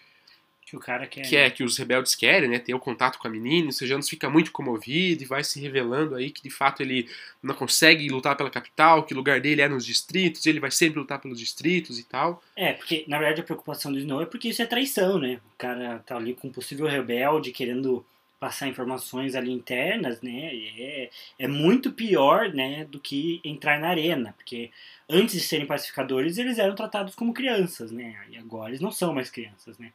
Que 0.69 0.77
o 0.77 0.81
cara 0.81 1.07
quer. 1.07 1.23
que 1.23 1.35
é 1.35 1.49
que 1.49 1.65
os 1.65 1.79
rebeldes 1.79 2.15
querem, 2.15 2.47
né? 2.47 2.59
Ter 2.59 2.75
o 2.75 2.79
contato 2.79 3.19
com 3.19 3.27
a 3.27 3.31
menina, 3.31 3.69
e 3.69 3.71
o 3.71 3.73
Sejanus 3.73 4.07
fica 4.07 4.29
muito 4.29 4.53
comovido 4.53 5.23
e 5.23 5.27
vai 5.27 5.43
se 5.43 5.59
revelando 5.59 6.15
aí 6.15 6.31
que 6.31 6.43
de 6.43 6.51
fato 6.51 6.83
ele 6.83 7.09
não 7.43 7.55
consegue 7.55 8.07
lutar 8.11 8.37
pela 8.37 8.51
capital, 8.51 9.05
que 9.05 9.15
o 9.15 9.17
lugar 9.17 9.41
dele 9.41 9.63
é 9.63 9.69
nos 9.69 9.87
distritos, 9.87 10.45
ele 10.45 10.61
vai 10.61 10.71
sempre 10.71 10.99
lutar 10.99 11.21
pelos 11.21 11.39
distritos 11.39 11.99
e 11.99 12.05
tal. 12.05 12.43
É, 12.55 12.75
porque 12.75 13.03
na 13.09 13.19
verdade 13.19 13.41
a 13.41 13.45
preocupação 13.45 13.91
do 13.91 13.99
Snow 13.99 14.21
é 14.21 14.27
porque 14.27 14.49
isso 14.49 14.61
é 14.61 14.67
traição, 14.67 15.19
né? 15.19 15.41
O 15.55 15.57
cara 15.57 16.01
tá 16.01 16.17
ali 16.17 16.35
com 16.35 16.49
um 16.49 16.53
possível 16.53 16.87
rebelde 16.87 17.51
querendo 17.51 18.05
passar 18.39 18.69
informações 18.69 19.35
ali 19.35 19.51
internas, 19.51 20.21
né? 20.21 20.55
É, 20.55 21.11
é 21.39 21.49
muito 21.49 21.93
pior, 21.93 22.53
né, 22.53 22.85
do 22.85 23.01
que 23.01 23.41
entrar 23.43 23.81
na 23.81 23.89
arena, 23.89 24.35
porque 24.37 24.71
antes 25.09 25.35
de 25.35 25.41
serem 25.41 25.67
pacificadores 25.67 26.37
eles 26.37 26.59
eram 26.59 26.75
tratados 26.75 27.15
como 27.15 27.33
crianças, 27.33 27.91
né? 27.91 28.17
E 28.31 28.37
agora 28.37 28.69
eles 28.71 28.83
não 28.83 28.93
são 28.93 29.15
mais 29.15 29.31
crianças, 29.31 29.79
né? 29.79 29.93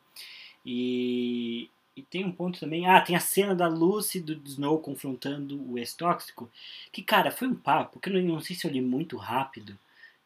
E, 0.65 1.69
e 1.95 2.01
tem 2.01 2.23
um 2.25 2.31
ponto 2.31 2.59
também, 2.59 2.87
ah, 2.87 3.01
tem 3.01 3.15
a 3.15 3.19
cena 3.19 3.53
da 3.53 3.67
Lucy 3.67 4.17
e 4.17 4.21
do 4.21 4.33
Snow 4.47 4.79
confrontando 4.79 5.61
o 5.71 5.77
ex-tóxico, 5.77 6.49
que 6.91 7.01
cara, 7.01 7.31
foi 7.31 7.47
um 7.47 7.55
papo, 7.55 7.99
que 7.99 8.09
eu 8.09 8.13
não, 8.13 8.35
não 8.35 8.39
sei 8.41 8.55
se 8.55 8.65
eu 8.65 8.71
li 8.71 8.81
muito 8.81 9.17
rápido, 9.17 9.77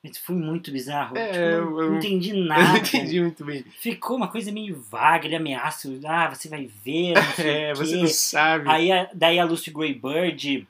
mas 0.04 0.18
foi 0.18 0.36
muito 0.36 0.72
bizarro. 0.72 1.18
É, 1.18 1.28
Tipo, 1.32 1.44
eu 1.46 1.80
eu- 1.82 1.90
não 1.92 1.98
entendi 1.98 2.34
Eu 2.38 2.46
nada. 2.46 2.68
não 2.70 2.78
entendi 2.78 3.20
muito 3.22 3.44
bem. 3.44 3.64
Ficou 3.64 4.16
uma 4.16 4.28
coisa 4.28 4.52
meio 4.52 4.80
vaga, 4.80 5.26
ele 5.26 5.36
ameaça, 5.36 5.90
ah, 6.06 6.30
você 6.34 6.48
vai 6.48 6.66
ver, 6.66 7.14
não 7.16 7.22
É, 7.46 7.74
você 7.74 7.96
não 7.98 8.08
sabe. 8.08 8.70
Aí 8.70 8.90
daí 9.14 9.40
a 9.40 9.46
Lucy 9.46 9.72
Greybird 9.72 10.68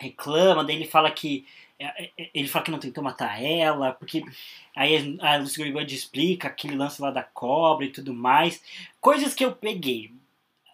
reclama, 0.00 0.64
daí 0.64 0.76
ele 0.76 0.86
fala 0.86 1.10
que 1.10 1.46
ele 2.34 2.48
fala 2.48 2.64
que 2.64 2.70
não 2.70 2.78
tentou 2.78 3.04
matar 3.04 3.42
ela, 3.42 3.92
porque 3.92 4.24
aí 4.74 5.18
a 5.20 5.36
Lucy 5.36 5.60
Greybird 5.60 5.94
explica 5.94 6.48
aquele 6.48 6.74
lance 6.74 7.00
lá 7.02 7.10
da 7.10 7.22
cobra 7.22 7.84
e 7.84 7.90
tudo 7.90 8.14
mais. 8.14 8.62
Coisas 9.00 9.34
que 9.34 9.44
eu 9.44 9.52
peguei. 9.52 10.10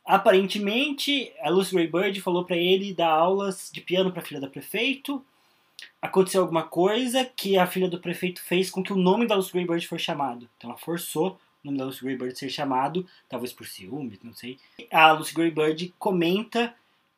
Aparentemente, 0.05 1.33
a 1.41 1.49
Lucy 1.49 1.75
Greybird 1.75 2.21
falou 2.21 2.45
pra 2.45 2.57
ele 2.57 2.95
dar 2.95 3.11
aulas 3.11 3.71
de 3.73 3.81
piano 3.81 4.13
pra 4.13 4.23
filha 4.23 4.41
da 4.41 4.49
prefeito. 4.49 5.25
Aconteceu 6.01 6.43
alguma 6.43 6.65
coisa 6.65 7.25
que 7.25 7.57
a 7.57 7.67
filha 7.67 7.89
do 7.89 8.01
prefeito 8.01 8.43
fez 8.43 8.71
com 8.71 8.83
que 8.83 8.93
o 8.93 8.97
nome 8.97 9.27
da 9.27 9.35
Lucy 9.35 9.53
Greybird 9.53 9.87
foi 9.87 9.99
chamado. 9.99 10.49
Então 10.57 10.71
ela 10.71 10.79
forçou 10.79 11.39
o 11.63 11.67
nome 11.67 11.79
da 11.79 11.85
Lucy 11.85 12.05
Greybird 12.05 12.37
ser 12.37 12.49
chamado, 12.49 13.07
talvez 13.29 13.53
por 13.53 13.67
ciúmes, 13.67 14.19
não 14.23 14.35
sei. 14.35 14.59
A 14.91 15.13
Lucy 15.13 15.33
Greybird 15.35 15.95
comenta 15.99 16.75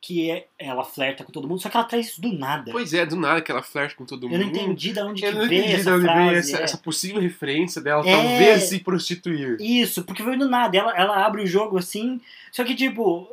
que 0.06 0.30
é- 0.30 0.46
ela 0.58 0.84
flerta 0.84 1.24
com 1.24 1.32
todo 1.32 1.48
mundo, 1.48 1.62
só 1.62 1.70
que 1.70 1.76
ela 1.78 1.86
traz 1.86 2.08
isso 2.08 2.20
do 2.20 2.30
nada. 2.30 2.70
Pois 2.70 2.92
é, 2.92 3.06
do 3.06 3.16
nada 3.16 3.40
que 3.40 3.50
ela 3.50 3.62
flerta 3.62 3.94
com 3.96 4.04
todo 4.04 4.28
mundo. 4.28 4.34
Eu 4.34 4.46
não 4.46 4.52
entendi 4.52 4.92
de 4.92 5.00
onde 5.00 5.24
Eu 5.24 5.32
que 5.32 5.46
veio 5.48 5.64
essa 5.64 5.98
frase. 5.98 6.06
veio 6.26 6.38
essa, 6.38 6.58
é. 6.58 6.62
essa 6.62 6.76
possível 6.76 7.22
referência 7.22 7.80
dela, 7.80 8.06
É. 8.06 8.12
talvez 8.14 8.64
se 8.64 8.80
prostituir. 8.80 9.56
Isso, 9.58 10.04
porque 10.04 10.22
veio 10.22 10.38
do 10.38 10.46
nada. 10.46 10.76
Ela, 10.76 10.94
ela 10.94 11.24
abre 11.24 11.42
o 11.42 11.46
jogo 11.46 11.78
assim, 11.78 12.20
só 12.52 12.62
que, 12.64 12.74
tipo, 12.74 13.26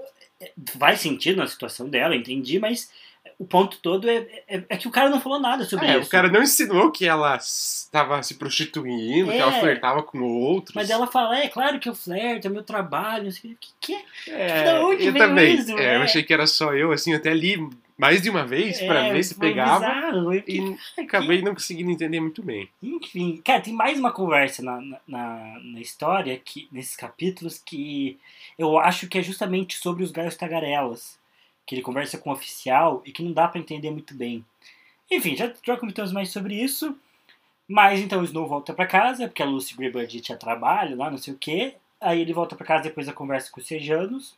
faz 0.79 1.01
sentido 1.01 1.37
na 1.37 1.47
situação 1.47 1.89
dela, 1.89 2.15
entendi, 2.15 2.57
mas 2.57 2.89
o 3.41 3.45
ponto 3.45 3.77
todo 3.79 4.07
é, 4.07 4.17
é, 4.47 4.63
é 4.69 4.77
que 4.77 4.87
o 4.87 4.91
cara 4.91 5.09
não 5.09 5.19
falou 5.19 5.39
nada 5.39 5.63
sobre 5.65 5.87
É, 5.87 5.97
isso. 5.97 6.07
o 6.07 6.11
cara 6.11 6.29
não 6.29 6.43
ensinou 6.43 6.91
que 6.91 7.05
ela 7.07 7.35
estava 7.37 8.21
se 8.21 8.35
prostituindo, 8.35 9.31
que 9.31 9.37
ela 9.37 9.55
É. 9.55 9.59
flertava 9.59 10.03
com 10.03 10.19
outros. 10.21 10.75
Mas 10.75 10.89
ela 10.91 11.07
fala, 11.07 11.37
é 11.39 11.47
claro 11.47 11.79
que 11.79 11.89
eu 11.89 11.95
flerto, 11.95 12.45
é 12.45 12.49
meu 12.49 12.61
trabalho, 12.63 13.23
não 13.25 13.31
sei 13.31 13.53
o 13.53 13.57
que. 13.59 13.69
que 13.79 13.93
é? 13.95 14.03
É, 14.59 14.63
da 14.65 14.85
onde 14.85 15.07
eu 15.07 15.13
também. 15.15 15.55
isso, 15.55 15.71
É, 15.71 15.95
eu 15.95 15.99
né? 15.99 16.03
achei 16.05 16.21
que 16.21 16.31
era 16.33 16.45
só 16.45 16.73
eu, 16.75 16.91
assim, 16.91 17.13
até 17.15 17.33
li 17.33 17.57
mais 17.97 18.21
de 18.21 18.29
uma 18.29 18.45
vez 18.45 18.79
pra 18.81 19.05
É, 19.07 19.13
ver 19.13 19.23
se 19.23 19.35
pegava. 19.35 19.85
bizarro, 19.87 20.33
e- 20.33 20.43
E 20.47 21.01
acabei 21.01 21.41
não 21.41 21.53
conseguindo 21.53 21.89
entender 21.91 22.19
muito 22.19 22.43
bem. 22.43 22.69
Enfim, 22.81 23.41
cara, 23.43 23.61
tem 23.61 23.73
mais 23.73 23.97
uma 23.99 24.11
conversa 24.11 24.61
na, 24.63 24.79
na- 24.81 24.99
na, 25.07 25.59
na 25.63 25.79
história, 25.79 26.39
que, 26.43 26.67
nesses 26.71 26.95
capítulos, 26.95 27.59
que 27.63 28.19
eu 28.57 28.77
acho 28.77 29.07
que 29.07 29.17
é 29.17 29.21
justamente 29.23 29.77
sobre 29.77 30.03
os 30.03 30.11
galhos 30.11 30.35
tagarelas. 30.35 31.19
Que 31.71 31.75
ele 31.75 31.81
conversa 31.81 32.17
com 32.17 32.29
o 32.29 32.33
oficial 32.33 33.01
e 33.05 33.13
que 33.13 33.23
não 33.23 33.31
dá 33.31 33.47
pra 33.47 33.57
entender 33.57 33.89
muito 33.91 34.13
bem. 34.13 34.43
Enfim, 35.09 35.37
já, 35.37 35.53
já 35.65 35.77
comentamos 35.77 36.11
mais 36.11 36.29
sobre 36.29 36.53
isso. 36.53 36.97
Mas 37.65 38.01
então 38.01 38.19
o 38.19 38.25
Snow 38.25 38.45
volta 38.45 38.73
pra 38.73 38.85
casa, 38.85 39.25
porque 39.29 39.41
a 39.41 39.45
Lucy 39.45 39.73
Greybird 39.77 40.19
tinha 40.19 40.37
trabalho 40.37 40.97
lá, 40.97 41.09
não 41.09 41.17
sei 41.17 41.33
o 41.33 41.37
que. 41.37 41.73
Aí 42.01 42.19
ele 42.19 42.33
volta 42.33 42.57
pra 42.57 42.65
casa 42.67 42.83
depois 42.83 43.07
da 43.07 43.13
conversa 43.13 43.49
com 43.49 43.61
os 43.61 43.65
Sejanos. 43.67 44.35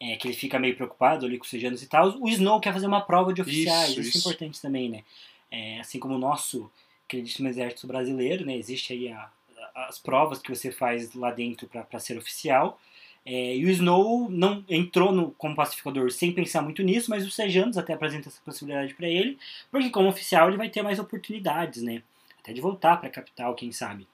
É, 0.00 0.16
que 0.16 0.26
ele 0.26 0.34
fica 0.34 0.58
meio 0.58 0.74
preocupado 0.74 1.24
ali 1.24 1.38
com 1.38 1.44
os 1.44 1.50
Sejanos 1.50 1.80
e 1.84 1.86
tal. 1.86 2.18
O 2.20 2.28
Snow 2.28 2.58
quer 2.58 2.72
fazer 2.72 2.88
uma 2.88 3.02
prova 3.02 3.32
de 3.32 3.40
oficiais, 3.40 3.90
Isso, 3.90 4.00
isso, 4.00 4.08
isso. 4.18 4.18
é 4.18 4.20
importante 4.32 4.60
também, 4.60 4.88
né? 4.88 5.04
É, 5.52 5.78
assim 5.78 6.00
como 6.00 6.16
o 6.16 6.18
nosso 6.18 6.68
queridíssimo 7.06 7.46
exército 7.46 7.86
brasileiro, 7.86 8.44
né? 8.44 8.56
Existe 8.56 8.92
aí 8.92 9.08
a- 9.12 9.30
a- 9.76 9.86
as 9.86 10.00
provas 10.00 10.40
que 10.40 10.52
você 10.52 10.72
faz 10.72 11.14
lá 11.14 11.30
dentro 11.30 11.68
para 11.68 12.00
ser 12.00 12.18
oficial. 12.18 12.80
É, 13.24 13.56
e 13.56 13.64
o 13.64 13.70
Snow 13.70 14.28
não 14.28 14.64
entrou 14.68 15.12
no, 15.12 15.30
como 15.32 15.54
pacificador 15.54 16.10
sem 16.10 16.32
pensar 16.32 16.60
muito 16.60 16.82
nisso, 16.82 17.08
mas 17.08 17.24
o 17.24 17.30
Sejanos 17.30 17.78
até 17.78 17.92
apresenta 17.92 18.28
essa 18.28 18.40
possibilidade 18.44 18.94
para 18.94 19.08
ele, 19.08 19.38
porque 19.70 19.90
como 19.90 20.08
oficial 20.08 20.48
ele 20.48 20.56
vai 20.56 20.68
ter 20.68 20.82
mais 20.82 20.98
oportunidades, 20.98 21.82
né? 21.82 22.02
Até 22.40 22.52
de 22.52 22.60
voltar 22.60 22.96
para 22.96 23.08
a 23.08 23.12
capital, 23.12 23.54
quem 23.54 23.70
sabe. 23.70 24.08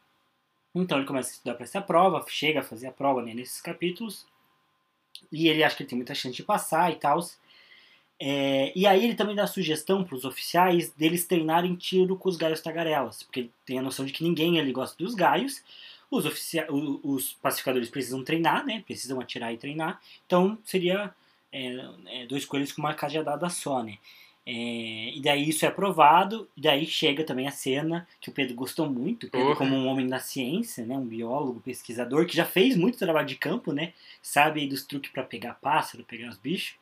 Então 0.75 0.99
ele 0.99 1.07
começa 1.07 1.31
a 1.31 1.33
estudar 1.33 1.55
para 1.55 1.65
essa 1.65 1.81
prova, 1.81 2.25
chega 2.29 2.61
a 2.61 2.63
fazer 2.63 2.89
a 2.89 2.93
prova 2.93 3.23
né, 3.23 3.33
nesses 3.33 3.61
capítulos, 3.63 4.27
e 5.33 5.49
ele 5.49 5.65
acha 5.65 5.77
que 5.77 5.83
ele 5.83 5.91
tem 5.91 5.99
muita 5.99 6.15
chance 6.15 6.37
de 6.37 6.43
passar 6.43 6.93
e 6.93 6.97
tal. 6.97 7.19
É, 8.21 8.73
e 8.77 8.87
aí 8.87 9.05
ele 9.05 9.15
também 9.15 9.35
dá 9.35 9.47
sugestão 9.47 10.05
para 10.05 10.17
os 10.17 10.25
oficiais 10.25 10.91
deles 10.93 11.27
treinarem 11.27 11.77
tiro 11.77 12.17
com 12.17 12.29
os 12.29 12.37
gaios 12.37 12.61
tagarelas, 12.61 13.23
porque 13.23 13.41
ele 13.41 13.53
tem 13.65 13.79
a 13.79 13.83
noção 13.83 14.05
de 14.05 14.13
que 14.13 14.25
ninguém 14.25 14.61
ali 14.61 14.73
gosta 14.73 14.97
dos 15.03 15.15
gaios. 15.15 15.63
Os, 16.11 16.25
oficia 16.25 16.67
os 16.71 17.35
pacificadores 17.35 17.91
precisam 17.91 18.25
treinar, 18.25 18.65
né? 18.65 18.83
Precisam 18.87 19.21
atirar 19.21 19.53
e 19.53 19.59
treinar. 19.59 20.01
Então 20.27 20.59
seria 20.65 21.15
é, 21.53 21.85
é, 22.07 22.27
dois 22.27 22.45
coelhos 22.45 22.73
com 22.73 22.81
uma 22.81 22.95
cajadada 22.95 23.49
só, 23.49 23.83
né? 23.83 23.99
É, 24.51 25.11
e 25.15 25.21
daí 25.21 25.47
isso 25.47 25.67
é 25.67 25.69
aprovado, 25.69 26.49
e 26.57 26.63
daí 26.63 26.87
chega 26.87 27.23
também 27.23 27.47
a 27.47 27.51
cena 27.51 28.09
que 28.19 28.31
o 28.31 28.33
Pedro 28.33 28.55
gostou 28.55 28.89
muito, 28.89 29.29
Pedro 29.29 29.49
Porra. 29.49 29.59
como 29.59 29.77
um 29.77 29.87
homem 29.87 30.07
da 30.07 30.19
ciência, 30.19 30.87
né, 30.87 30.97
um 30.97 31.05
biólogo, 31.05 31.61
pesquisador, 31.61 32.25
que 32.25 32.35
já 32.35 32.47
fez 32.47 32.75
muito 32.75 32.97
trabalho 32.97 33.27
de 33.27 33.35
campo, 33.35 33.75
né, 33.75 33.93
sabe 34.23 34.67
dos 34.67 34.87
truques 34.87 35.11
para 35.11 35.23
pegar 35.23 35.53
pássaro, 35.61 36.03
pegar 36.03 36.31
os 36.31 36.39
bichos. 36.39 36.79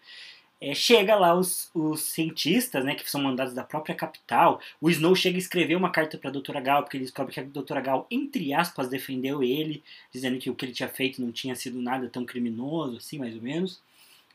É, 0.59 0.75
chega 0.75 1.15
lá 1.17 1.35
os, 1.35 1.71
os 1.75 2.01
cientistas, 2.01 2.83
né, 2.83 2.95
que 2.95 3.11
são 3.11 3.23
mandados 3.23 3.53
da 3.53 3.63
própria 3.63 3.95
capital. 3.95 4.61
O 4.81 4.89
Snow 4.89 5.15
chega 5.15 5.37
a 5.37 5.39
escrever 5.39 5.77
uma 5.77 5.91
carta 5.91 6.17
para 6.17 6.31
a 6.31 6.33
doutora 6.33 6.61
Gal, 6.61 6.83
porque 6.83 6.97
ele 6.97 7.05
descobre 7.05 7.35
que 7.35 7.41
a 7.41 7.45
doutora 7.45 7.81
Gal, 7.81 8.07
entre 8.11 8.55
aspas, 8.55 8.89
defendeu 8.89 9.43
ele, 9.43 9.83
dizendo 10.11 10.39
que 10.39 10.49
o 10.49 10.55
que 10.55 10.65
ele 10.65 10.73
tinha 10.73 10.89
feito 10.89 11.21
não 11.21 11.31
tinha 11.31 11.55
sido 11.55 11.81
nada 11.81 12.09
tão 12.09 12.25
criminoso, 12.25 12.97
assim, 12.97 13.19
mais 13.19 13.35
ou 13.35 13.43
menos. 13.43 13.83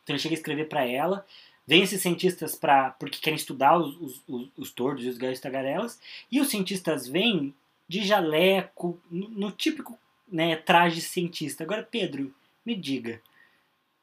Então 0.04 0.16
ele 0.16 0.22
chega 0.22 0.36
a 0.36 0.38
escrever 0.38 0.68
para 0.68 0.86
ela. 0.86 1.26
Vem 1.66 1.84
esses 1.84 2.02
cientistas 2.02 2.56
pra, 2.56 2.92
porque 2.92 3.20
querem 3.20 3.38
estudar 3.38 3.78
os, 3.78 3.96
os, 4.00 4.22
os, 4.28 4.50
os 4.58 4.72
tordos 4.72 5.06
e 5.06 5.10
os 5.10 5.18
galhos 5.18 5.40
tagarelas. 5.40 6.00
E 6.32 6.40
os 6.40 6.50
cientistas 6.50 7.08
vêm 7.08 7.54
de 7.88 8.04
jaleco, 8.04 9.00
no, 9.10 9.28
no 9.30 9.52
típico 9.52 9.98
né, 10.32 10.56
traje 10.56 11.02
cientista. 11.02 11.64
Agora, 11.64 11.84
Pedro, 11.84 12.34
me 12.66 12.76
diga. 12.76 13.22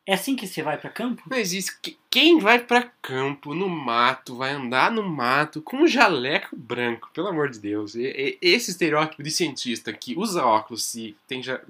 É 0.09 0.15
assim 0.15 0.35
que 0.35 0.47
você 0.47 0.63
vai 0.63 0.79
para 0.79 0.89
campo? 0.89 1.23
Mas 1.27 1.53
isso, 1.53 1.79
que- 1.83 1.99
quem 2.09 2.39
vai 2.39 2.59
pra 2.59 2.91
campo, 3.03 3.55
no 3.55 3.69
mato, 3.69 4.35
vai 4.37 4.53
andar 4.53 4.91
no 4.91 5.03
mato 5.03 5.61
com 5.61 5.83
um 5.83 5.87
jaleco 5.87 6.57
branco, 6.57 7.11
pelo 7.13 7.29
amor 7.29 7.51
de 7.51 7.59
Deus. 7.59 7.95
Esse 7.95 8.71
estereótipo 8.71 9.23
de 9.23 9.31
cientista 9.31 9.93
que 9.93 10.19
usa 10.19 10.47
óculos 10.47 10.95
e 10.95 11.15
tem 11.27 11.43
ja, 11.43 11.61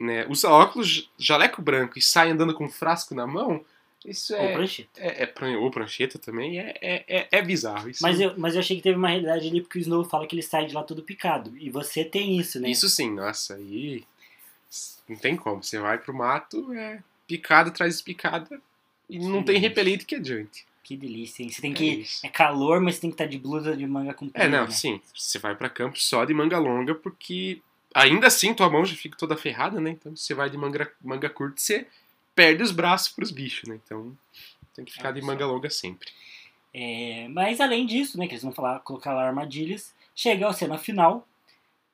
né, 0.00 0.24
usa 0.26 0.48
óculos, 0.48 1.10
jaleco 1.18 1.60
branco 1.60 1.98
e 1.98 2.02
sai 2.02 2.30
andando 2.30 2.54
com 2.54 2.64
um 2.64 2.70
frasco 2.70 3.14
na 3.14 3.26
mão, 3.26 3.62
isso 4.06 4.32
Ou 4.34 4.40
é. 4.40 4.52
prancheta. 4.54 4.90
É, 4.98 5.24
é 5.24 5.56
ou 5.58 5.70
prancheta 5.70 6.18
também, 6.18 6.58
é, 6.58 6.78
é, 6.80 7.04
é, 7.06 7.28
é 7.30 7.42
bizarro. 7.42 7.90
Isso, 7.90 8.02
Mas 8.02 8.18
eu, 8.18 8.32
mas 8.38 8.54
eu 8.54 8.60
achei 8.60 8.78
que 8.78 8.82
teve 8.82 8.96
uma 8.96 9.08
realidade 9.08 9.46
ali 9.46 9.60
porque 9.60 9.78
o 9.78 9.82
Snow 9.82 10.02
fala 10.02 10.26
que 10.26 10.34
ele 10.34 10.42
sai 10.42 10.64
de 10.64 10.74
lá 10.74 10.82
todo 10.82 11.02
picado. 11.02 11.54
E 11.58 11.68
você 11.68 12.02
tem 12.02 12.38
isso, 12.38 12.58
né? 12.58 12.70
isso 12.70 12.88
sim, 12.88 13.10
nossa, 13.10 13.56
aí. 13.56 14.02
Não 15.06 15.16
tem 15.16 15.36
como. 15.36 15.62
Você 15.62 15.78
vai 15.78 15.98
pro 15.98 16.14
mato, 16.14 16.72
é. 16.72 17.02
Picada 17.26 17.70
traz 17.70 18.00
picada 18.00 18.60
e 19.08 19.18
não 19.18 19.42
tem 19.42 19.58
repelente 19.58 20.04
que 20.04 20.14
adiante. 20.14 20.66
Que 20.82 20.96
delícia, 20.96 21.42
hein? 21.42 21.48
Você 21.50 21.60
tem 21.60 21.72
É 21.72 21.74
que. 21.74 21.84
isso. 21.96 22.24
É 22.24 22.28
calor, 22.28 22.80
mas 22.80 22.98
tem 23.00 23.10
que 23.10 23.14
estar 23.14 23.26
de 23.26 23.38
blusa 23.38 23.76
de 23.76 23.86
manga 23.86 24.14
comprida. 24.14 24.44
É, 24.44 24.48
não, 24.48 24.64
né? 24.66 24.70
sim. 24.70 25.00
Você 25.14 25.38
vai 25.38 25.54
pra 25.56 25.68
campo 25.68 25.98
só 26.00 26.24
de 26.24 26.32
manga 26.32 26.58
longa, 26.58 26.94
porque 26.94 27.60
ainda 27.92 28.28
assim 28.28 28.54
tua 28.54 28.70
mão 28.70 28.84
já 28.84 28.94
fica 28.94 29.16
toda 29.18 29.36
ferrada, 29.36 29.80
né? 29.80 29.90
Então 29.90 30.14
você 30.14 30.32
vai 30.32 30.48
de 30.48 30.56
manga, 30.56 30.90
manga 31.02 31.28
curta, 31.28 31.60
você 31.60 31.86
perde 32.36 32.62
os 32.62 32.70
braços 32.70 33.08
pros 33.08 33.30
bichos, 33.32 33.68
né? 33.68 33.80
Então 33.84 34.16
tem 34.74 34.84
que 34.84 34.92
ficar 34.92 35.08
Olha 35.08 35.14
de 35.14 35.20
só. 35.22 35.26
manga 35.26 35.46
longa 35.46 35.70
sempre. 35.70 36.08
É, 36.72 37.26
mas 37.28 37.60
além 37.60 37.86
disso, 37.86 38.18
né, 38.18 38.26
que 38.26 38.34
eles 38.34 38.42
vão 38.42 38.52
falar, 38.52 38.80
colocar 38.80 39.12
lá 39.14 39.26
armadilhas, 39.26 39.94
chega 40.14 40.46
a 40.46 40.52
cena 40.52 40.76
final, 40.78 41.26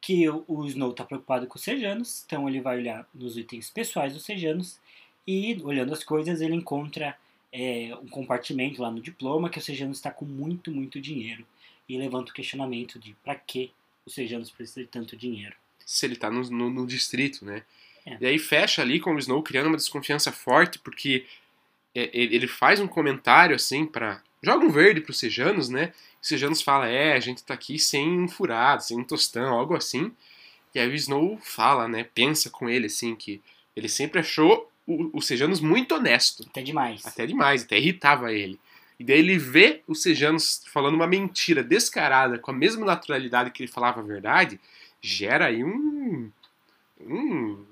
que 0.00 0.28
o, 0.28 0.44
o 0.48 0.66
Snow 0.66 0.92
tá 0.92 1.04
preocupado 1.04 1.46
com 1.46 1.56
os 1.56 1.62
Sejanos, 1.62 2.24
então 2.26 2.48
ele 2.48 2.60
vai 2.60 2.78
olhar 2.78 3.06
nos 3.14 3.36
itens 3.38 3.70
pessoais 3.70 4.12
dos 4.12 4.24
Sejanos, 4.24 4.80
e 5.26 5.60
olhando 5.62 5.92
as 5.92 6.02
coisas 6.02 6.40
ele 6.40 6.54
encontra 6.54 7.16
é, 7.52 7.94
um 8.02 8.08
compartimento 8.08 8.80
lá 8.80 8.90
no 8.90 9.00
diploma 9.00 9.50
que 9.50 9.58
o 9.58 9.62
Sejanos 9.62 9.98
está 9.98 10.10
com 10.10 10.24
muito, 10.24 10.70
muito 10.70 11.00
dinheiro, 11.00 11.46
e 11.88 11.98
levanta 11.98 12.30
o 12.30 12.34
questionamento 12.34 12.98
de 12.98 13.14
pra 13.22 13.34
que 13.34 13.70
os 14.06 14.14
Sejanos 14.14 14.50
precisam 14.50 14.82
de 14.82 14.88
tanto 14.88 15.16
dinheiro. 15.16 15.54
Se 15.84 16.06
ele 16.06 16.16
tá 16.16 16.30
no, 16.30 16.42
no, 16.50 16.70
no 16.70 16.86
distrito, 16.86 17.44
né? 17.44 17.62
É. 18.06 18.16
E 18.20 18.26
aí 18.26 18.38
fecha 18.38 18.82
ali 18.82 18.98
com 18.98 19.14
o 19.14 19.18
Snow 19.18 19.42
criando 19.42 19.66
uma 19.66 19.76
desconfiança 19.76 20.32
forte, 20.32 20.78
porque 20.78 21.26
é, 21.94 22.10
ele 22.12 22.46
faz 22.46 22.80
um 22.80 22.88
comentário 22.88 23.54
assim 23.54 23.86
pra. 23.86 24.22
Joga 24.42 24.64
um 24.64 24.70
verde 24.70 25.00
pros 25.00 25.18
Sejanos, 25.18 25.68
né? 25.68 25.92
O 26.20 26.26
Sejanos 26.26 26.62
fala: 26.62 26.88
É, 26.88 27.12
a 27.12 27.20
gente 27.20 27.44
tá 27.44 27.54
aqui 27.54 27.78
sem 27.78 28.18
um 28.18 28.28
furado, 28.28 28.82
sem 28.82 28.98
um 28.98 29.04
tostão, 29.04 29.54
algo 29.54 29.76
assim. 29.76 30.10
E 30.74 30.80
aí 30.80 30.88
o 30.88 30.94
Snow 30.94 31.38
fala, 31.38 31.86
né? 31.86 32.04
Pensa 32.14 32.48
com 32.50 32.68
ele, 32.68 32.86
assim, 32.86 33.14
que 33.14 33.40
ele 33.76 33.88
sempre 33.88 34.20
achou 34.20 34.71
o, 34.86 35.18
o 35.18 35.22
Sejanos 35.22 35.60
muito 35.60 35.94
honesto. 35.94 36.44
Até 36.48 36.62
demais. 36.62 37.06
Até 37.06 37.26
demais, 37.26 37.64
até 37.64 37.78
irritava 37.78 38.32
ele. 38.32 38.58
E 38.98 39.04
daí 39.04 39.18
ele 39.18 39.38
vê 39.38 39.82
o 39.86 39.94
Sejanos 39.94 40.62
falando 40.66 40.94
uma 40.94 41.06
mentira 41.06 41.62
descarada, 41.62 42.38
com 42.38 42.50
a 42.50 42.54
mesma 42.54 42.86
naturalidade 42.86 43.50
que 43.50 43.62
ele 43.62 43.70
falava 43.70 44.00
a 44.00 44.04
verdade, 44.04 44.60
gera 45.00 45.46
aí 45.46 45.64
um. 45.64 46.30
Um. 47.00 47.64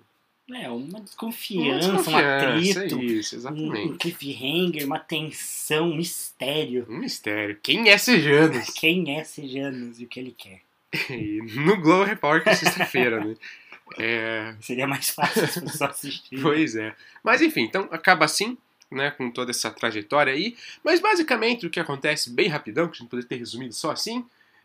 É, 0.52 0.68
uma 0.68 0.98
uma 0.98 1.00
desconfiança, 1.00 1.88
um 1.88 1.96
desconfiança, 1.96 2.80
atrito, 2.80 3.00
Isso, 3.00 3.36
um, 3.36 3.38
um 3.38 3.40
exatamente. 3.40 3.98
cliffhanger, 3.98 4.84
uma 4.84 4.98
tensão, 4.98 5.90
um 5.90 5.96
mistério. 5.96 6.86
Um 6.88 6.98
mistério. 6.98 7.56
Quem 7.62 7.88
é 7.88 7.96
Sejanos? 7.96 8.70
Quem 8.74 9.16
é 9.16 9.22
Sejanos 9.22 10.00
e 10.00 10.04
o 10.04 10.08
que 10.08 10.18
ele 10.18 10.34
quer? 10.36 10.62
No 11.54 11.80
Globo 11.80 12.02
Repórter 12.02 12.56
sexta-feira, 12.56 13.24
né? 13.24 13.36
É, 13.98 14.54
Seria 14.60 14.86
mais 14.86 15.10
fácil 15.10 15.44
as 15.44 15.54
pessoas 15.54 15.82
assistirem. 15.90 16.42
Pois 16.42 16.76
é. 16.76 16.94
Mas 17.22 17.40
enfim, 17.40 17.62
então 17.62 17.88
acaba 17.90 18.24
assim, 18.24 18.56
né, 18.90 19.10
com 19.10 19.30
toda 19.30 19.50
essa 19.50 19.70
trajetória 19.70 20.32
aí. 20.32 20.56
Mas 20.84 21.00
basicamente 21.00 21.66
o 21.66 21.70
que 21.70 21.80
acontece, 21.80 22.30
bem 22.30 22.48
rapidão, 22.48 22.86
que 22.88 22.96
a 22.96 22.98
gente 23.00 23.08
poderia 23.10 23.28
ter 23.28 23.36
resumido 23.36 23.72
só 23.74 23.90
assim, 23.90 24.24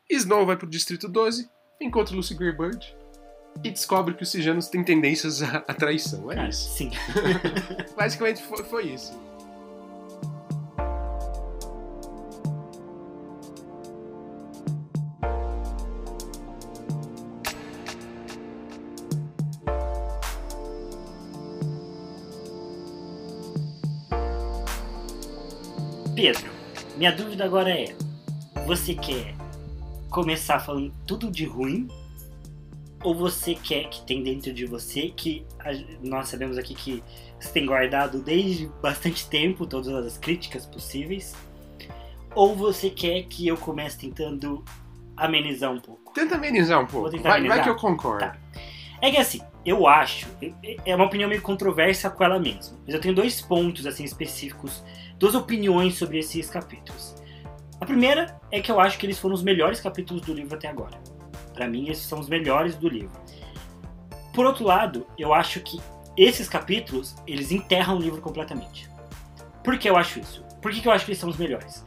Snow 0.09 0.45
vai 0.45 0.55
pro 0.57 0.67
Distrito 0.67 1.07
12, 1.07 1.49
encontra 1.81 2.15
Lucy 2.15 2.35
Greybird 2.35 2.95
e 3.63 3.69
descobre 3.71 4.13
que 4.13 4.23
os 4.23 4.29
Sijanos 4.31 4.67
têm 4.67 4.83
tendências 4.83 5.41
à, 5.41 5.57
à 5.67 5.73
traição. 5.73 6.31
É 6.31 6.39
Ah, 6.39 6.49
isso. 6.49 6.69
sim. 6.77 6.91
Basicamente 7.95 8.41
foi, 8.43 8.63
foi 8.65 8.83
isso. 8.87 9.17
Pedro, 26.25 26.49
minha 26.97 27.11
dúvida 27.11 27.45
agora 27.45 27.69
é: 27.69 27.95
você 28.65 28.95
quer 28.95 29.35
começar 30.09 30.59
falando 30.59 30.91
tudo 31.05 31.29
de 31.29 31.45
ruim? 31.45 31.87
Ou 33.03 33.13
você 33.13 33.53
quer 33.53 33.87
que 33.89 34.03
tem 34.07 34.23
dentro 34.23 34.51
de 34.51 34.65
você 34.65 35.09
que 35.15 35.45
nós 36.01 36.27
sabemos 36.27 36.57
aqui 36.57 36.73
que 36.73 37.03
você 37.39 37.49
tem 37.51 37.63
guardado 37.67 38.23
desde 38.23 38.65
bastante 38.81 39.29
tempo 39.29 39.67
todas 39.67 39.89
as 40.03 40.17
críticas 40.17 40.65
possíveis? 40.65 41.35
Ou 42.33 42.55
você 42.55 42.89
quer 42.89 43.21
que 43.25 43.47
eu 43.47 43.55
comece 43.55 43.99
tentando 43.99 44.65
amenizar 45.15 45.71
um 45.71 45.79
pouco? 45.79 46.11
Tenta 46.11 46.37
amenizar 46.37 46.81
um 46.81 46.87
pouco. 46.87 47.11
Vai, 47.11 47.19
vai 47.19 47.37
amenizar. 47.37 47.63
que 47.63 47.69
eu 47.69 47.75
concordo. 47.75 48.25
Tá. 48.25 48.35
É 48.99 49.11
que 49.11 49.17
assim, 49.17 49.41
eu 49.63 49.85
acho, 49.85 50.27
é 50.83 50.95
uma 50.95 51.05
opinião 51.05 51.29
meio 51.29 51.41
controversa 51.41 52.09
com 52.09 52.23
ela 52.23 52.39
mesma, 52.39 52.75
mas 52.85 52.95
eu 52.95 53.01
tenho 53.01 53.13
dois 53.13 53.41
pontos 53.41 53.85
assim 53.85 54.03
específicos, 54.03 54.83
duas 55.17 55.35
opiniões 55.35 55.97
sobre 55.97 56.19
esses 56.19 56.49
capítulos. 56.49 57.15
A 57.79 57.85
primeira 57.85 58.39
é 58.51 58.61
que 58.61 58.71
eu 58.71 58.79
acho 58.79 58.97
que 58.97 59.05
eles 59.05 59.19
foram 59.19 59.35
os 59.35 59.43
melhores 59.43 59.79
capítulos 59.79 60.21
do 60.21 60.33
livro 60.33 60.55
até 60.55 60.67
agora. 60.67 60.97
Pra 61.53 61.67
mim, 61.67 61.89
esses 61.89 62.05
são 62.05 62.19
os 62.19 62.29
melhores 62.29 62.75
do 62.75 62.87
livro. 62.87 63.19
Por 64.33 64.45
outro 64.45 64.65
lado, 64.65 65.05
eu 65.17 65.33
acho 65.33 65.59
que 65.61 65.79
esses 66.17 66.47
capítulos, 66.47 67.15
eles 67.27 67.51
enterram 67.51 67.97
o 67.97 67.99
livro 67.99 68.21
completamente. 68.21 68.89
Por 69.63 69.77
que 69.77 69.89
eu 69.89 69.97
acho 69.97 70.19
isso? 70.19 70.43
Por 70.61 70.71
que 70.71 70.81
que 70.81 70.87
eu 70.87 70.91
acho 70.91 71.05
que 71.05 71.11
eles 71.11 71.19
são 71.19 71.29
os 71.29 71.37
melhores? 71.37 71.85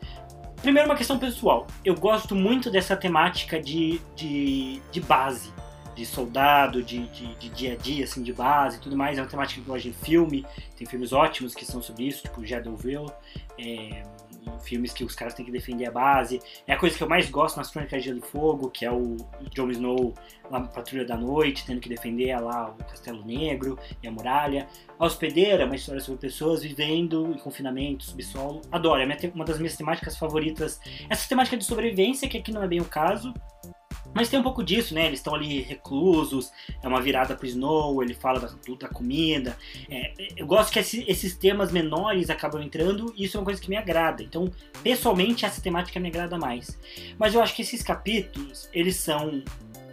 Primeiro, 0.61 0.89
uma 0.89 0.97
questão 0.97 1.19
pessoal. 1.19 1.67
Eu 1.85 1.95
gosto 1.95 2.35
muito 2.35 2.71
dessa 2.71 2.97
temática 2.97 3.61
de, 3.61 4.01
de, 4.17 4.83
de 4.91 5.01
base 5.01 5.53
de 5.99 6.07
soldado, 6.07 6.81
de, 6.81 7.09
de, 7.09 7.35
de 7.35 7.49
dia 7.49 7.73
a 7.73 7.77
dia, 7.77 8.05
assim, 8.05 8.23
de 8.23 8.33
base 8.33 8.77
e 8.77 8.81
tudo 8.81 8.97
mais. 8.97 9.19
É 9.19 9.21
uma 9.21 9.29
temática 9.29 9.61
que 9.61 9.69
eu 9.69 9.75
gosto 9.75 9.89
em 9.89 9.93
filme. 9.93 10.47
Tem 10.77 10.87
filmes 10.87 11.13
ótimos 11.13 11.55
que 11.57 11.65
são 11.65 11.83
sobre 11.83 12.05
isso, 12.05 12.23
tipo 12.23 12.47
Shadowville. 12.47 13.11
É, 13.59 14.05
filmes 14.63 14.93
que 14.93 15.03
os 15.03 15.15
caras 15.15 15.35
têm 15.35 15.45
que 15.45 15.51
defender 15.51 15.87
a 15.87 15.91
base. 15.91 16.41
É 16.69 16.73
a 16.73 16.79
coisa 16.79 16.97
que 16.97 17.03
eu 17.03 17.09
mais 17.09 17.29
gosto 17.29 17.57
nas 17.57 17.69
Crônicas 17.71 18.01
de 18.01 18.09
Gelo 18.09 18.21
e 18.21 18.31
Fogo, 18.31 18.71
que 18.71 18.85
é 18.85 18.93
o 18.93 19.17
Jon 19.53 19.71
Snow 19.71 20.15
lá 20.49 20.61
na 20.61 20.69
Patrulha 20.69 21.05
da 21.05 21.17
Noite, 21.17 21.67
tendo 21.67 21.81
que 21.81 21.89
defender 21.89 22.39
lá 22.41 22.71
o 22.71 22.85
Castelo 22.85 23.25
Negro 23.25 23.77
e 24.01 24.07
a 24.07 24.11
Muralha. 24.11 24.69
A 24.99 25.05
Hospedeira, 25.05 25.67
uma 25.67 25.75
história 25.75 26.01
sobre 26.01 26.21
pessoas 26.21 26.63
vivendo 26.63 27.33
em 27.35 27.39
confinamento, 27.39 28.05
subsolo. 28.05 28.63
Adoro, 28.71 29.03
é 29.03 29.33
uma 29.35 29.45
das 29.45 29.59
minhas 29.59 29.77
temáticas 29.77 30.17
favoritas. 30.17 30.81
Essa 31.11 31.29
temática 31.29 31.57
de 31.57 31.65
sobrevivência, 31.65 32.29
que 32.29 32.39
aqui 32.39 32.53
não 32.53 32.63
é 32.63 32.69
bem 32.69 32.81
o 32.81 32.85
caso, 32.85 33.35
mas 34.15 34.29
tem 34.29 34.39
um 34.39 34.43
pouco 34.43 34.63
disso, 34.65 34.95
né? 34.95 35.07
Eles 35.07 35.19
estão 35.21 35.35
ali 35.35 35.61
reclusos, 35.61 36.51
é 36.83 36.89
uma 36.89 37.01
virada 37.01 37.35
pro 37.37 37.47
Snow, 37.47 38.03
ele 38.03 38.15
fala 38.15 38.41
da, 38.41 38.49
da 38.81 38.89
comida. 38.89 39.57
É, 39.89 40.13
eu 40.37 40.47
gosto 40.47 40.73
que 40.73 40.79
esse- 40.79 41.05
esses 41.07 41.37
temas 41.37 41.71
menores 41.71 42.31
acabam 42.31 42.63
entrando 42.63 43.13
e 43.17 43.25
isso 43.25 43.37
é 43.37 43.41
uma 43.41 43.45
coisa 43.45 43.61
que 43.61 43.69
me 43.69 43.77
agrada. 43.77 44.23
Então, 44.23 44.51
pessoalmente, 44.83 45.45
essa 45.45 45.61
temática 45.61 46.01
me 46.01 46.09
agrada 46.09 46.37
mais. 46.39 46.79
Mas 47.19 47.35
eu 47.35 47.43
acho 47.43 47.55
que 47.55 47.63
esses 47.63 47.83
capítulos, 47.83 48.69
eles 48.73 48.97
são 48.97 49.43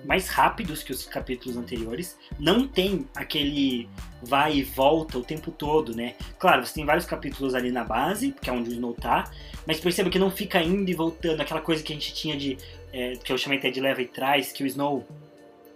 mais 0.06 0.28
rápidos 0.30 0.84
que 0.84 0.92
os 0.92 1.04
capítulos 1.06 1.58
anteriores. 1.58 2.16
Não 2.40 2.68
tem 2.68 3.08
aquele 3.16 3.90
vai 4.22 4.58
e 4.58 4.64
volta 4.64 5.18
o 5.18 5.24
tempo 5.24 5.52
todo, 5.52 5.96
né? 5.96 6.16
Claro, 6.40 6.66
você 6.66 6.74
tem 6.76 6.86
vários 6.86 7.06
capítulos 7.06 7.54
ali 7.54 7.72
na 7.72 7.84
base, 7.84 8.32
que 8.42 8.50
é 8.50 8.54
onde 8.54 8.70
o 8.70 8.74
Snow 8.74 8.94
tá, 8.94 9.30
mas 9.68 9.80
perceba 9.80 10.10
que 10.10 10.18
não 10.20 10.32
fica 10.32 10.62
indo 10.62 10.90
e 10.90 10.94
voltando, 10.96 11.42
aquela 11.42 11.62
coisa 11.62 11.84
que 11.84 11.92
a 11.92 11.96
gente 11.96 12.14
tinha 12.14 12.36
de 12.36 12.58
é, 12.98 13.16
que 13.18 13.32
eu 13.34 13.38
chamei 13.38 13.60
até 13.60 13.70
de 13.70 13.82
leva 13.82 14.02
e 14.02 14.08
trás, 14.08 14.52
que 14.54 14.64
o 14.64 14.68
Snow 14.68 15.06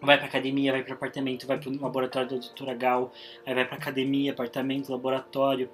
vai 0.01 0.17
pra 0.17 0.27
academia, 0.27 0.71
vai 0.71 0.81
pro 0.83 0.93
apartamento, 0.93 1.45
vai 1.45 1.57
pro 1.57 1.69
laboratório 1.81 2.29
da 2.29 2.37
doutora 2.37 2.73
Gal, 2.73 3.11
aí 3.45 3.53
vai 3.53 3.65
pra 3.65 3.75
academia, 3.75 4.31
apartamento, 4.31 4.89
laboratório. 4.91 5.69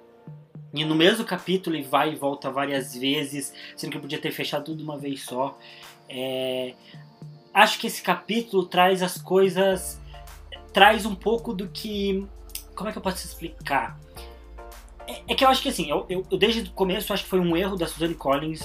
E 0.74 0.84
no 0.84 0.94
mesmo 0.96 1.24
capítulo 1.24 1.76
ele 1.76 1.84
vai 1.86 2.12
e 2.12 2.16
volta 2.16 2.50
várias 2.50 2.94
vezes, 2.96 3.54
sendo 3.76 3.92
que 3.92 3.96
eu 3.96 4.00
podia 4.02 4.18
ter 4.20 4.32
fechado 4.32 4.64
tudo 4.64 4.78
de 4.78 4.82
uma 4.84 4.98
vez 4.98 5.22
só. 5.22 5.56
É, 6.08 6.74
Acho 7.54 7.78
que 7.78 7.86
esse 7.86 8.02
capítulo 8.02 8.66
traz 8.66 9.00
as 9.02 9.16
coisas. 9.16 9.98
traz 10.74 11.06
um 11.06 11.14
pouco 11.14 11.54
do 11.54 11.68
que. 11.68 12.26
Como 12.74 12.88
é 12.90 12.92
que 12.92 12.98
eu 12.98 13.02
posso 13.02 13.24
explicar? 13.26 13.98
É, 15.06 15.22
é 15.28 15.34
que 15.34 15.42
eu 15.42 15.48
acho 15.48 15.62
que 15.62 15.70
assim, 15.70 15.88
eu, 15.88 16.04
eu- 16.10 16.26
eu 16.30 16.36
desde 16.36 16.60
o 16.68 16.72
começo 16.72 17.12
acho 17.14 17.22
que 17.24 17.30
foi 17.30 17.40
um 17.40 17.56
erro 17.56 17.74
da 17.76 17.86
Suzanne 17.86 18.14
Collins 18.14 18.60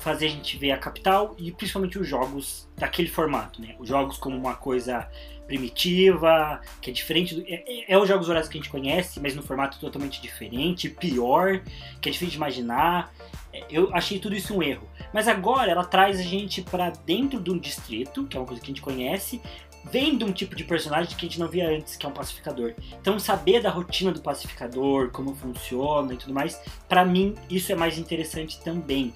fazer 0.00 0.26
a 0.26 0.30
gente 0.30 0.56
ver 0.56 0.72
a 0.72 0.78
capital 0.78 1.34
e 1.38 1.52
principalmente 1.52 1.98
os 1.98 2.08
jogos 2.08 2.68
daquele 2.76 3.08
formato, 3.08 3.60
né? 3.60 3.74
Os 3.78 3.88
jogos 3.88 4.16
como 4.18 4.36
uma 4.36 4.54
coisa 4.54 5.08
primitiva, 5.46 6.60
que 6.80 6.90
é 6.90 6.92
diferente 6.92 7.34
do. 7.34 7.42
É, 7.42 7.64
é, 7.66 7.92
é 7.92 7.98
os 7.98 8.08
jogos 8.08 8.28
horários 8.28 8.48
que 8.48 8.56
a 8.56 8.60
gente 8.60 8.70
conhece, 8.70 9.18
mas 9.18 9.34
no 9.34 9.42
formato 9.42 9.80
totalmente 9.80 10.22
diferente, 10.22 10.88
pior, 10.88 11.60
que 12.00 12.08
é 12.08 12.12
difícil 12.12 12.30
de 12.30 12.36
imaginar. 12.36 13.12
É, 13.52 13.64
Eu 13.68 13.92
achei 13.92 14.18
tudo 14.20 14.36
isso 14.36 14.54
um 14.54 14.62
erro. 14.62 14.88
Mas 15.12 15.26
agora 15.26 15.70
ela 15.70 15.84
traz 15.84 16.20
a 16.20 16.22
gente 16.22 16.62
pra 16.62 16.90
dentro 16.90 17.40
de 17.40 17.50
um 17.50 17.58
distrito, 17.58 18.26
que 18.26 18.36
é 18.36 18.40
uma 18.40 18.46
coisa 18.46 18.62
que 18.62 18.70
a 18.70 18.72
gente 18.72 18.80
conhece, 18.80 19.40
vendo 19.84 20.26
um 20.26 20.32
tipo 20.32 20.54
de 20.54 20.64
personagem 20.64 21.16
que 21.16 21.26
a 21.26 21.28
gente 21.28 21.40
não 21.40 21.48
via 21.48 21.68
antes, 21.68 21.96
que 21.96 22.06
é 22.06 22.08
um 22.08 22.12
pacificador. 22.12 22.74
Então 23.00 23.18
saber 23.18 23.60
da 23.60 23.70
rotina 23.70 24.12
do 24.12 24.20
pacificador, 24.20 25.10
como 25.10 25.34
funciona 25.34 26.14
e 26.14 26.16
tudo 26.16 26.34
mais, 26.34 26.60
pra 26.88 27.04
mim 27.04 27.34
isso 27.48 27.72
é 27.72 27.74
mais 27.74 27.98
interessante 27.98 28.60
também. 28.60 29.12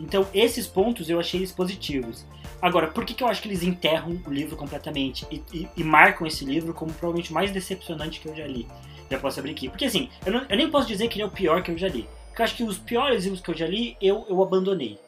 Então 0.00 0.26
esses 0.34 0.66
pontos 0.66 1.08
eu 1.10 1.18
achei 1.20 1.40
eles 1.40 1.52
positivos. 1.52 2.24
Agora, 2.60 2.86
por 2.88 3.04
que, 3.04 3.14
que 3.14 3.22
eu 3.24 3.28
acho 3.28 3.42
que 3.42 3.48
eles 3.48 3.62
enterram 3.62 4.20
o 4.26 4.30
livro 4.32 4.56
completamente 4.56 5.26
e, 5.30 5.42
e- 5.52 5.68
e 5.76 5.82
marcam 5.84 6.26
esse 6.26 6.44
livro 6.44 6.72
como 6.72 6.92
provavelmente 6.92 7.30
o 7.30 7.34
mais 7.34 7.50
decepcionante 7.50 8.20
que 8.20 8.28
eu 8.28 8.36
já 8.36 8.46
li? 8.46 8.66
Já 9.10 9.18
posso 9.18 9.40
abrir 9.40 9.52
aqui. 9.52 9.68
Porque 9.68 9.84
assim, 9.84 10.08
eu, 10.24 10.32
não- 10.32 10.46
eu 10.48 10.56
nem 10.56 10.70
posso 10.70 10.86
dizer 10.86 11.08
que 11.08 11.16
ele 11.16 11.22
é 11.24 11.26
o 11.26 11.30
pior 11.30 11.62
que 11.62 11.70
eu 11.70 11.76
já 11.78 11.88
li. 11.88 12.06
Porque 12.28 12.40
eu 12.40 12.44
acho 12.44 12.56
que 12.56 12.62
os 12.64 12.78
piores 12.78 13.24
livros 13.24 13.42
que 13.42 13.50
eu 13.50 13.54
já 13.56 13.66
li, 13.66 13.96
eu, 14.00 14.24
eu 14.28 14.42
abandonei. 14.42 14.98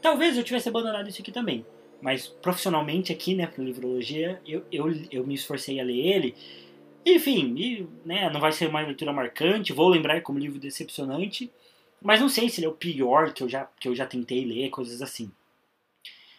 Talvez 0.00 0.36
eu 0.36 0.42
tivesse 0.42 0.68
abandonado 0.68 1.08
isso 1.08 1.20
aqui 1.22 1.30
também. 1.30 1.64
Mas 2.00 2.26
profissionalmente 2.26 3.12
aqui, 3.12 3.34
né, 3.34 3.46
pra 3.46 3.62
livrologia, 3.62 4.40
eu, 4.46 4.62
eu, 4.72 4.92
eu 5.10 5.24
me 5.26 5.34
esforcei 5.34 5.78
a 5.80 5.84
ler 5.84 5.98
ele. 5.98 6.34
Enfim, 7.04 7.54
e, 7.56 7.86
né, 8.04 8.30
não 8.30 8.40
vai 8.40 8.52
ser 8.52 8.68
uma 8.68 8.80
leitura 8.80 9.12
marcante, 9.12 9.72
vou 9.72 9.88
lembrar 9.88 10.20
como 10.22 10.38
livro 10.38 10.58
decepcionante. 10.58 11.50
Mas 12.02 12.20
não 12.20 12.28
sei 12.28 12.48
se 12.48 12.60
ele 12.60 12.66
é 12.66 12.70
o 12.70 12.74
pior 12.74 13.32
que 13.32 13.42
eu 13.42 13.48
já, 13.48 13.68
que 13.78 13.88
eu 13.88 13.94
já 13.94 14.06
tentei 14.06 14.44
ler, 14.44 14.70
coisas 14.70 15.00
assim. 15.00 15.30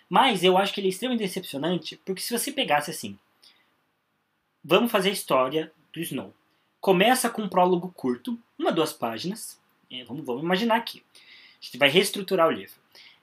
Mas 0.09 0.43
eu 0.43 0.57
acho 0.57 0.73
que 0.73 0.79
ele 0.79 0.87
é 0.87 0.89
extremamente 0.89 1.21
decepcionante, 1.21 1.99
porque 2.05 2.21
se 2.21 2.37
você 2.37 2.51
pegasse 2.51 2.91
assim, 2.91 3.17
vamos 4.63 4.91
fazer 4.91 5.09
a 5.09 5.13
história 5.13 5.71
do 5.91 5.99
Snow. 5.99 6.33
Começa 6.79 7.29
com 7.29 7.43
um 7.43 7.49
prólogo 7.49 7.91
curto, 7.95 8.37
uma, 8.59 8.71
duas 8.71 8.91
páginas. 8.93 9.59
É, 9.89 10.03
vamos, 10.03 10.25
vamos 10.25 10.43
imaginar 10.43 10.75
aqui. 10.75 11.03
A 11.15 11.65
gente 11.65 11.77
vai 11.77 11.89
reestruturar 11.89 12.47
o 12.47 12.51
livro. 12.51 12.75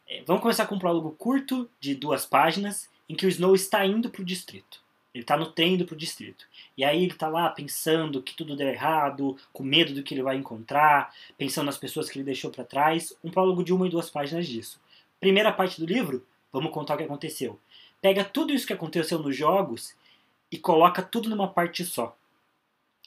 É, 0.08 0.22
vamos 0.26 0.42
começar 0.42 0.66
com 0.66 0.74
um 0.74 0.78
prólogo 0.78 1.12
curto, 1.12 1.70
de 1.78 1.94
duas 1.94 2.24
páginas, 2.24 2.88
em 3.08 3.14
que 3.14 3.26
o 3.26 3.28
Snow 3.28 3.54
está 3.54 3.84
indo 3.84 4.08
para 4.08 4.22
o 4.22 4.24
distrito. 4.24 4.82
Ele 5.14 5.24
está 5.24 5.36
no 5.36 5.52
indo 5.58 5.84
para 5.84 5.94
o 5.94 5.98
distrito. 5.98 6.46
E 6.76 6.84
aí 6.84 7.02
ele 7.02 7.12
está 7.12 7.28
lá 7.28 7.48
pensando 7.50 8.22
que 8.22 8.34
tudo 8.34 8.56
deu 8.56 8.68
errado, 8.68 9.36
com 9.52 9.62
medo 9.62 9.92
do 9.92 10.02
que 10.02 10.14
ele 10.14 10.22
vai 10.22 10.36
encontrar, 10.36 11.12
pensando 11.36 11.66
nas 11.66 11.78
pessoas 11.78 12.08
que 12.08 12.18
ele 12.18 12.24
deixou 12.24 12.50
para 12.50 12.64
trás. 12.64 13.12
Um 13.22 13.30
prólogo 13.30 13.64
de 13.64 13.72
uma 13.72 13.86
e 13.86 13.90
duas 13.90 14.08
páginas 14.08 14.46
disso. 14.46 14.80
Primeira 15.18 15.52
parte 15.52 15.80
do 15.80 15.86
livro, 15.86 16.24
vamos 16.52 16.72
contar 16.72 16.94
o 16.94 16.96
que 16.98 17.04
aconteceu. 17.04 17.58
Pega 18.00 18.24
tudo 18.24 18.52
isso 18.52 18.66
que 18.66 18.72
aconteceu 18.72 19.18
nos 19.18 19.36
jogos 19.36 19.94
e 20.50 20.56
coloca 20.56 21.02
tudo 21.02 21.28
numa 21.28 21.48
parte 21.48 21.84
só. 21.84 22.16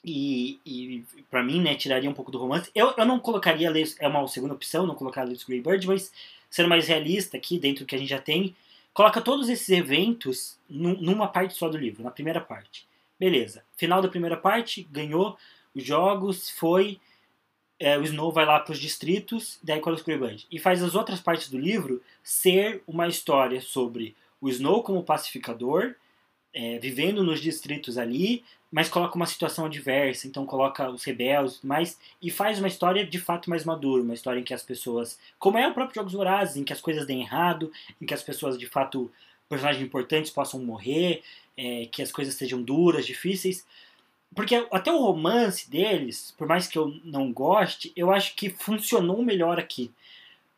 E, 0.03 0.59
e 0.65 1.05
para 1.31 1.41
mim, 1.41 1.61
né, 1.61 1.75
tiraria 1.75 2.09
um 2.09 2.13
pouco 2.13 2.31
do 2.31 2.37
romance. 2.37 2.69
Eu, 2.75 2.93
eu 2.97 3.05
não 3.05 3.19
colocaria, 3.19 3.71
é 3.99 4.07
uma 4.07 4.27
segunda 4.27 4.53
opção, 4.53 4.85
não 4.85 4.95
colocar 4.95 5.23
Leis 5.23 5.43
Greybird, 5.43 5.87
mas 5.87 6.11
sendo 6.49 6.69
mais 6.69 6.87
realista 6.87 7.37
aqui, 7.37 7.57
dentro 7.57 7.85
do 7.85 7.87
que 7.87 7.95
a 7.95 7.97
gente 7.97 8.09
já 8.09 8.19
tem, 8.19 8.55
coloca 8.93 9.21
todos 9.21 9.49
esses 9.49 9.69
eventos 9.69 10.58
nu- 10.69 10.97
numa 11.01 11.27
parte 11.27 11.56
só 11.56 11.67
do 11.69 11.77
livro, 11.77 12.03
na 12.03 12.12
primeira 12.12 12.39
parte. 12.41 12.88
Beleza. 13.19 13.63
Final 13.77 14.01
da 14.01 14.08
primeira 14.08 14.38
parte, 14.38 14.88
ganhou 14.91 15.38
os 15.73 15.84
jogos, 15.84 16.49
foi. 16.49 16.99
é, 17.79 17.97
o 17.97 18.03
Snow 18.03 18.32
vai 18.32 18.45
lá 18.45 18.60
para 18.60 18.71
os 18.71 18.79
distritos, 18.79 19.60
daí 19.62 19.79
coloca 19.82 20.01
o 20.01 20.06
Greybird. 20.06 20.47
E 20.49 20.58
faz 20.60 20.82
as 20.82 20.95
outras 20.95 21.19
partes 21.19 21.49
do 21.49 21.58
livro 21.58 22.01
ser 22.23 22.82
uma 22.88 23.08
história 23.08 23.60
sobre 23.60 24.15
o 24.39 24.47
Snow 24.47 24.82
como 24.84 25.03
pacificador, 25.03 25.95
é, 26.53 26.77
vivendo 26.79 27.23
nos 27.23 27.41
distritos 27.41 27.97
ali, 27.97 28.43
mas 28.71 28.89
coloca 28.89 29.15
uma 29.15 29.25
situação 29.25 29.65
adversa, 29.65 30.27
então 30.27 30.45
coloca 30.45 30.89
os 30.89 31.03
rebeldes 31.03 31.59
mais, 31.61 31.97
e 32.21 32.31
faz 32.31 32.57
uma 32.57 32.67
história 32.67 33.05
de 33.05 33.19
fato 33.19 33.49
mais 33.49 33.63
madura, 33.63 34.01
uma 34.01 34.15
história 34.15 34.39
em 34.39 34.43
que 34.43 34.53
as 34.53 34.63
pessoas, 34.63 35.19
como 35.37 35.57
é 35.57 35.67
o 35.67 35.73
próprio 35.73 35.95
Jogos 35.95 36.13
Vorazes, 36.13 36.57
em 36.57 36.63
que 36.63 36.73
as 36.73 36.81
coisas 36.81 37.05
deem 37.05 37.21
errado, 37.21 37.71
em 38.01 38.05
que 38.05 38.13
as 38.13 38.23
pessoas 38.23 38.57
de 38.57 38.67
fato, 38.67 39.11
personagens 39.47 39.85
importantes 39.85 40.31
possam 40.31 40.59
morrer, 40.59 41.21
é, 41.55 41.87
que 41.91 42.01
as 42.01 42.11
coisas 42.11 42.33
sejam 42.33 42.61
duras, 42.61 43.05
difíceis. 43.05 43.65
Porque 44.35 44.55
até 44.71 44.91
o 44.91 44.97
romance 44.97 45.69
deles, 45.69 46.33
por 46.35 46.47
mais 46.47 46.67
que 46.67 46.77
eu 46.77 46.99
não 47.03 47.31
goste, 47.31 47.91
eu 47.95 48.11
acho 48.11 48.35
que 48.35 48.49
funcionou 48.49 49.21
melhor 49.23 49.59
aqui. 49.59 49.91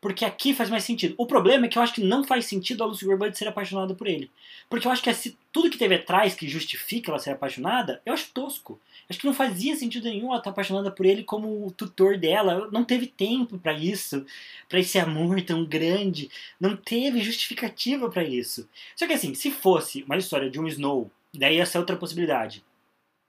Porque 0.06 0.24
aqui 0.24 0.54
faz 0.54 0.70
mais 0.70 0.84
sentido. 0.84 1.16
O 1.18 1.26
problema 1.26 1.66
é 1.66 1.68
que 1.68 1.76
eu 1.76 1.82
acho 1.82 1.92
que 1.92 2.00
não 2.00 2.22
faz 2.22 2.46
sentido 2.46 2.84
a 2.84 2.86
Lucy 2.86 3.04
Greybird 3.04 3.36
ser 3.36 3.48
apaixonada 3.48 3.92
por 3.92 4.06
ele. 4.06 4.30
Porque 4.70 4.86
eu 4.86 4.92
acho 4.92 5.02
que 5.02 5.36
tudo 5.50 5.68
que 5.68 5.76
teve 5.76 5.96
atrás 5.96 6.32
que 6.32 6.46
justifica 6.46 7.10
ela 7.10 7.18
ser 7.18 7.30
apaixonada, 7.30 8.00
eu 8.06 8.12
acho 8.12 8.30
tosco. 8.32 8.80
Acho 9.10 9.18
que 9.18 9.26
não 9.26 9.34
fazia 9.34 9.74
sentido 9.74 10.04
nenhum 10.04 10.28
ela 10.28 10.38
estar 10.38 10.50
apaixonada 10.50 10.92
por 10.92 11.04
ele 11.04 11.24
como 11.24 11.66
o 11.66 11.72
tutor 11.72 12.16
dela. 12.16 12.68
Não 12.70 12.84
teve 12.84 13.08
tempo 13.08 13.58
pra 13.58 13.72
isso, 13.72 14.24
pra 14.68 14.78
esse 14.78 14.96
amor 14.96 15.42
tão 15.42 15.64
grande. 15.64 16.30
Não 16.60 16.76
teve 16.76 17.20
justificativa 17.20 18.08
pra 18.08 18.22
isso. 18.22 18.68
Só 18.94 19.08
que 19.08 19.12
assim, 19.12 19.34
se 19.34 19.50
fosse 19.50 20.04
uma 20.04 20.16
história 20.16 20.48
de 20.48 20.60
um 20.60 20.68
Snow, 20.68 21.10
daí 21.34 21.58
essa 21.58 21.78
é 21.78 21.80
outra 21.80 21.96
possibilidade. 21.96 22.64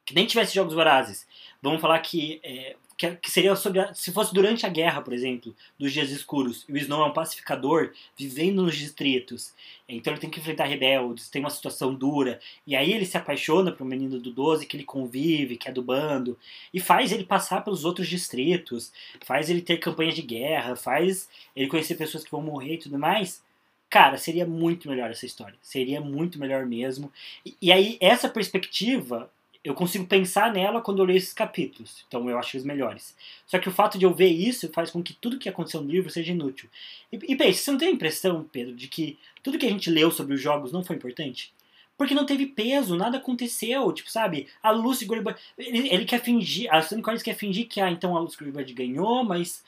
Que 0.06 0.14
nem 0.14 0.28
tivesse 0.28 0.54
jogos 0.54 0.76
vorazes. 0.76 1.26
Vamos 1.60 1.82
falar 1.82 1.98
que, 2.02 2.40
é, 2.44 2.76
que, 2.98 3.12
que 3.18 3.30
seria 3.30 3.56
sobre. 3.56 3.80
a- 3.80 3.94
se 3.94 4.12
fosse 4.12 4.34
durante 4.34 4.66
a 4.66 4.70
guerra, 4.70 5.02
por 5.02 5.14
exemplo, 5.14 5.56
dos 5.78 5.94
dias 5.94 6.10
escuros, 6.10 6.66
e 6.68 6.74
o 6.74 6.78
Snow 6.78 7.04
é 7.04 7.06
um 7.10 7.14
pacificador 7.14 7.92
vivendo 8.18 8.64
nos 8.64 8.76
distritos. 8.76 9.54
Então 9.88 10.12
ele 10.12 10.20
tem 10.20 10.30
que 10.30 10.40
enfrentar 10.40 10.66
rebeldes, 10.66 11.30
tem 11.30 11.40
uma 11.42 11.50
situação 11.50 11.94
dura. 11.94 12.40
E 12.66 12.76
aí 12.76 12.92
ele 12.92 13.06
se 13.06 13.16
apaixona 13.18 13.72
por 13.72 13.84
um 13.86 13.88
menino 13.88 14.20
do 14.20 14.32
12 14.32 14.66
que 14.66 14.76
ele 14.76 14.84
convive, 14.84 15.56
que 15.58 15.70
é 15.70 15.72
do 15.72 15.82
bando. 15.82 16.38
E 16.74 16.80
faz 16.80 17.12
ele 17.12 17.24
passar 17.24 17.64
pelos 17.64 17.86
outros 17.86 18.08
distritos. 18.08 18.92
Faz 19.26 19.50
ele 19.50 19.62
ter 19.62 19.78
campanhas 19.78 20.16
de 20.16 20.22
guerra. 20.24 20.76
Faz 20.76 21.30
ele 21.56 21.68
conhecer 21.68 21.96
pessoas 21.96 22.24
que 22.24 22.32
vão 22.32 22.42
morrer 22.42 22.74
e 22.74 22.80
tudo 22.80 22.98
mais. 23.00 23.42
Cara, 23.90 24.18
seria 24.18 24.46
muito 24.46 24.90
melhor 24.90 25.10
essa 25.10 25.26
história. 25.26 25.56
Seria 25.62 26.02
muito 26.02 26.38
melhor 26.38 26.66
mesmo. 26.66 27.10
E, 27.46 27.56
e 27.62 27.72
aí, 27.72 27.98
essa 28.02 28.28
perspectiva, 28.28 29.32
eu 29.64 29.74
consigo 29.74 30.06
pensar 30.06 30.52
nela 30.52 30.82
quando 30.82 31.00
eu 31.00 31.06
leio 31.06 31.18
esses 31.18 31.34
capítulos. 31.34 32.06
Então 32.08 32.30
eu 32.30 32.38
acho 32.38 32.56
eles 32.56 32.66
melhores. 32.66 33.16
Só 33.46 33.60
que 33.60 33.70
o 33.70 33.72
fato 33.72 33.98
de 33.98 34.06
eu 34.06 34.14
ver 34.14 34.30
isso 34.30 34.72
faz 34.72 34.92
com 34.92 35.04
que 35.04 35.14
tudo 35.14 35.40
que 35.40 35.50
aconteceu 35.50 35.82
no 35.82 35.90
livro 35.90 36.10
seja 36.10 36.32
inútil. 36.32 36.70
E, 37.12 37.20
e 37.28 37.36
Peixe, 37.36 37.60
você 37.60 37.72
não 37.72 37.78
tem 37.78 37.90
a 37.90 37.92
impressão, 37.92 38.48
Pedro, 38.52 38.76
de 38.76 38.88
que 38.88 39.18
tudo 39.44 39.58
que 39.58 39.66
a 39.66 39.70
gente 39.70 39.90
leu 39.90 40.12
sobre 40.12 40.34
os 40.34 40.42
jogos 40.42 40.72
não 40.72 40.84
foi 40.84 40.96
importante? 40.96 41.54
Porque 41.98 42.14
não 42.14 42.26
teve 42.26 42.46
peso, 42.46 42.96
nada 42.96 43.18
aconteceu. 43.18 43.92
Tipo, 43.92 44.12
sabe? 44.12 44.48
A 44.62 44.70
Lucy 44.70 45.06
Greybird. 45.06 45.40
Ele, 45.58 45.90
ele 45.90 46.06
quer 46.06 46.22
fingir. 46.22 46.72
A 46.72 46.82
Sunny 46.82 47.02
Collins 47.02 47.24
quer 47.24 47.34
fingir 47.34 47.68
que 47.68 47.82
ah, 47.82 47.90
então 47.90 48.16
a 48.16 48.20
Lucy 48.20 48.38
Greybird 48.38 48.72
ganhou, 48.74 49.24
mas 49.24 49.64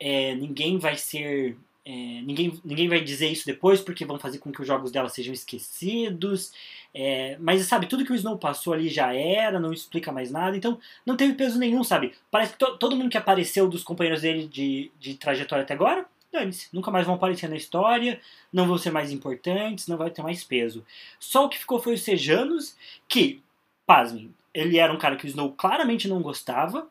é, 0.00 0.34
ninguém 0.34 0.78
vai 0.78 0.96
ser. 0.96 1.56
É, 1.84 1.90
ninguém, 2.22 2.60
ninguém 2.64 2.88
vai 2.88 3.00
dizer 3.02 3.28
isso 3.28 3.44
depois 3.46 3.80
porque 3.80 4.04
vão 4.04 4.18
fazer 4.18 4.38
com 4.38 4.50
que 4.50 4.60
os 4.60 4.66
jogos 4.66 4.90
dela 4.90 5.08
sejam 5.08 5.34
esquecidos. 5.34 6.52
É, 6.94 7.36
mas 7.40 7.62
sabe, 7.66 7.86
tudo 7.86 8.04
que 8.04 8.12
o 8.12 8.14
Snow 8.14 8.38
passou 8.38 8.72
ali 8.72 8.88
já 8.88 9.12
era, 9.12 9.58
não 9.60 9.72
explica 9.72 10.12
mais 10.12 10.30
nada, 10.30 10.56
então 10.56 10.78
não 11.04 11.16
teve 11.16 11.34
peso 11.34 11.58
nenhum, 11.58 11.82
sabe? 11.84 12.12
Parece 12.30 12.52
que 12.52 12.58
to- 12.58 12.78
todo 12.78 12.96
mundo 12.96 13.10
que 13.10 13.18
apareceu 13.18 13.68
dos 13.68 13.82
companheiros 13.82 14.22
dele 14.22 14.46
de, 14.46 14.90
de 14.98 15.14
trajetória 15.14 15.64
até 15.64 15.74
agora, 15.74 16.06
dane-se, 16.32 16.68
nunca 16.72 16.90
mais 16.90 17.04
vão 17.06 17.16
aparecer 17.16 17.48
na 17.48 17.56
história, 17.56 18.20
não 18.52 18.66
vão 18.66 18.78
ser 18.78 18.90
mais 18.90 19.10
importantes, 19.12 19.86
não 19.88 19.96
vai 19.96 20.10
ter 20.10 20.22
mais 20.22 20.42
peso. 20.44 20.84
Só 21.18 21.44
o 21.44 21.48
que 21.48 21.58
ficou 21.58 21.80
foi 21.80 21.94
os 21.94 22.02
Sejanos, 22.02 22.76
que, 23.08 23.42
pasmem, 23.86 24.32
ele 24.52 24.78
era 24.78 24.92
um 24.92 24.98
cara 24.98 25.16
que 25.16 25.26
o 25.26 25.28
Snow 25.28 25.52
claramente 25.52 26.08
não 26.08 26.22
gostava, 26.22 26.88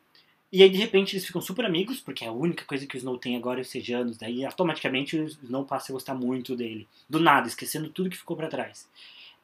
e 0.53 0.61
aí 0.61 0.69
de 0.69 0.77
repente 0.77 1.15
eles 1.15 1.25
ficam 1.25 1.41
super 1.41 1.65
amigos, 1.65 1.99
porque 1.99 2.23
a 2.23 2.31
única 2.31 2.63
coisa 2.63 2.85
que 2.85 2.95
o 2.95 2.99
Snow 2.99 3.17
tem 3.17 3.35
agora 3.35 3.59
é 3.59 3.63
os 3.63 3.69
Sejanos, 3.69 4.19
daí 4.19 4.45
automaticamente 4.45 5.17
o 5.17 5.25
Snow 5.25 5.65
passa 5.65 5.91
a 5.91 5.95
gostar 5.95 6.13
muito 6.13 6.55
dele, 6.55 6.87
do 7.09 7.19
nada, 7.19 7.47
esquecendo 7.47 7.89
tudo 7.89 8.07
que 8.07 8.15
ficou 8.15 8.37
pra 8.37 8.47
trás. 8.47 8.87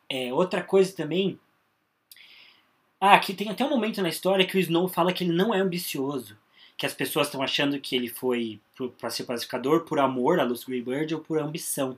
É, 0.07 0.31
outra 0.31 0.61
coisa 0.61 0.95
também. 0.95 1.39
Ah, 3.01 3.15
aqui 3.15 3.33
tem 3.33 3.49
até 3.49 3.65
um 3.65 3.69
momento 3.71 4.03
na 4.03 4.09
história 4.09 4.45
que 4.45 4.55
o 4.55 4.59
Snow 4.59 4.87
fala 4.87 5.11
que 5.11 5.23
ele 5.23 5.33
não 5.33 5.51
é 5.51 5.59
ambicioso. 5.59 6.37
Que 6.77 6.85
as 6.85 6.93
pessoas 6.93 7.25
estão 7.25 7.41
achando 7.41 7.79
que 7.79 7.95
ele 7.95 8.07
foi 8.07 8.59
pra 8.99 9.09
ser 9.09 9.23
pacificador 9.23 9.85
por 9.85 9.99
amor 9.99 10.39
a 10.39 10.43
Lucy 10.43 10.67
Greybird 10.67 11.15
ou 11.15 11.21
por 11.21 11.39
ambição. 11.39 11.97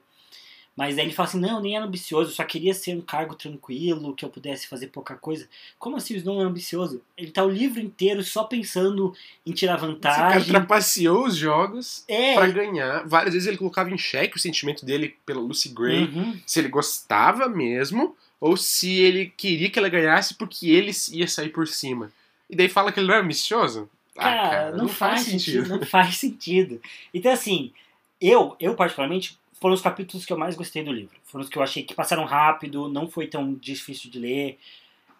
Mas 0.81 0.97
aí 0.97 1.05
ele 1.05 1.13
fala 1.13 1.29
assim: 1.29 1.39
não, 1.39 1.61
nem 1.61 1.75
era 1.75 1.85
ambicioso, 1.85 2.31
eu 2.31 2.35
só 2.35 2.43
queria 2.43 2.73
ser 2.73 2.95
um 2.97 3.01
cargo 3.01 3.35
tranquilo, 3.35 4.15
que 4.15 4.25
eu 4.25 4.29
pudesse 4.29 4.67
fazer 4.67 4.87
pouca 4.87 5.13
coisa. 5.13 5.47
Como 5.77 5.95
assim 5.95 6.15
o 6.15 6.17
Snow 6.17 6.41
é 6.41 6.43
ambicioso? 6.43 6.99
Ele 7.15 7.29
tá 7.29 7.43
o 7.43 7.49
livro 7.51 7.79
inteiro 7.79 8.23
só 8.23 8.45
pensando 8.45 9.13
em 9.45 9.51
tirar 9.51 9.75
Esse 9.75 9.81
cara 9.81 9.91
vantagem. 9.93 10.47
trapaceou 10.49 11.27
os 11.27 11.37
jogos 11.37 12.03
É, 12.07 12.33
pra 12.33 12.47
ganhar. 12.47 13.07
Várias 13.07 13.35
vezes 13.35 13.47
ele 13.47 13.57
colocava 13.59 13.91
em 13.91 13.97
xeque 13.97 14.37
o 14.37 14.39
sentimento 14.39 14.83
dele 14.83 15.15
pela 15.23 15.39
Lucy 15.39 15.69
Gray. 15.69 16.05
uhum. 16.05 16.39
Se 16.47 16.57
ele 16.59 16.69
gostava 16.69 17.47
mesmo, 17.47 18.15
ou 18.39 18.57
se 18.57 18.91
ele 18.91 19.31
queria 19.37 19.69
que 19.69 19.77
ela 19.77 19.87
ganhasse 19.87 20.33
porque 20.33 20.67
ele 20.67 20.91
ia 21.11 21.27
sair 21.27 21.49
por 21.49 21.67
cima. 21.67 22.11
E 22.49 22.55
daí 22.55 22.67
fala 22.67 22.91
que 22.91 22.99
ele 22.99 23.07
não 23.07 23.13
é 23.13 23.19
ambicioso? 23.19 23.87
Ah, 24.17 24.21
Cara, 24.23 24.71
não, 24.71 24.87
faz, 24.87 25.21
sentido. 25.21 25.69
Não 25.69 25.85
faz 25.85 26.17
sentido. 26.17 26.81
Então, 27.13 27.31
assim, 27.31 27.71
eu, 28.19 28.55
eu 28.59 28.73
particularmente, 28.75 29.37
foram 29.61 29.75
os 29.75 29.81
capítulos 29.81 30.25
que 30.25 30.33
eu 30.33 30.37
mais 30.37 30.55
gostei 30.55 30.83
do 30.83 30.91
livro. 30.91 31.15
Foram 31.23 31.43
os 31.43 31.49
que 31.49 31.57
eu 31.57 31.61
achei 31.61 31.83
que 31.83 31.93
passaram 31.93 32.25
rápido, 32.25 32.89
não 32.89 33.07
foi 33.07 33.27
tão 33.27 33.53
difícil 33.53 34.09
de 34.09 34.17
ler. 34.17 34.59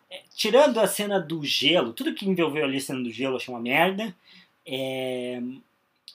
É, 0.10 0.24
tirando 0.36 0.80
a 0.80 0.88
cena 0.88 1.20
do 1.20 1.46
gelo, 1.46 1.94
tudo 1.94 2.16
que 2.16 2.28
envolveu 2.28 2.66
ali 2.66 2.78
a 2.78 2.82
cena 2.82 3.02
do 3.02 3.12
gelo 3.12 3.34
eu 3.34 3.38
achei 3.38 3.54
uma 3.54 3.62
merda. 3.62 4.14
É, 4.66 5.39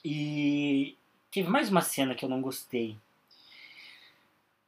e 0.03 0.93
teve 1.31 1.47
mais 1.49 1.69
uma 1.69 1.81
cena 1.81 2.13
que 2.13 2.25
eu 2.25 2.29
não 2.29 2.41
gostei. 2.41 2.97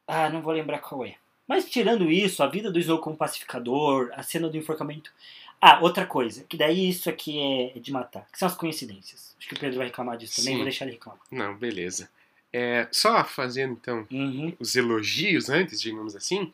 Ah, 0.08 0.30
não 0.30 0.42
vou 0.42 0.54
lembrar 0.54 0.80
qual 0.80 1.06
é. 1.06 1.16
Mas 1.46 1.70
tirando 1.70 2.10
isso, 2.10 2.42
a 2.42 2.48
vida 2.48 2.72
do 2.72 2.80
Snow 2.80 3.00
como 3.00 3.18
pacificador, 3.18 4.10
a 4.14 4.24
cena 4.24 4.48
do 4.48 4.56
enforcamento. 4.56 5.12
Ah, 5.60 5.80
outra 5.82 6.06
coisa, 6.06 6.46
que 6.46 6.56
daí 6.56 6.88
isso 6.88 7.10
aqui 7.10 7.38
é 7.76 7.80
de 7.80 7.92
matar, 7.92 8.26
que 8.32 8.40
são 8.40 8.48
as 8.48 8.56
coincidências. 8.56 9.36
Acho 9.38 9.50
que 9.50 9.56
o 9.56 9.60
Pedro 9.60 9.78
vai 9.80 9.88
reclamar 9.88 10.18
disso 10.18 10.38
também, 10.38 10.54
Sim. 10.54 10.58
vou 10.58 10.64
deixar 10.64 10.86
ele 10.86 10.94
reclamar. 10.94 11.20
Não, 11.30 11.58
beleza. 11.58 12.10
É, 12.52 12.88
só 12.92 13.24
fazendo 13.24 13.78
então 13.80 14.08
Uhum. 14.12 14.54
os 14.60 14.76
elogios 14.76 15.50
antes, 15.50 15.80
digamos 15.80 16.16
assim, 16.16 16.52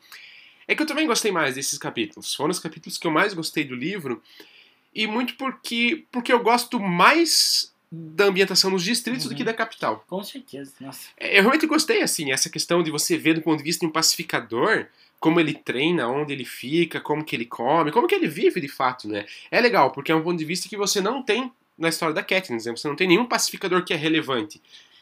é 0.68 0.74
que 0.74 0.82
eu 0.82 0.86
também 0.86 1.06
gostei 1.06 1.32
mais 1.32 1.54
desses 1.54 1.78
capítulos. 1.78 2.34
Foram 2.34 2.50
os 2.50 2.58
capítulos 2.58 2.98
que 2.98 3.06
eu 3.06 3.10
mais 3.10 3.32
gostei 3.34 3.64
do 3.64 3.74
livro. 3.74 4.22
e 4.94 5.06
muito 5.06 5.34
porque, 5.36 6.04
porque 6.10 6.32
eu 6.32 6.42
gosto 6.42 6.80
mais 6.80 7.70
da 7.92 8.24
ambientação 8.24 8.70
nos 8.70 8.82
distritos 8.82 9.24
Uhum. 9.26 9.30
do 9.32 9.36
que 9.36 9.44
da 9.44 9.52
capital. 9.54 10.02
Com 10.08 10.22
certeza, 10.24 10.72
nossa. 10.80 11.08
É, 11.18 11.36
Eu 11.38 11.42
realmente 11.42 11.66
gostei, 11.66 12.00
assim, 12.02 12.32
essa 12.32 12.48
questão 12.50 12.82
de 12.82 12.90
você 12.90 13.16
ver 13.18 13.34
do 13.34 13.42
ponto 13.42 13.58
de 13.58 13.64
vista 13.64 13.80
de 13.80 13.86
um 13.86 13.92
pacificador, 13.92 14.86
como 15.20 15.38
ele 15.38 15.52
treina, 15.54 16.08
onde 16.08 16.32
ele 16.32 16.44
fica, 16.46 16.98
como 17.00 17.22
que 17.24 17.36
ele 17.36 17.44
come, 17.44 17.92
como 17.92 18.06
que 18.08 18.14
ele 18.14 18.26
vive 18.26 18.58
de 18.60 18.68
fato, 18.68 19.06
né? 19.06 19.24
É 19.50 19.60
legal, 19.60 19.92
porque 19.92 20.10
é 20.10 20.14
um 20.14 20.22
ponto 20.22 20.38
de 20.38 20.44
vista 20.46 20.68
que 20.68 20.76
você 20.76 21.00
não 21.00 21.22
tem 21.22 21.52
na 21.78 21.88
história 21.90 22.14
da 22.14 22.22
Katniss, 22.22 22.64
né? 22.66 22.72
Você 22.74 22.88
não 22.88 22.96
tem 22.96 23.06
nenhum 23.08 23.26
pacificador 23.26 23.84
que 23.84 23.92
é 23.92 23.96
relevante. 23.96 24.60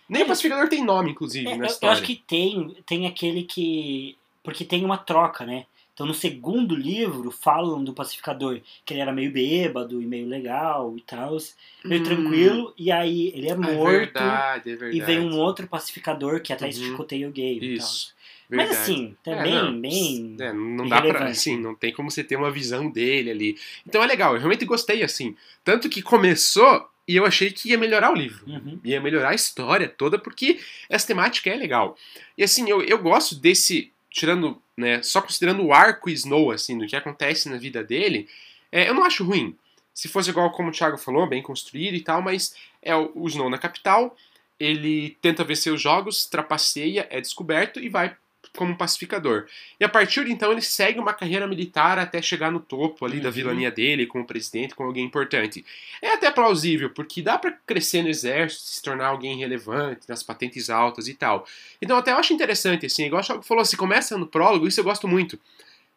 Nem 0.09 0.23
o 0.23 0.25
É. 0.25 0.29
pacificador 0.29 0.69
tem 0.69 0.85
nome, 0.85 1.11
inclusive, 1.11 1.47
É, 1.49 1.51
na 1.51 1.57
eu, 1.57 1.63
eu 1.63 1.67
história. 1.67 1.93
acho 1.93 2.03
que 2.03 2.17
tem, 2.17 2.77
tem 2.87 3.07
aquele 3.07 3.43
que. 3.45 4.17
Porque 4.43 4.65
tem 4.65 4.85
uma 4.85 4.99
troca, 4.99 5.47
né? 5.47 5.67
Então 5.95 6.07
no 6.07 6.13
segundo 6.15 6.75
livro 6.75 7.31
falam 7.31 7.83
do 7.85 7.93
pacificador, 7.95 8.61
que 8.85 8.93
ele 8.93 9.01
era 9.01 9.13
meio 9.13 9.31
bêbado 9.33 10.03
e 10.03 10.07
meio 10.07 10.27
legal 10.27 10.93
e 10.97 11.01
tal, 11.03 11.37
meio 11.85 12.01
Hum, 12.01 12.05
tranquilo, 12.05 12.75
e 12.77 12.91
aí 12.91 13.29
ele 13.29 13.47
é 13.49 13.53
É 13.53 13.57
morto 13.57 13.87
verdade, 13.89 14.71
é 14.73 14.77
verdade. 14.77 14.97
e 14.97 15.01
vem 15.01 15.21
um 15.21 15.39
outro 15.39 15.69
pacificador 15.69 16.41
que 16.41 16.53
até 16.53 16.67
Uhum. 16.67 16.73
chicoteia 16.73 17.29
o 17.29 17.33
gay. 17.33 17.59
Isso. 17.63 18.13
Mas 18.51 18.73
assim, 18.73 19.17
É, 19.25 19.31
também, 19.37 19.55
não, 19.55 19.81
bem. 19.81 20.37
é, 20.41 20.53
não 20.53 20.89
dá 20.89 21.01
pra. 21.01 21.27
Assim, 21.27 21.59
não 21.59 21.75
tem 21.77 21.93
como 21.93 22.11
você 22.11 22.23
ter 22.25 22.37
uma 22.37 22.51
visão 22.51 22.91
dele 22.91 23.31
ali. 23.31 23.59
Então 23.87 24.03
é 24.03 24.07
legal, 24.07 24.33
eu 24.35 24.39
realmente 24.41 24.65
gostei, 24.65 25.03
assim. 25.03 25.37
Tanto 25.65 25.89
que 25.89 26.03
começou 26.03 26.87
e 27.07 27.17
eu 27.17 27.27
achei 27.27 27.51
que 27.51 27.71
ia 27.71 27.79
melhorar 27.79 28.11
o 28.11 28.15
livro. 28.15 28.45
Uhum. 28.47 28.81
Ia 28.83 29.01
melhorar 29.01 29.31
a 29.31 29.35
história 29.35 29.89
toda, 29.89 30.19
porque 30.19 30.61
essa 30.89 31.07
temática 31.07 31.51
é 31.51 31.57
legal. 31.57 31.97
E 32.37 32.43
assim, 32.43 32.69
eu, 32.69 32.83
eu 32.83 32.99
gosto 32.99 33.35
desse. 33.35 33.93
Tirando, 34.11 34.63
né? 34.77 35.03
Só 35.03 35.21
considerando 35.21 35.65
o 35.65 35.73
arco 35.73 36.09
Snow, 36.09 36.53
assim, 36.53 36.79
do 36.79 36.87
que 36.87 36.95
acontece 36.95 37.49
na 37.49 37.57
vida 37.57 37.83
dele, 37.83 38.29
é, 38.71 38.89
eu 38.89 38.95
não 38.95 39.05
acho 39.05 39.25
ruim. 39.25 39.57
Se 39.93 40.09
fosse 40.09 40.31
igual 40.31 40.51
como 40.53 40.69
o 40.69 40.73
Thiago 40.73 40.97
falou, 40.97 41.29
bem 41.29 41.43
construído 41.43 41.95
e 41.95 42.01
tal, 42.01 42.23
mas 42.23 42.55
é 42.81 42.95
o, 42.95 43.11
o 43.15 43.27
Snow 43.29 43.51
na 43.51 43.59
capital, 43.59 44.17
ele 44.59 45.17
tenta 45.21 45.43
vencer 45.43 45.73
os 45.73 45.81
jogos, 45.81 46.27
trapaceia, 46.27 47.07
é 47.11 47.21
descoberto 47.21 47.81
e 47.81 47.89
vai 47.89 48.17
como 48.57 48.77
pacificador. 48.77 49.47
E 49.81 49.85
a 49.85 49.89
partir 49.89 50.25
de 50.25 50.33
então 50.33 50.53
ele 50.53 50.61
segue 50.61 50.99
uma 50.99 51.13
carreira 51.15 51.47
militar 51.47 51.99
até 51.99 52.21
chegar 52.23 52.51
no 52.51 52.61
topo 52.61 53.05
ali 53.05 53.21
da 53.21 53.29
Uhum. 53.29 53.35
vilania 53.35 53.71
dele, 53.71 54.07
como 54.07 54.25
presidente, 54.27 54.75
como 54.75 54.89
alguém 54.89 55.05
importante. 55.05 55.65
É 56.03 56.13
até 56.13 56.31
plausível, 56.31 56.91
porque 56.91 57.23
dá 57.23 57.39
pra 57.39 57.53
crescer 57.67 58.03
no 58.03 58.09
exército, 58.09 58.63
se 58.63 58.83
tornar 58.83 59.07
alguém 59.09 59.39
relevante, 59.39 60.09
nas 60.09 60.23
patentes 60.23 60.69
altas 60.71 61.09
e 61.09 61.15
tal. 61.15 61.47
Então 61.81 61.97
até 61.97 62.13
eu 62.13 62.17
acho 62.17 62.33
interessante, 62.33 62.87
assim, 62.87 63.05
igual 63.07 63.23
o 63.23 63.43
falou, 63.43 63.65
se 63.65 63.77
começa 63.77 64.17
no 64.19 64.27
prólogo, 64.27 64.67
isso 64.69 64.81
eu 64.81 64.85
gosto 64.85 65.09
muito, 65.09 65.39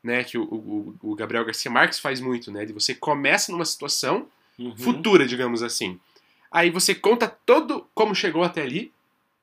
né, 0.03 0.23
que 0.23 0.37
o, 0.37 0.43
o, 0.43 0.95
o 1.01 1.15
Gabriel 1.15 1.43
Garcia 1.45 1.69
Marques 1.71 1.99
faz 1.99 2.19
muito, 2.21 2.51
né, 2.51 2.65
de 2.65 2.73
você 2.73 2.93
começa 2.95 3.51
numa 3.51 3.65
situação 3.65 4.27
Uhum. 4.59 4.75
futura, 4.75 5.27
digamos 5.27 5.61
assim. 5.61 5.99
Aí 6.51 6.71
você 6.71 6.95
conta 6.95 7.27
todo 7.27 7.85
como 7.93 8.15
chegou 8.15 8.43
até 8.43 8.63
ali, 8.63 8.91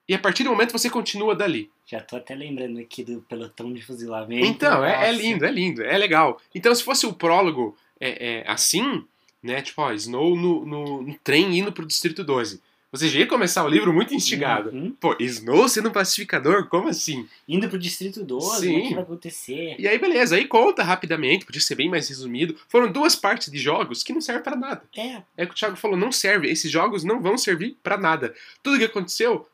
e 0.08 0.14
a 0.14 0.18
partir 0.18 0.44
do 0.44 0.50
momento 0.50 0.72
você 0.72 0.90
continua 0.90 1.34
dali. 1.34 1.70
Já 1.86 2.00
tô 2.00 2.16
até 2.16 2.34
lembrando 2.34 2.78
aqui 2.78 3.02
do 3.02 3.20
pelotão 3.22 3.72
de 3.72 3.82
fuzilamento. 3.82 4.46
Então, 4.46 4.84
é, 4.84 5.08
é 5.08 5.12
lindo, 5.12 5.44
é 5.44 5.50
lindo, 5.50 5.82
é 5.82 5.96
legal. 5.96 6.40
Então, 6.54 6.74
se 6.74 6.82
fosse 6.82 7.06
o 7.06 7.12
prólogo 7.12 7.76
é, 8.00 8.40
é, 8.40 8.44
assim, 8.46 9.04
né? 9.42 9.62
Tipo, 9.62 9.82
ó, 9.82 9.92
Snow 9.92 10.36
no, 10.36 10.64
no, 10.64 11.02
no 11.02 11.14
trem 11.22 11.58
indo 11.58 11.72
pro 11.72 11.86
Distrito 11.86 12.24
12. 12.24 12.60
Você 12.94 13.08
já 13.08 13.18
ia 13.18 13.26
começar 13.26 13.64
o 13.64 13.68
livro 13.68 13.92
muito 13.92 14.14
instigado. 14.14 14.70
Uhum. 14.70 14.92
Pô, 14.92 15.16
Snow 15.18 15.68
sendo 15.68 15.88
um 15.88 15.92
pacificador? 15.92 16.68
Como 16.68 16.86
assim? 16.86 17.28
Indo 17.48 17.68
pro 17.68 17.76
Distrito 17.76 18.22
12, 18.22 18.60
Sim. 18.60 18.78
o 18.78 18.88
que 18.88 18.94
vai 18.94 19.02
acontecer? 19.02 19.74
E 19.80 19.88
aí, 19.88 19.98
beleza, 19.98 20.36
aí 20.36 20.46
conta 20.46 20.84
rapidamente, 20.84 21.44
podia 21.44 21.60
ser 21.60 21.74
bem 21.74 21.90
mais 21.90 22.08
resumido. 22.08 22.56
Foram 22.68 22.92
duas 22.92 23.16
partes 23.16 23.50
de 23.50 23.58
jogos 23.58 24.04
que 24.04 24.12
não 24.12 24.20
servem 24.20 24.44
pra 24.44 24.54
nada. 24.54 24.84
É, 24.96 25.22
É 25.36 25.42
o 25.42 25.48
que 25.48 25.54
o 25.54 25.56
Thiago 25.56 25.74
falou, 25.74 25.96
não 25.96 26.12
serve. 26.12 26.48
Esses 26.48 26.70
jogos 26.70 27.02
não 27.02 27.20
vão 27.20 27.36
servir 27.36 27.76
pra 27.82 27.98
nada. 27.98 28.32
Tudo 28.62 28.78
que 28.78 28.84
aconteceu 28.84 29.44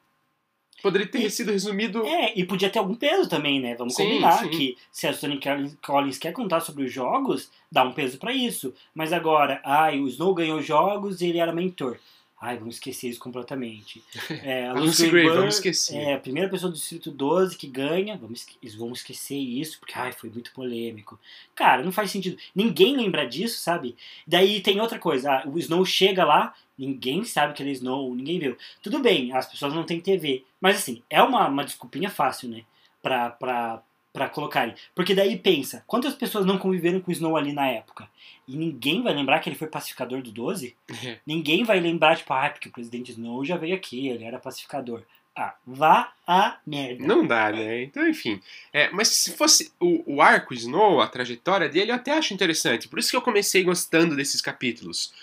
poderia 0.83 1.07
ter 1.07 1.23
E- 1.25 1.31
sido 1.31 1.51
resumido. 1.53 2.05
É, 2.07 2.33
e 2.39 2.45
podia 2.45 2.71
ter 2.71 2.79
algum 2.79 2.95
peso 2.95 3.29
também, 3.29 3.61
né? 3.61 3.75
Vamos 3.77 3.95
Sim, 3.95 4.05
combinar 4.05 4.39
sim. 4.39 4.51
que 4.51 4.77
se 4.91 5.07
a 5.07 5.13
Sony 5.13 5.41
Collins- 5.83 6.19
quer 6.19 6.33
contar 6.33 6.61
sobre 6.61 6.85
os 6.85 6.93
jogos, 6.93 7.51
dá 7.71 7.83
um 7.85 7.93
peso 7.93 8.19
pra 8.19 8.33
isso. 8.33 8.75
Mas 8.95 9.13
agora, 9.13 9.61
ai, 9.65 9.99
o 10.01 10.09
Snow 10.09 10.35
ganhou 10.35 10.61
jogos 10.63 11.21
e 11.21 11.27
ele 11.27 11.39
era 11.39 11.53
mentor. 11.53 11.99
Ai, 12.43 12.57
vamos 12.57 12.77
esquecer 12.77 13.09
isso 13.11 13.21
completamente. 13.21 14.03
É, 14.43 14.67
A 14.69 14.73
Lucy 14.73 15.11
Gray, 15.11 15.29
vamos 15.29 15.57
esquecer. 15.57 15.95
É, 15.99 16.15
a 16.15 16.19
primeira 16.19 16.49
pessoa 16.49 16.73
do 16.73 16.75
Distrito 16.79 17.11
12 17.11 17.55
que 17.55 17.67
ganha, 17.67 18.17
vamos, 18.17 18.47
vão 18.79 18.93
esquecer 18.93 19.37
isso, 19.37 19.79
porque 19.79 19.93
ai, 19.95 20.11
foi 20.13 20.31
muito 20.31 20.51
polêmico. 20.53 21.21
Cara, 21.55 21.83
não 21.83 21.93
faz 21.93 22.11
sentido. 22.11 22.39
Ninguém 22.55 22.97
lembra 22.97 23.27
disso, 23.29 23.59
sabe? 23.61 23.95
Daí 24.27 24.63
tem 24.63 24.81
outra 24.81 24.99
coisa, 24.99 25.31
ah, 25.31 25.43
o 25.47 25.59
Snow 25.59 25.85
chega 25.85 26.25
lá, 26.25 26.55
ninguém 26.81 27.25
sabe 27.25 27.53
que 27.53 27.63
ele 27.63 27.71
é 27.71 27.75
Snow, 27.75 28.15
ninguém 28.15 28.39
viu. 28.39 28.57
Tudo 28.83 28.99
bem, 29.01 29.33
as 29.33 29.47
pessoas 29.47 29.75
não 29.75 29.85
têm 29.85 30.01
TV, 30.01 30.45
mas 30.61 30.79
assim, 30.79 31.03
é 31.11 31.23
uma, 31.23 31.47
uma 31.47 31.65
desculpinha 31.65 32.09
fácil, 32.09 32.49
né? 32.49 32.63
Pra, 33.03 33.31
pra, 33.31 33.83
pra 34.13 34.29
colocarem. 34.31 34.75
Porque 34.95 35.15
daí 35.15 35.39
pensa, 35.39 35.85
quantas 35.87 36.15
pessoas 36.15 36.47
não 36.47 36.59
conviveram 36.59 37.01
com 37.01 37.11
o 37.11 37.13
Snow 37.13 37.37
ali 37.37 37.53
na 37.53 37.69
época? 37.69 38.09
E 38.49 38.57
ninguém 38.57 39.03
vai 39.03 39.15
lembrar 39.15 39.41
que 39.41 39.49
ele 39.49 39.57
foi 39.57 39.69
pacificador 39.69 40.23
do 40.23 40.33
12? 40.33 40.75
É. 41.05 41.19
Ninguém 41.27 41.65
vai 41.65 41.79
lembrar, 41.79 42.17
tipo, 42.17 42.33
ah, 42.33 42.49
porque 42.49 42.69
o 42.69 42.73
presidente 42.73 43.13
Snow 43.13 43.45
já 43.45 43.57
veio 43.57 43.77
aqui, 43.77 44.09
ele 44.09 44.25
era 44.25 44.39
pacificador. 44.39 45.03
Ah, 45.37 45.55
vá 45.65 46.13
a 46.27 46.59
merda. 46.67 47.07
Não 47.07 47.27
dá, 47.27 47.53
né? 47.53 47.85
Então, 47.85 48.09
enfim. 48.09 48.41
É, 48.73 48.91
mas 48.91 49.09
se 49.09 49.33
fosse 49.37 49.73
o, 49.79 50.17
o 50.17 50.21
arco 50.21 50.53
Snow, 50.53 51.01
a 51.01 51.07
trajetória 51.07 51.69
dele, 51.69 51.93
eu 51.93 51.95
até 51.95 52.13
acho 52.13 52.35
interessante. 52.35 52.89
Por 52.89 52.99
isso 52.99 53.11
que 53.11 53.17
eu 53.17 53.23
comecei 53.23 53.63
gostando 53.63 54.17
desses 54.17 54.41
capítulos. 54.41 55.15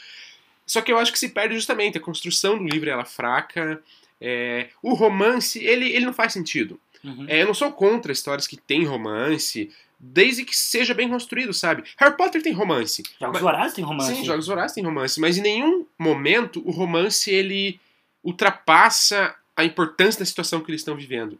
Só 0.67 0.81
que 0.81 0.91
eu 0.91 0.97
acho 0.99 1.11
que 1.11 1.17
se 1.17 1.29
perde 1.29 1.55
justamente. 1.55 1.97
A 1.97 2.01
construção 2.01 2.57
do 2.57 2.65
livro 2.65 2.89
ela 2.89 3.01
é 3.01 3.05
fraca. 3.05 3.81
é, 4.21 4.67
o 4.83 4.93
romance, 4.93 5.63
ele, 5.63 5.89
ele 5.91 6.05
não 6.05 6.13
faz 6.13 6.33
sentido. 6.33 6.79
Uhum. 7.03 7.25
É, 7.29 7.41
eu 7.41 7.47
não 7.47 7.53
sou 7.53 7.71
contra 7.71 8.11
histórias 8.11 8.45
que 8.47 8.57
têm 8.57 8.83
romance, 8.83 9.71
desde 9.99 10.43
que 10.43 10.55
seja 10.57 10.93
bem 10.93 11.07
construído, 11.07 11.53
sabe? 11.53 11.83
Harry 11.97 12.17
Potter 12.17 12.41
tem 12.41 12.51
romance. 12.51 13.03
Jogos 13.19 13.33
mas- 13.33 13.41
Vorazes 13.41 13.73
tem 13.75 13.83
romance. 13.85 14.15
Sim, 14.15 14.25
Jogos 14.25 14.47
Vorazes 14.47 14.73
tem 14.75 14.83
romance, 14.83 15.19
mas 15.19 15.37
em 15.37 15.41
nenhum 15.41 15.85
momento 15.97 16.61
o 16.67 16.71
romance 16.71 17.31
ele 17.31 17.79
ultrapassa 18.23 19.35
a 19.55 19.63
importância 19.63 20.19
da 20.19 20.25
situação 20.25 20.59
que 20.61 20.69
eles 20.69 20.81
estão 20.81 20.95
vivendo. 20.95 21.39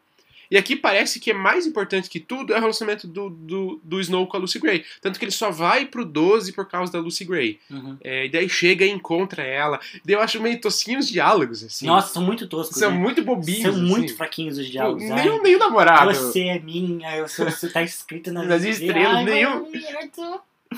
E 0.49 0.57
aqui 0.57 0.75
parece 0.75 1.19
que 1.19 1.31
é 1.31 1.33
mais 1.33 1.65
importante 1.65 2.09
que 2.09 2.19
tudo 2.19 2.53
é 2.53 2.57
o 2.57 2.59
relacionamento 2.59 3.07
do, 3.07 3.29
do, 3.29 3.81
do 3.83 3.99
Snow 4.01 4.27
com 4.27 4.37
a 4.37 4.39
Lucy 4.39 4.59
Gray. 4.59 4.83
Tanto 5.01 5.17
que 5.19 5.25
ele 5.25 5.31
só 5.31 5.51
vai 5.51 5.85
pro 5.85 6.05
12 6.05 6.53
por 6.53 6.67
causa 6.67 6.91
da 6.91 6.99
Lucy 6.99 7.25
Gray. 7.25 7.59
Uhum. 7.69 7.97
É, 8.03 8.25
e 8.25 8.29
daí 8.29 8.49
chega 8.49 8.85
e 8.85 8.89
encontra 8.89 9.43
ela. 9.43 9.79
Daí 10.05 10.15
eu 10.15 10.21
acho 10.21 10.41
meio 10.41 10.59
tosquinhos 10.59 10.97
os 10.97 11.11
diálogos, 11.11 11.63
assim. 11.63 11.85
Nossa, 11.85 12.13
são 12.13 12.23
muito 12.23 12.47
toscos, 12.47 12.77
São 12.77 12.91
né? 12.91 12.97
muito 12.97 13.23
bobinhos. 13.23 13.61
São 13.61 13.77
muito 13.77 14.05
assim. 14.05 14.15
fraquinhos 14.15 14.57
os 14.57 14.67
diálogos. 14.67 15.03
Nem, 15.03 15.41
nem 15.41 15.55
o 15.55 15.59
namorado. 15.59 16.13
Você 16.13 16.43
é 16.43 16.59
minha, 16.59 17.15
eu 17.17 17.27
sou, 17.27 17.45
você 17.45 17.69
tá 17.69 17.81
escrito 17.81 18.31
nas, 18.31 18.47
Nas 18.47 18.63
estrelas, 18.63 19.17
Ai, 19.17 19.25
nenhum-. 19.25 19.71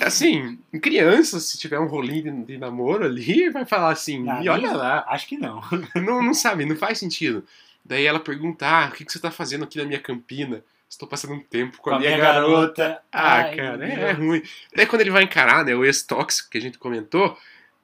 Assim, 0.00 0.58
criança, 0.80 1.40
se 1.40 1.58
tiver 1.58 1.78
um 1.80 1.86
rolinho 1.86 2.22
de, 2.22 2.52
de 2.52 2.58
namoro 2.58 3.04
ali, 3.04 3.50
vai 3.50 3.64
falar 3.64 3.90
assim, 3.90 4.28
Ah, 4.28 4.40
e 4.42 4.48
olha 4.48 4.72
lá. 4.72 5.04
Acho 5.08 5.26
que 5.26 5.36
não. 5.36 5.60
não, 5.96 6.22
não 6.22 6.34
sabe, 6.34 6.64
não 6.64 6.76
faz 6.76 6.98
sentido. 6.98 7.44
Daí 7.84 8.06
ela 8.06 8.20
pergunta: 8.20 8.66
Ah, 8.66 8.88
o 8.88 8.92
que, 8.92 9.04
que 9.04 9.12
você 9.12 9.18
tá 9.18 9.30
fazendo 9.30 9.64
aqui 9.64 9.78
na 9.78 9.84
minha 9.84 10.00
campina? 10.00 10.62
Estou 10.90 11.08
passando 11.08 11.34
um 11.34 11.40
tempo 11.40 11.78
com, 11.78 11.90
a 11.90 12.00
minha, 12.00 12.18
garota. 12.18 13.00
Ah, 13.12 13.34
Ai, 13.34 13.54
cara, 13.54 13.88
é, 13.88 14.10
é 14.10 14.12
ruim. 14.12 14.42
Daí 14.74 14.86
quando 14.86 15.02
ele 15.02 15.10
vai 15.10 15.22
encarar, 15.22 15.64
né, 15.64 15.72
o 15.72 15.84
ex-tóxico 15.84 16.50
que 16.50 16.58
a 16.58 16.60
gente 16.60 16.78
comentou, 16.78 17.38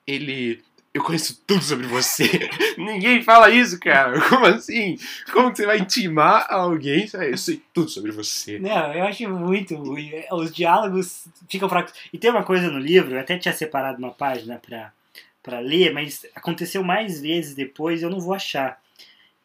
ele. 0.05 0.61
Eu 0.93 1.05
conheço 1.05 1.41
tudo 1.47 1.63
sobre 1.63 1.87
você. 1.87 2.25
Ninguém 2.77 3.23
fala 3.23 3.51
isso, 3.51 3.79
cara. 3.79 4.19
Como 4.29 4.47
assim? 4.47 4.99
Como 5.31 5.51
que 5.51 5.59
você 5.59 5.67
vai 5.67 5.79
intimar 5.79 6.47
alguém? 6.49 7.07
Eu 7.13 7.37
sei 7.37 7.63
tudo 7.73 7.91
sobre 7.91 8.11
você. 8.11 8.59
Não, 8.59 8.93
eu 8.95 9.05
acho 9.05 9.29
muito 9.29 9.77
ruim. 9.77 10.11
Os 10.33 10.53
diálogos 10.53 11.29
ficam 11.49 11.69
fracos. 11.69 11.93
E 12.13 12.19
tem 12.19 12.31
uma 12.31 12.43
coisa 12.43 12.71
no 12.71 12.79
livro, 12.79 13.15
eu 13.15 13.21
até 13.21 13.39
tinha 13.39 13.53
separado 13.53 13.99
uma 13.99 14.11
página 14.11 14.59
pra, 14.59 14.91
pra 15.43 15.61
ler, 15.61 15.93
mas 15.93 16.25
aconteceu 16.35 16.83
mais 16.83 17.21
vezes 17.21 17.55
depois, 17.55 18.03
eu 18.03 18.11
não 18.11 18.19
vou 18.19 18.33
achar. 18.33 18.81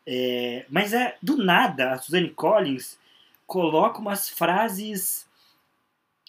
É, 0.06 0.66
mas 0.70 0.94
é 0.94 1.16
do 1.22 1.38
nada, 1.38 1.92
a 1.92 1.98
Suzanne 1.98 2.30
Collins 2.30 2.98
coloca 3.46 4.00
umas 4.00 4.30
frases 4.30 5.28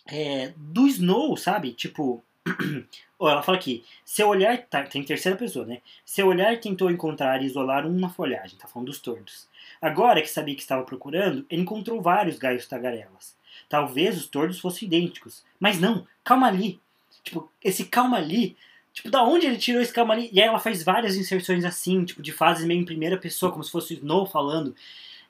é, 0.07 0.53
do 0.57 0.87
Snow, 0.87 1.37
sabe? 1.37 1.73
Tipo, 1.73 2.23
ela 3.21 3.43
fala 3.43 3.59
aqui: 3.59 3.85
seu 4.05 4.29
olhar. 4.29 4.59
Tá, 4.67 4.83
tem 4.83 5.03
terceira 5.03 5.39
pessoa, 5.39 5.65
né? 5.65 5.81
Seu 6.05 6.27
olhar 6.27 6.59
tentou 6.61 6.91
encontrar 6.91 7.43
e 7.43 7.47
isolar 7.47 7.87
uma 7.87 8.09
folhagem, 8.09 8.59
tá 8.59 8.67
falando 8.67 8.89
dos 8.89 9.01
tordos. 9.01 9.49
Agora 9.81 10.21
que 10.21 10.29
sabia 10.29 10.55
que 10.55 10.63
estava 10.63 10.83
procurando, 10.83 11.47
ele 11.49 11.63
encontrou 11.63 12.03
vários 12.03 12.39
galhos 12.39 12.67
tagarelas. 12.67 13.37
Talvez 13.69 14.17
os 14.17 14.27
tordos 14.27 14.59
fossem 14.61 14.87
idênticos. 14.87 15.45
Mas 15.59 15.79
não, 15.79 16.07
calma 16.25 16.49
ali. 16.49 16.81
Tipo, 17.23 17.51
esse 17.63 17.85
calma 17.85 18.17
ali. 18.17 18.57
Tipo, 18.93 19.11
da 19.11 19.25
onde 19.25 19.47
ele 19.47 19.57
tirou 19.57 19.81
esse 19.81 19.93
calma 19.93 20.15
ali? 20.15 20.29
E 20.33 20.41
aí 20.41 20.47
ela 20.47 20.59
faz 20.59 20.83
várias 20.83 21.17
inserções 21.17 21.65
assim, 21.65 22.05
tipo, 22.05 22.23
de 22.23 22.31
fases 22.33 22.67
meio 22.67 22.81
em 22.81 22.85
primeira 22.85 23.17
pessoa, 23.17 23.51
como 23.51 23.65
se 23.65 23.71
fosse 23.71 23.95
o 23.95 23.97
Snow 23.97 24.27
falando. 24.27 24.75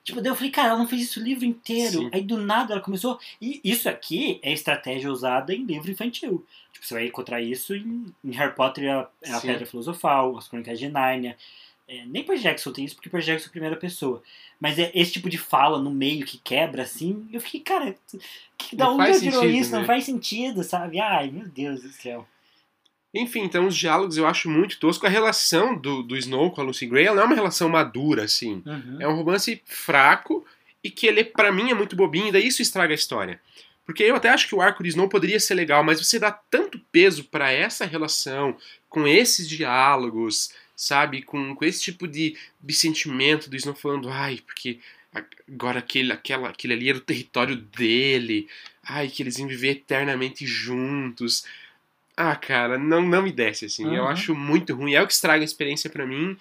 Tipo, 0.05 0.21
daí 0.21 0.33
eu 0.33 0.37
falei, 0.37 0.51
cara, 0.51 0.71
ela 0.71 0.79
não 0.79 0.89
fez 0.89 1.03
isso 1.03 1.21
o 1.21 1.23
livro 1.23 1.45
inteiro. 1.45 2.01
Sim. 2.01 2.11
Aí 2.13 2.23
do 2.23 2.37
nada 2.37 2.75
ela 2.75 2.83
começou. 2.83 3.21
E 3.41 3.61
isso 3.63 3.89
aqui 3.89 4.41
é 4.43 4.53
estratégia 4.53 5.11
usada 5.11 5.55
em 5.55 5.65
livro 5.65 5.91
infantil. 5.91 6.45
Tipo, 6.73 6.87
você 6.87 6.95
vai 6.95 7.07
encontrar 7.07 7.41
isso 7.41 7.75
em, 7.75 8.13
em 8.25 8.33
Harry 8.33 8.55
Potter 8.55 8.91
a, 8.91 9.09
a 9.27 9.41
Sim. 9.41 9.47
Pedra 9.47 9.65
Filosofal, 9.65 10.37
as 10.37 10.49
Crônicas 10.49 10.79
de 10.79 10.89
Nárnia. 10.89 11.37
É, 11.87 12.05
nem 12.07 12.25
Percy 12.25 12.43
Jackson 12.43 12.73
tem 12.73 12.85
isso, 12.85 12.97
porque 12.97 13.11
Percy 13.11 13.27
Jackson 13.27 13.47
é 13.47 13.49
a 13.49 13.53
primeira 13.53 13.77
pessoa. 13.77 14.23
Mas 14.59 14.79
é 14.79 14.91
esse 14.93 15.13
tipo 15.13 15.31
de 15.31 15.39
fala 15.39 15.81
no 15.81 15.91
meio 15.91 16.27
que 16.27 16.39
quebra, 16.39 16.83
assim. 16.83 17.29
Eu 17.33 17.41
fiquei, 17.41 17.61
cara, 17.61 17.95
que, 18.59 18.75
da 18.75 18.87
Não 18.87 18.95
onde 18.95 19.11
ela 19.11 19.21
tirou 19.21 19.45
isso? 19.45 19.71
né? 19.71 19.79
Não 19.79 19.85
faz 19.85 20.05
sentido, 20.05 20.65
sabe? 20.65 20.99
Ai, 20.99 21.31
meu 21.31 21.47
Deus 21.47 21.83
do 21.83 21.91
céu. 21.91 22.27
Enfim, 23.15 23.41
então 23.41 23.67
os 23.67 23.77
diálogos 23.77 24.17
eu 24.17 24.27
acho 24.27 24.49
muito 24.49 24.79
tosco. 24.79 25.07
A 25.07 25.11
relação 25.11 25.77
do, 25.77 26.03
do 26.03 26.17
Snow 26.17 26.51
com 26.51 26.61
a 26.61 26.65
Lucy 26.65 26.87
Gray 26.87 27.07
ela 27.07 27.17
não 27.17 27.23
é 27.23 27.27
uma 27.27 27.35
relação 27.35 27.69
madura, 27.69 28.25
assim. 28.25 28.63
Uhum. 28.65 28.97
É 29.01 29.07
um 29.07 29.15
romance 29.15 29.61
fraco 29.67 30.45
e 30.83 30.91
que 30.91 31.07
ele, 31.07 31.23
pra 31.23 31.53
mim, 31.53 31.71
é 31.71 31.75
muito 31.75 31.95
bobinho, 31.95 32.29
e 32.29 32.33
daí 32.33 32.47
isso 32.47 32.63
estraga 32.63 32.93
a 32.93 32.95
história. 32.95 33.41
Porque 33.85 34.03
eu 34.03 34.17
até 34.17 34.29
acho 34.29 34.49
que 34.49 34.55
o 34.55 34.61
arco 34.61 34.83
de 34.83 34.89
Snow 34.89 35.09
poderia 35.09 35.39
ser 35.39 35.55
legal, 35.55 35.85
mas 35.85 36.05
você 36.05 36.19
dá 36.19 36.31
tanto 36.31 36.79
peso 36.91 37.25
pra 37.25 37.51
essa 37.51 37.85
relação, 37.85 38.57
com 38.89 39.07
esses 39.07 39.49
diálogos, 39.49 40.53
sabe? 40.75 41.23
Com, 41.23 41.55
com 41.55 41.65
esse 41.65 41.83
tipo 41.83 42.09
de, 42.09 42.37
de 42.61 42.75
sentimento 42.75 43.51
do 43.51 43.57
Snow 43.57 43.75
falando, 43.75 44.09
ai, 44.09 44.41
porque 44.45 44.79
agora 45.49 45.81
aquele, 45.81 46.13
aquela, 46.13 46.49
aquele 46.49 46.75
ali 46.75 46.89
era 46.89 46.99
o 46.99 47.03
território 47.03 47.57
dele, 47.57 48.49
ai, 48.83 49.09
que 49.09 49.23
eles 49.23 49.39
iam 49.39 49.49
viver 49.49 49.71
eternamente 49.71 50.47
juntos. 50.47 51.45
Ah, 52.17 52.37
cara, 52.37 52.79
não, 52.79 53.01
não 53.03 53.23
me 53.23 53.33
desce, 53.33 53.65
assim. 53.67 53.95
Eu 53.97 54.03
Uhum. 54.05 54.09
acho 54.09 54.35
muito 54.35 54.75
ruim. 54.75 54.95
É 54.95 55.03
o 55.03 55.07
que 55.07 55.13
estraga 55.13 55.43
a 55.43 55.45
experiência 55.45 55.89
pra 55.89 56.07
mim. 56.07 56.37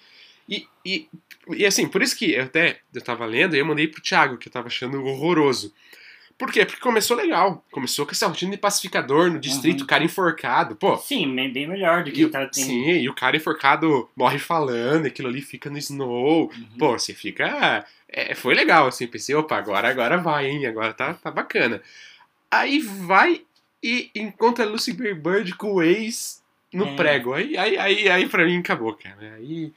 E, 0.48 0.66
e, 0.84 1.08
e 1.50 1.64
assim, 1.64 1.88
por 1.88 2.02
isso 2.02 2.16
que 2.16 2.32
eu 2.32 2.44
até 2.44 2.80
eu 2.92 3.00
tava 3.00 3.24
lendo 3.24 3.56
e 3.56 3.58
eu 3.58 3.64
mandei 3.64 3.88
pro 3.88 4.02
Thiago, 4.02 4.36
que 4.36 4.48
eu 4.48 4.52
tava 4.52 4.66
achando 4.66 5.02
horroroso. 5.04 5.72
Por 6.36 6.50
quê? 6.50 6.64
Porque 6.66 6.80
começou 6.80 7.16
legal. 7.16 7.64
Começou 7.70 8.04
com 8.04 8.12
essa 8.12 8.26
rotina 8.26 8.50
de 8.50 8.56
pacificador 8.58 9.30
no 9.30 9.38
distrito, 9.38 9.80
Uhum. 9.80 9.84
o 9.84 9.86
cara 9.86 10.02
enforcado. 10.04 10.74
Pô, 10.74 10.96
Sim, 10.98 11.34
bem 11.34 11.52
bem 11.52 11.66
melhor 11.68 12.02
do 12.04 12.10
que 12.10 12.22
e, 12.22 12.24
o- 12.24 12.30
tava 12.30 12.46
tendo. 12.48 12.66
sim, 12.66 12.90
e 12.90 13.08
o 13.08 13.14
cara 13.14 13.36
enforcado 13.36 14.10
morre 14.16 14.38
falando, 14.38 15.06
aquilo 15.06 15.28
ali 15.28 15.40
fica 15.40 15.70
no 15.70 15.78
snow. 15.78 16.50
Uhum. 16.54 16.68
Pô, 16.78 16.98
você 16.98 17.14
fica. 17.14 17.84
é, 18.08 18.34
foi 18.34 18.54
legal, 18.54 18.88
assim. 18.88 19.06
Pensei, 19.06 19.34
opa, 19.34 19.56
agora, 19.56 19.88
agora 19.88 20.18
vai, 20.18 20.48
hein? 20.48 20.66
Agora 20.66 20.92
tá, 20.92 21.14
tá 21.14 21.30
bacana. 21.30 21.80
Aí 22.50 22.80
vai 22.80 23.42
e 23.82 24.10
encontra 24.14 24.64
Lucy 24.64 24.92
Bird 24.92 25.54
com 25.56 25.74
o 25.74 25.82
ex 25.82 26.42
no 26.72 26.86
É. 26.86 26.96
prego. 26.96 27.34
Aí, 27.34 27.56
aí, 27.56 27.76
aí, 27.78 28.08
aí 28.08 28.28
pra 28.28 28.44
mim 28.44 28.58
acabou, 28.58 28.94
cara. 28.94 29.34
Aí, 29.34 29.72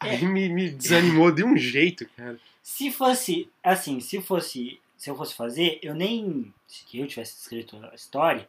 aí 0.00 0.16
É. 0.16 0.26
me, 0.26 0.48
me 0.48 0.70
desanimou 0.70 1.30
de 1.32 1.44
um 1.44 1.56
jeito, 1.56 2.08
cara. 2.16 2.38
Se 2.62 2.90
fosse, 2.90 3.48
assim, 3.62 4.00
se 4.00 4.20
fosse, 4.20 4.78
se 4.96 5.10
eu 5.10 5.16
fosse 5.16 5.34
fazer, 5.34 5.78
eu 5.82 5.94
nem, 5.94 6.52
se 6.66 6.84
eu 6.98 7.06
tivesse 7.06 7.38
escrito 7.40 7.78
a 7.90 7.94
história, 7.94 8.48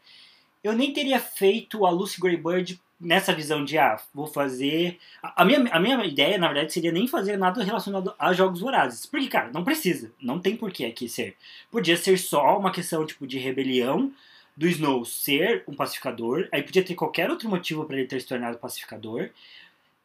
eu 0.64 0.74
nem 0.74 0.92
teria 0.94 1.20
feito 1.20 1.86
a 1.86 1.90
Lucy 1.90 2.20
Greybird 2.20 2.80
nessa 3.00 3.34
visão 3.34 3.64
de, 3.64 3.78
ah, 3.78 3.98
vou 4.14 4.28
fazer... 4.28 5.00
A 5.24 5.42
a 5.42 5.46
minha, 5.46 5.60
a 5.72 5.80
minha 5.80 6.04
ideia, 6.06 6.38
na 6.38 6.48
verdade, 6.48 6.74
seria 6.74 6.92
nem 6.92 7.08
fazer 7.08 7.38
nada 7.38 7.64
relacionado 7.64 8.14
a 8.20 8.34
Jogos 8.34 8.60
Vorazes. 8.60 9.06
Porque, 9.06 9.30
cara, 9.30 9.50
não 9.54 9.64
precisa, 9.64 10.12
não 10.22 10.38
tem 10.38 10.58
por 10.58 10.70
que 10.70 10.84
aqui 10.84 11.08
ser. 11.08 11.38
Podia 11.72 11.96
ser 11.96 12.18
só 12.20 12.58
uma 12.60 12.72
questão, 12.74 13.06
tipo, 13.06 13.26
de 13.26 13.40
rebelião, 13.40 14.12
do 14.60 14.68
Snow 14.68 15.06
ser 15.06 15.64
um 15.66 15.74
pacificador, 15.74 16.50
aí 16.52 16.62
podia 16.62 16.84
ter 16.84 16.94
qualquer 16.94 17.30
outro 17.30 17.48
motivo 17.48 17.86
para 17.86 17.98
ele 17.98 18.08
ter 18.08 18.20
se 18.20 18.28
tornado 18.28 18.58
pacificador, 18.58 19.30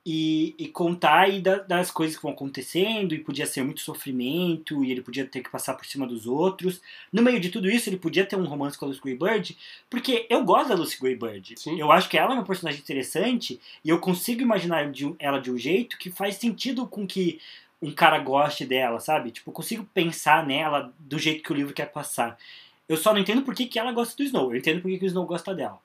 e, 0.07 0.55
e 0.59 0.69
contar 0.69 1.21
aí 1.23 1.41
da- 1.41 1.59
das 1.59 1.91
coisas 1.91 2.15
que 2.15 2.23
vão 2.23 2.33
acontecendo, 2.33 3.15
e 3.15 3.19
podia 3.19 3.47
ser 3.47 3.65
muito 3.65 3.81
sofrimento, 3.81 4.85
e 4.85 4.93
ele 4.93 5.01
podia 5.01 5.25
ter 5.25 5.43
que 5.43 5.51
passar 5.51 5.75
por 5.75 5.87
cima 5.87 6.07
dos 6.07 6.27
outros. 6.27 6.81
No 7.13 7.23
meio 7.23 7.41
de 7.41 7.49
tudo 7.49 7.69
isso, 7.69 7.89
ele 7.89 7.97
podia 7.97 8.25
ter 8.25 8.37
um 8.37 8.45
romance 8.45 8.79
com 8.79 8.85
a 8.85 8.89
Lucy 8.89 9.01
Greybird, 9.01 9.57
porque 9.91 10.27
eu 10.31 10.45
gosto 10.45 10.69
da 10.69 10.75
Lucy 10.77 11.01
Greybird. 11.01 11.55
Sim. 11.59 11.81
Eu 11.81 11.91
acho 11.91 12.09
que 12.09 12.17
ela 12.17 12.33
é 12.33 12.35
uma 12.35 12.45
personagem 12.45 12.81
interessante, 12.81 13.59
e 13.85 13.89
eu 13.89 13.99
consigo 13.99 14.41
imaginar 14.43 14.93
de 14.93 15.13
ela 15.19 15.41
de 15.41 15.51
um 15.51 15.59
jeito 15.59 15.99
que 15.99 16.11
faz 16.11 16.37
sentido 16.37 16.87
com 16.87 17.07
que 17.07 17.41
um 17.83 17.91
cara 17.91 18.19
goste 18.19 18.65
dela, 18.65 19.01
sabe? 19.01 19.31
Tipo, 19.33 19.51
eu 19.51 19.55
consigo 19.55 19.85
pensar 19.93 20.47
nela 20.47 20.93
do 20.99 21.19
jeito 21.19 21.43
que 21.43 21.53
o 21.53 21.57
livro 21.57 21.75
quer 21.75 21.91
passar. 21.91 22.39
Eu 22.89 22.97
só 22.97 23.13
não 23.13 23.21
entendo 23.21 23.43
por 23.43 23.55
que, 23.55 23.67
que 23.67 23.79
ela 23.79 23.93
gosta 23.93 24.17
do 24.17 24.23
Snow, 24.23 24.53
eu 24.53 24.59
entendo 24.59 24.81
por 24.83 24.91
que, 24.91 24.99
que 24.99 25.05
o 25.05 25.07
Snow 25.07 25.27
gosta 25.27 25.55
dela. 25.55 25.81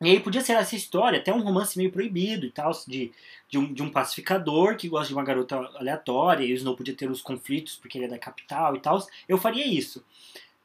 E 0.00 0.10
aí 0.10 0.20
podia 0.20 0.40
ser 0.40 0.54
essa 0.54 0.74
história, 0.74 1.20
até 1.20 1.32
um 1.32 1.42
romance 1.42 1.78
meio 1.78 1.92
proibido 1.92 2.44
e 2.44 2.50
tal, 2.50 2.72
de, 2.88 3.12
de, 3.48 3.56
um, 3.56 3.72
de 3.72 3.82
um 3.82 3.88
pacificador 3.88 4.76
que 4.76 4.88
gosta 4.88 5.06
de 5.06 5.14
uma 5.14 5.22
garota 5.22 5.56
aleatória, 5.76 6.44
e 6.44 6.52
o 6.52 6.56
Snow 6.56 6.76
podia 6.76 6.94
ter 6.94 7.08
os 7.08 7.22
conflitos 7.22 7.76
porque 7.76 7.98
ele 7.98 8.06
é 8.06 8.08
da 8.08 8.18
capital 8.18 8.74
e 8.74 8.80
tal. 8.80 8.98
Eu 9.28 9.38
faria 9.38 9.64
isso. 9.64 10.04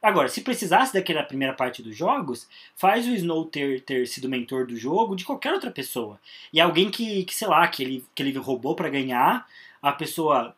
Agora, 0.02 0.28
se 0.28 0.40
precisasse 0.42 0.92
daquela 0.92 1.22
primeira 1.22 1.54
parte 1.54 1.82
dos 1.82 1.96
jogos, 1.96 2.48
faz 2.74 3.06
o 3.06 3.10
Snow 3.10 3.44
ter, 3.44 3.82
ter 3.82 4.06
sido 4.06 4.28
mentor 4.28 4.66
do 4.66 4.76
jogo 4.76 5.14
de 5.14 5.24
qualquer 5.24 5.52
outra 5.52 5.70
pessoa. 5.70 6.20
E 6.52 6.60
alguém 6.60 6.90
que, 6.90 7.24
que 7.24 7.34
sei 7.34 7.46
lá, 7.48 7.66
que 7.68 7.82
ele, 7.82 8.04
que 8.14 8.22
ele 8.22 8.36
roubou 8.38 8.74
pra 8.74 8.88
ganhar, 8.88 9.46
a 9.80 9.92
pessoa 9.92 10.54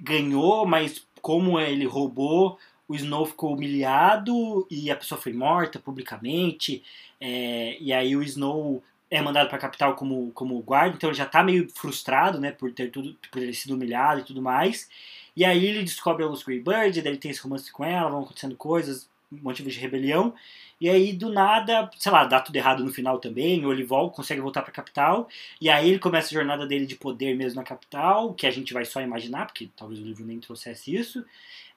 ganhou, 0.00 0.66
mas 0.66 1.06
como 1.20 1.58
ele 1.58 1.86
roubou, 1.86 2.58
o 2.88 2.94
Snow 2.94 3.26
ficou 3.26 3.54
humilhado 3.54 4.66
e 4.70 4.90
a 4.90 4.96
pessoa 4.96 5.20
foi 5.20 5.32
morta 5.32 5.78
publicamente. 5.78 6.82
é, 7.20 7.76
e 7.80 7.92
aí 7.92 8.16
o 8.16 8.22
Snow 8.22 8.82
é 9.10 9.20
mandado 9.22 9.48
pra 9.48 9.58
capital 9.58 9.94
como, 9.94 10.30
como 10.32 10.60
guarda, 10.60 10.96
então 10.96 11.10
ele 11.10 11.16
já 11.16 11.26
tá 11.26 11.42
meio 11.42 11.68
frustrado, 11.70 12.40
né, 12.40 12.52
por 12.52 12.72
ter 12.72 12.90
tudo, 12.90 13.16
por 13.30 13.40
ter 13.40 13.52
sido 13.54 13.74
humilhado 13.74 14.20
e 14.20 14.24
tudo 14.24 14.42
mais. 14.42 14.88
E 15.36 15.44
aí 15.44 15.64
ele 15.66 15.82
descobre 15.82 16.24
a 16.24 16.26
Lucy 16.26 16.44
Greybird, 16.44 17.00
daí 17.00 17.12
ele 17.12 17.18
tem 17.18 17.30
esse 17.30 17.40
romance 17.40 17.70
com 17.72 17.84
ela, 17.84 18.10
vão 18.10 18.22
acontecendo 18.22 18.56
coisas, 18.56 19.08
motivos 19.30 19.74
de 19.74 19.80
rebelião. 19.80 20.34
E 20.80 20.88
aí, 20.88 21.12
do 21.12 21.28
nada, 21.30 21.90
sei 21.98 22.12
lá, 22.12 22.24
dá 22.24 22.40
tudo 22.40 22.54
errado 22.54 22.84
no 22.84 22.92
final 22.92 23.18
também, 23.18 23.64
ou 23.64 23.72
ele 23.72 23.86
consegue 24.12 24.40
voltar 24.40 24.62
pra 24.62 24.72
capital, 24.72 25.28
e 25.60 25.68
aí 25.68 25.88
ele 25.88 25.98
começa 25.98 26.28
a 26.28 26.38
jornada 26.38 26.66
dele 26.66 26.86
de 26.86 26.94
poder 26.94 27.34
mesmo 27.36 27.56
na 27.56 27.64
capital, 27.64 28.32
que 28.34 28.46
a 28.46 28.50
gente 28.50 28.72
vai 28.72 28.84
só 28.84 29.00
imaginar, 29.00 29.46
porque 29.46 29.68
talvez 29.76 30.00
o 30.00 30.04
livro 30.04 30.24
nem 30.24 30.38
trouxesse 30.38 30.94
isso. 30.94 31.24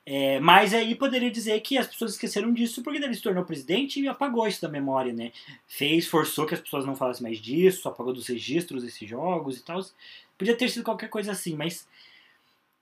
É, 0.04 0.40
mas 0.40 0.74
aí 0.74 0.96
poderia 0.96 1.30
dizer 1.30 1.60
que 1.62 1.78
as 1.78 1.86
pessoas 1.88 2.14
esqueceram 2.14 2.52
disso 2.52 2.82
porque 2.82 2.98
ele 2.98 3.14
se 3.14 3.22
tornou 3.22 3.46
presidente 3.46 4.00
e 4.02 4.08
apagou 4.08 4.48
isso 4.48 4.62
da 4.62 4.68
memória, 4.68 5.14
né? 5.14 5.32
Fez, 5.68 6.08
forçou 6.08 6.46
que 6.48 6.56
as 6.56 6.60
pessoas 6.60 6.86
não 6.86 6.96
falassem 6.96 7.22
mais 7.24 7.38
disso, 7.40 7.88
apagou 7.88 8.12
dos 8.14 8.28
registros 8.28 8.84
desses 8.84 9.08
jogos 9.08 9.58
e 9.58 9.64
tal. 9.64 9.80
Podia 10.38 10.56
ter 10.58 10.70
sido 10.70 10.84
qualquer 10.84 11.08
coisa 11.10 11.32
assim, 11.32 11.56
mas 11.56 11.88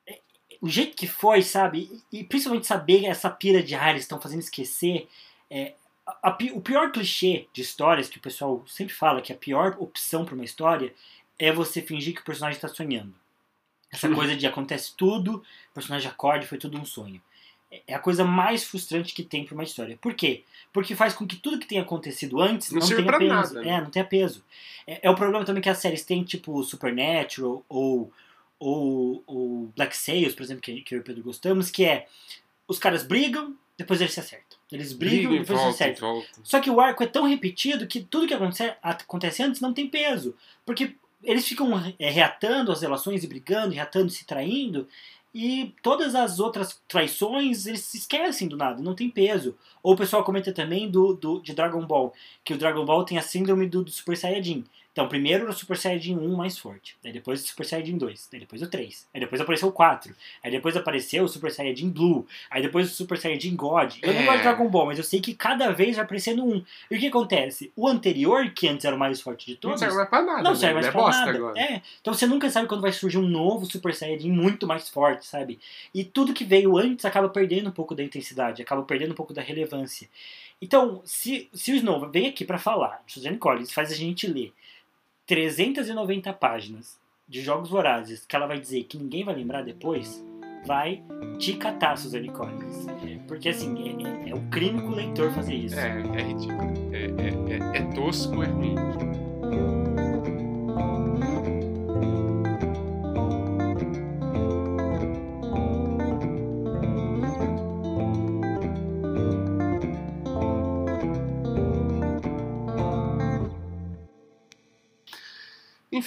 é, 0.07 0.19
o 0.61 0.69
jeito 0.69 0.95
que 0.95 1.07
foi, 1.07 1.41
sabe? 1.41 2.01
E, 2.11 2.23
principalmente 2.23 2.67
saber 2.67 3.05
essa 3.05 3.29
pira 3.29 3.61
de 3.63 3.75
ah, 3.75 3.89
eles 3.89 4.03
estão 4.03 4.19
fazendo 4.21 4.41
esquecer. 4.41 5.07
é, 5.49 5.73
a- 6.05 6.29
a 6.29 6.37
o 6.53 6.61
pior 6.61 6.91
clichê 6.91 7.47
de 7.53 7.61
histórias 7.61 8.07
que 8.09 8.17
o 8.17 8.21
pessoal 8.21 8.63
sempre 8.67 8.93
fala 8.93 9.21
que 9.21 9.33
a 9.33 9.35
pior 9.35 9.75
opção 9.79 10.25
para 10.25 10.35
uma 10.35 10.45
história 10.45 10.93
é 11.39 11.51
você 11.51 11.81
fingir 11.81 12.13
que 12.15 12.21
o 12.21 12.25
personagem 12.25 12.55
está 12.57 12.67
sonhando. 12.67 13.13
Essa 13.91 14.07
coisa 14.09 14.35
de 14.35 14.45
acontece 14.45 14.93
tudo, 14.95 15.43
o 15.71 15.73
personagem 15.73 16.07
acorda 16.09 16.45
e 16.45 16.47
foi 16.47 16.57
tudo 16.57 16.77
um 16.77 16.85
sonho. 16.85 17.21
É- 17.87 17.93
a 17.95 17.99
coisa 17.99 18.23
mais 18.23 18.63
frustrante 18.63 19.13
que 19.13 19.23
tem 19.23 19.43
para 19.45 19.53
uma 19.53 19.63
história. 19.63 19.97
Por 20.01 20.13
quê? 20.13 20.43
Porque 20.71 20.95
faz 20.95 21.13
com 21.13 21.25
que 21.25 21.35
tudo 21.35 21.59
que 21.59 21.67
tenha 21.67 21.81
acontecido 21.81 22.41
antes 22.41 22.71
Não 22.71 22.79
não, 22.79 22.87
tenha 22.87 23.17
peso. 23.17 23.25
nada, 23.33 23.61
né? 23.61 23.69
É, 23.69 23.81
não 23.81 23.89
tenha 23.89 24.05
peso. 24.05 24.43
É, 24.85 24.99
é 25.03 25.09
o 25.09 25.15
problema 25.15 25.45
também 25.45 25.61
que 25.61 25.69
as 25.69 25.77
séries 25.79 26.03
têm, 26.03 26.23
tipo 26.23 26.63
Supernatural 26.63 27.63
ou, 27.69 28.11
ou, 28.59 29.23
ou 29.25 29.71
Black 29.75 29.95
Sails, 29.95 30.33
por 30.35 30.43
exemplo, 30.43 30.61
que, 30.61 30.81
que 30.81 30.93
eu 30.95 30.99
e 30.99 31.01
o 31.01 31.03
Pedro 31.03 31.23
gostamos, 31.23 31.69
que 31.71 31.85
é 31.85 32.07
os 32.67 32.77
caras 32.77 33.03
brigam, 33.03 33.55
depois 33.77 34.01
eles 34.01 34.13
se 34.13 34.19
acertam. 34.19 34.57
Eles 34.71 34.93
brigam, 34.93 35.29
Briga 35.31 35.41
depois 35.41 35.59
se 35.59 35.65
volta, 35.65 35.69
e 35.69 35.69
acertam. 35.87 36.13
volta. 36.13 36.29
Só 36.43 36.59
que 36.59 36.69
o 36.69 36.79
arco 36.79 37.01
é 37.01 37.07
tão 37.07 37.25
repetido 37.27 37.87
que 37.87 38.01
tudo 38.01 38.27
que 38.27 38.33
acontece, 38.33 38.73
acontece 38.83 39.41
antes 39.41 39.61
não 39.61 39.73
tem 39.73 39.87
peso. 39.87 40.35
Porque 40.65 40.95
eles 41.23 41.47
ficam 41.47 41.71
é, 41.99 42.09
reatando 42.09 42.71
as 42.71 42.81
relações 42.81 43.23
e 43.23 43.27
brigando, 43.27 43.73
reatando 43.73 44.07
e 44.07 44.11
se 44.11 44.25
traindo. 44.25 44.87
E 45.33 45.75
todas 45.83 46.15
as 46.15 46.39
outras 46.39 46.81
traições 46.87 47.67
eles 47.67 47.81
se 47.81 47.97
esquecem 47.97 48.47
do 48.47 48.57
nada, 48.57 48.81
não 48.81 48.95
tem 48.95 49.09
peso. 49.09 49.55
Ou 49.83 49.93
o 49.93 49.97
pessoal 49.97 50.23
comenta 50.23 50.51
também 50.51 50.89
do, 50.89 51.13
do, 51.13 51.39
de 51.39 51.53
Dragon 51.53 51.85
Ball, 51.85 52.13
que 52.43 52.53
o 52.53 52.57
Dragon 52.57 52.83
Ball 52.83 53.05
tem 53.05 53.17
a 53.17 53.21
síndrome 53.21 53.67
do, 53.67 53.83
do 53.83 53.91
Super 53.91 54.17
Saiyajin. 54.17 54.65
Então, 54.91 55.07
primeiro 55.07 55.43
era 55.43 55.51
o 55.51 55.53
Super 55.53 55.77
Saiyajin 55.77 56.17
1 56.17 56.35
mais 56.35 56.57
forte, 56.57 56.97
daí 57.01 57.13
depois 57.13 57.41
o 57.43 57.47
Super 57.47 57.65
Saiyajin 57.65 57.97
2, 57.97 58.27
daí 58.31 58.39
depois 58.41 58.61
o 58.61 58.67
3, 58.67 59.07
aí 59.13 59.19
depois 59.21 59.39
apareceu 59.39 59.67
o 59.69 59.71
4, 59.71 60.13
aí 60.43 60.51
depois 60.51 60.75
apareceu 60.75 61.23
o 61.23 61.27
Super 61.27 61.51
Saiyajin 61.51 61.89
Blue, 61.91 62.25
aí 62.49 62.61
depois 62.61 62.91
o 62.91 62.93
Super 62.93 63.17
Saiyajin 63.17 63.55
God. 63.55 63.93
Eu 64.01 64.13
não 64.13 64.21
É. 64.21 64.25
gosto 64.25 64.37
de 64.37 64.43
Dragon 64.43 64.67
Ball, 64.67 64.87
mas 64.87 64.97
eu 64.97 65.03
sei 65.03 65.21
que 65.21 65.33
cada 65.35 65.71
vez 65.71 65.95
vai 65.95 66.03
aparecendo 66.03 66.43
um. 66.43 66.63
E 66.91 66.95
o 66.97 66.99
que 66.99 67.07
acontece? 67.07 67.71
O 67.75 67.87
anterior, 67.87 68.49
que 68.51 68.67
antes 68.67 68.83
era 68.83 68.95
o 68.95 68.99
mais 68.99 69.21
forte 69.21 69.45
de 69.45 69.53
Não 69.53 69.59
todos, 69.59 69.79
serve 69.79 69.95
mais 69.95 70.09
pra 70.09 70.21
nada. 70.23 70.41
não 70.43 70.55
serve 70.55 70.73
mais 70.73 70.87
é 70.87 70.91
pra 70.91 71.07
nada. 71.07 71.31
agora. 71.31 71.59
É, 71.59 71.81
então 72.01 72.13
você 72.13 72.25
nunca 72.25 72.49
sabe 72.49 72.67
quando 72.67 72.81
vai 72.81 72.91
surgir 72.91 73.19
um 73.19 73.27
novo 73.29 73.65
Super 73.67 73.93
Saiyajin 73.93 74.31
muito 74.31 74.65
mais 74.67 74.89
forte, 74.89 75.25
sabe? 75.25 75.59
E 75.93 76.03
tudo 76.03 76.33
que 76.33 76.43
veio 76.43 76.77
antes 76.77 77.05
acaba 77.05 77.29
perdendo 77.29 77.69
um 77.69 77.73
pouco 77.73 77.93
da 77.95 78.03
intensidade, 78.03 78.61
acaba 78.61 78.81
perdendo 78.83 79.11
um 79.11 79.15
pouco 79.15 79.33
da 79.33 79.41
relevância. 79.41 80.09
Então, 80.61 81.01
se, 81.05 81.47
se 81.53 81.71
o 81.71 81.75
Snow 81.75 82.09
vem 82.09 82.27
aqui 82.27 82.43
pra 82.43 82.57
falar, 82.57 83.01
Suzanne 83.07 83.37
Collins 83.37 83.71
faz 83.71 83.91
a 83.91 83.95
gente 83.95 84.27
ler 84.27 84.51
390 85.29 86.33
páginas 86.33 86.97
de 87.27 87.39
Jogos 87.39 87.69
Vorazes 87.69 88.25
que 88.25 88.35
ela 88.35 88.47
vai 88.47 88.59
dizer 88.59 88.85
que 88.85 88.97
ninguém 88.97 89.23
vai 89.23 89.35
lembrar 89.35 89.61
depois, 89.61 90.25
vai 90.65 91.03
te 91.37 91.53
catar, 91.53 91.95
Suzane 91.99 92.29
Collins. 92.29 92.87
Porque 93.27 93.49
assim, 93.49 93.75
é, 93.77 94.27
é, 94.27 94.31
é 94.31 94.35
um 94.35 94.49
crime 94.49 94.81
com 94.81 94.87
o 94.87 94.95
leitor 94.95 95.29
fazer 95.31 95.53
isso. 95.53 95.79
É, 95.79 96.01
é 96.17 96.23
ridículo. 96.23 96.73
É, 96.91 97.03
é, 97.05 97.77
é, 97.77 97.77
é 97.77 97.93
tosco, 97.93 98.41
é 98.41 98.47
ruim. 98.47 98.73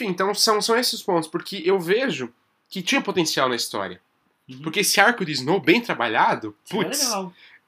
Enfim, 0.02 0.10
então 0.10 0.34
são, 0.34 0.60
são 0.60 0.76
esses 0.76 0.94
os 0.94 1.02
pontos, 1.02 1.28
porque 1.28 1.62
eu 1.64 1.78
vejo 1.78 2.32
que 2.68 2.82
tinha 2.82 3.00
potencial 3.00 3.48
na 3.48 3.56
história. 3.56 4.00
Uhum. 4.48 4.60
Porque 4.62 4.80
esse 4.80 5.00
arco 5.00 5.24
de 5.24 5.32
Snow 5.32 5.60
bem 5.60 5.80
trabalhado, 5.80 6.54
Seria 6.64 6.84
putz, 6.84 7.12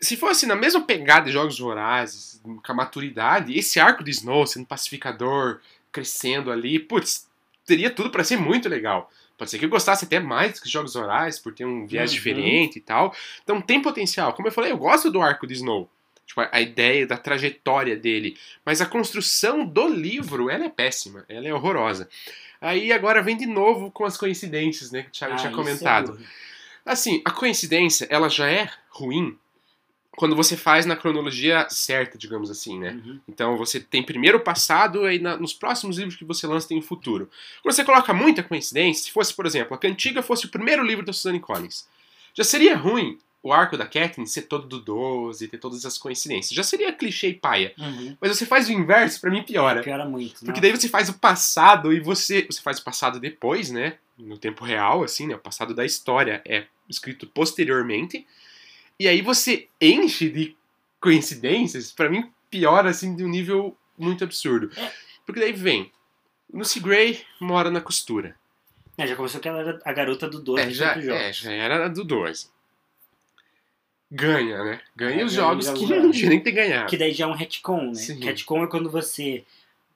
se 0.01 0.17
fosse 0.17 0.47
na 0.47 0.57
mesma 0.57 0.83
pegada 0.83 1.27
de 1.27 1.33
Jogos 1.33 1.59
Vorazes, 1.59 2.41
com 2.43 2.73
a 2.73 2.75
maturidade, 2.75 3.57
esse 3.57 3.79
arco 3.79 4.03
de 4.03 4.11
Snow 4.11 4.47
sendo 4.47 4.67
pacificador, 4.67 5.61
crescendo 5.93 6.51
ali, 6.51 6.79
putz, 6.79 7.29
teria 7.65 7.91
tudo 7.91 8.11
pra 8.11 8.25
ser 8.25 8.37
muito 8.37 8.69
legal. 8.69 9.11
Pode 9.39 9.51
ser 9.51 9.59
que 9.59 9.65
eu 9.65 9.69
gostasse 9.71 10.05
até 10.05 10.21
mais 10.21 10.61
que 10.61 10.69
Jogos 10.69 10.95
Vorazes, 10.95 11.41
por 11.41 11.53
ter 11.53 11.65
um 11.65 11.87
viés 11.87 12.11
Uhum. 12.11 12.17
diferente 12.17 12.77
e 12.77 12.81
tal. 12.81 13.15
Então 13.43 13.61
tem 13.61 13.81
potencial. 13.81 14.33
Como 14.33 14.49
eu 14.49 14.53
falei, 14.53 14.73
eu 14.73 14.79
gosto 14.79 15.11
do 15.11 15.23
arco 15.23 15.47
de 15.47 15.55
Snow. 15.55 15.89
Tipo, 16.27 16.41
a- 16.41 16.49
a 16.53 16.61
ideia 16.61 17.07
da 17.07 17.17
trajetória 17.17 17.97
dele. 17.97 18.37
Mas 18.65 18.81
a 18.81 18.87
construção 18.87 19.65
do 19.65 19.87
livro, 19.89 20.49
ela 20.51 20.65
é 20.65 20.69
péssima. 20.71 21.25
Ela 21.29 21.49
é 21.49 21.55
horrorosa. 21.55 22.09
Aí 22.61 22.93
agora 22.93 23.23
vem 23.23 23.37
de 23.37 23.47
novo 23.47 23.91
com 23.91 24.05
as 24.05 24.17
coincidências, 24.17 24.91
né? 24.91 25.03
Que 25.03 25.09
o 25.09 25.13
Thiago 25.13 25.35
Ah, 25.35 25.37
tinha 25.37 25.53
é 25.53 25.55
comentado. 25.55 26.13
burro. 26.13 26.25
Assim, 26.85 27.21
a 27.25 27.31
coincidência, 27.31 28.07
ela 28.11 28.29
já 28.29 28.49
é 28.51 28.71
ruim 28.91 29.39
quando 30.17 30.37
você 30.37 30.57
faz 30.57 30.87
na 30.87 30.95
cronologia 30.97 31.67
certa, 31.69 32.17
digamos 32.17 32.51
assim, 32.51 32.79
né? 32.79 32.91
Uhum. 32.93 33.21
Então 33.29 33.57
você 33.57 33.81
tem 33.81 34.03
primeiro 34.03 34.39
o 34.39 34.41
passado 34.41 35.11
e 35.11 35.19
na- 35.19 35.37
nos 35.37 35.53
próximos 35.53 35.99
livros 35.99 36.15
que 36.17 36.25
você 36.25 36.47
lança 36.47 36.69
tem 36.69 36.79
o 36.79 36.83
futuro. 36.83 37.29
Quando 37.63 37.75
você 37.75 37.85
coloca 37.85 38.15
muita 38.15 38.43
coincidência, 38.43 39.05
se 39.05 39.11
fosse, 39.13 39.35
por 39.35 39.45
exemplo, 39.45 39.75
a 39.75 39.79
Cantiga 39.79 40.23
fosse 40.23 40.47
o 40.47 40.51
primeiro 40.51 40.83
livro 40.85 41.05
da 41.05 41.13
Suzanne 41.13 41.41
Collins, 41.41 41.87
já 42.33 42.45
seria 42.45 42.77
ruim 42.77 43.19
o 43.45 43.53
arco 43.53 43.77
da 43.77 43.87
Katniss 43.87 44.33
ser 44.33 44.43
todo 44.43 44.67
do 44.67 44.81
12, 44.81 45.49
ter 45.49 45.59
todas 45.59 45.85
as 45.85 45.99
coincidências. 45.99 46.57
Já 46.57 46.63
seria 46.63 46.91
clichê 46.95 47.29
e 47.29 47.35
paia. 47.35 47.75
Uhum. 47.79 48.17
Mas 48.19 48.39
você 48.39 48.47
faz 48.47 48.71
o 48.71 48.73
inverso, 48.73 49.21
pra 49.21 49.31
mim 49.31 49.43
piora. 49.43 49.83
Piora 49.83 50.07
muito. 50.07 50.37
Porque 50.37 50.53
não. 50.53 50.61
daí 50.63 50.71
você 50.71 50.89
faz 50.89 51.11
o 51.11 51.19
passado 51.19 51.93
e 51.93 52.01
você. 52.01 52.47
Você 52.51 52.63
faz 52.63 52.79
o 52.79 52.85
passado 52.85 53.21
depois, 53.21 53.71
né? 53.71 53.99
No 54.17 54.39
tempo 54.39 54.65
real, 54.65 55.05
assim, 55.05 55.27
né? 55.27 55.35
O 55.35 55.39
passado 55.39 55.75
da 55.75 55.85
história 55.85 56.41
é 56.49 56.65
escrito 56.89 57.27
posteriormente. 57.27 58.27
E 58.99 59.07
aí 59.07 59.21
você 59.21 59.69
enche 59.79 60.31
de 60.31 60.57
coincidências, 60.99 61.93
pra 61.93 62.09
mim, 62.09 62.33
piora, 62.51 62.89
assim, 62.89 63.15
de 63.15 63.23
um 63.23 63.29
nível 63.29 63.77
muito 63.99 64.25
absurdo. 64.25 64.71
É. 64.75 64.91
Porque 65.27 65.41
daí 65.41 65.53
vem. 65.53 65.93
Lucy 66.51 66.81
Gray 66.81 67.21
mora 67.39 67.71
na 67.71 67.83
costura. 67.83 68.37
É, 68.97 69.07
já 69.07 69.17
começou 69.17 69.41
que 69.41 69.49
ela 69.49 69.59
era 69.59 69.81
a 69.85 69.93
garota 69.93 70.29
do 70.29 70.41
12 70.41 70.63
É, 70.63 70.71
já, 70.71 70.95
é, 70.95 71.33
já 71.33 71.53
era 71.53 71.89
do 71.89 72.05
12. 72.05 72.54
Ganha, 74.15 74.63
né? 74.63 74.81
Ganha 74.95 75.23
É, 75.23 75.25
os 75.25 75.33
jogos 75.33 75.67
os 75.69 75.79
que 75.79 75.87
não 75.87 76.11
tinha 76.13 76.31
nem 76.31 76.41
ter 76.41 76.53
ganhado. 76.53 76.89
Que 76.89 76.97
daí 76.97 77.13
já 77.13 77.25
é 77.25 77.29
um 77.29 77.33
retcon, 77.33 77.89
né? 77.89 77.95
Sim. 77.95 78.23
Retcon 78.25 78.65
é 78.65 78.67
quando 78.69 78.89
você 78.91 79.45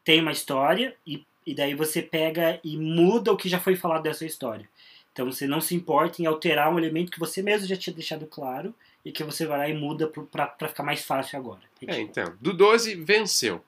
tem 0.04 0.20
uma 0.20 0.32
história 0.32 0.94
e, 1.06 1.24
e 1.46 1.54
daí 1.54 1.74
você 1.74 2.02
pega 2.02 2.58
e 2.64 2.76
muda 2.76 3.32
o 3.32 3.36
que 3.36 3.48
já 3.48 3.60
foi 3.60 3.76
falado 3.76 4.02
dessa 4.02 4.24
história. 4.26 4.68
Então 5.12 5.26
você 5.30 5.46
não 5.46 5.60
se 5.60 5.74
importa 5.74 6.20
em 6.20 6.26
alterar 6.26 6.72
um 6.72 6.78
elemento 6.78 7.12
que 7.12 7.18
você 7.20 7.42
mesmo 7.42 7.66
já 7.68 7.76
tinha 7.76 7.94
deixado 7.94 8.26
claro 8.26 8.74
e 9.04 9.12
que 9.12 9.22
você 9.22 9.46
vai 9.46 9.58
lá 9.58 9.68
e 9.68 9.74
muda 9.74 10.10
pra 10.30 10.68
ficar 10.68 10.82
mais 10.82 11.04
fácil 11.04 11.38
agora. 11.38 11.60
É, 11.86 12.00
então. 12.00 12.34
Do 12.40 12.52
12 12.52 12.94
venceu. 12.96 13.64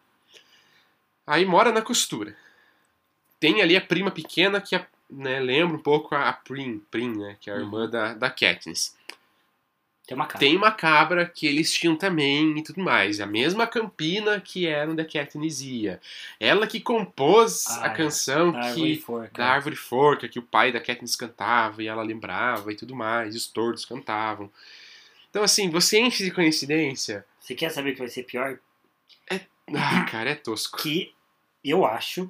Aí 1.27 1.45
mora 1.45 1.71
na 1.71 1.83
costura. 1.83 2.35
Tem 3.39 3.63
ali 3.63 3.77
a 3.77 3.81
prima 3.81 4.11
pequena 4.11 4.61
que 4.61 4.75
é, 4.75 4.85
né, 5.09 5.39
lembra 5.41 5.77
um 5.77 5.81
pouco 5.83 6.15
a, 6.15 6.33
Prim, 6.33 6.81
Prim, 6.91 7.17
né? 7.17 7.37
Que 7.41 7.51
é 7.51 7.53
a 7.53 7.57
Uhum. 7.57 7.63
irmã 7.63 7.89
da, 7.89 8.15
da 8.15 8.29
Katniss. 8.31 8.97
Tem 10.11 10.17
uma 10.17 10.27
cara. 10.27 10.39
Tem 10.41 10.57
uma 10.57 10.73
cabra 10.73 11.25
que 11.25 11.47
eles 11.47 11.73
tinham 11.73 11.95
também 11.95 12.59
e 12.59 12.65
tudo 12.65 12.81
mais. 12.83 13.21
A 13.21 13.27
mesma 13.27 13.65
Campina 13.65 14.41
que 14.41 14.67
era 14.67 14.91
onde 14.91 15.01
a 15.01 15.05
Katniss 15.05 15.61
ia. 15.61 16.01
Ela 16.41 16.67
que 16.67 16.81
compôs 16.81 17.65
Ah, 17.69 17.85
a 17.85 17.87
é. 17.93 17.95
canção 17.95 18.51
Da 18.51 18.59
árvore 18.59 18.97
que 18.97 19.01
forca. 19.03 19.31
da 19.39 19.47
árvore 19.47 19.77
forca 19.77 20.29
que 20.29 20.41
o 20.41 20.43
pai 20.43 20.73
da 20.73 20.81
Katniss 20.81 21.15
cantava 21.15 21.81
e 21.81 21.87
ela 21.87 22.03
lembrava 22.03 22.73
e 22.73 22.77
tudo 22.77 22.93
mais, 22.93 23.35
e 23.35 23.37
os 23.39 23.47
tordos 23.47 23.85
cantavam. 23.85 24.51
Então, 25.31 25.45
assim, 25.45 25.71
você 25.71 26.01
enche 26.01 26.25
de 26.25 26.33
coincidência. 26.33 27.25
Você 27.39 27.55
quer 27.55 27.71
saber 27.71 27.93
que 27.93 28.01
vai 28.01 28.09
ser 28.09 28.25
pior? 28.25 28.59
Ah, 29.73 30.05
cara, 30.11 30.31
é 30.31 30.35
tosco. 30.35 30.79
Que 30.83 31.15
eu 31.65 31.87
acho. 31.87 32.29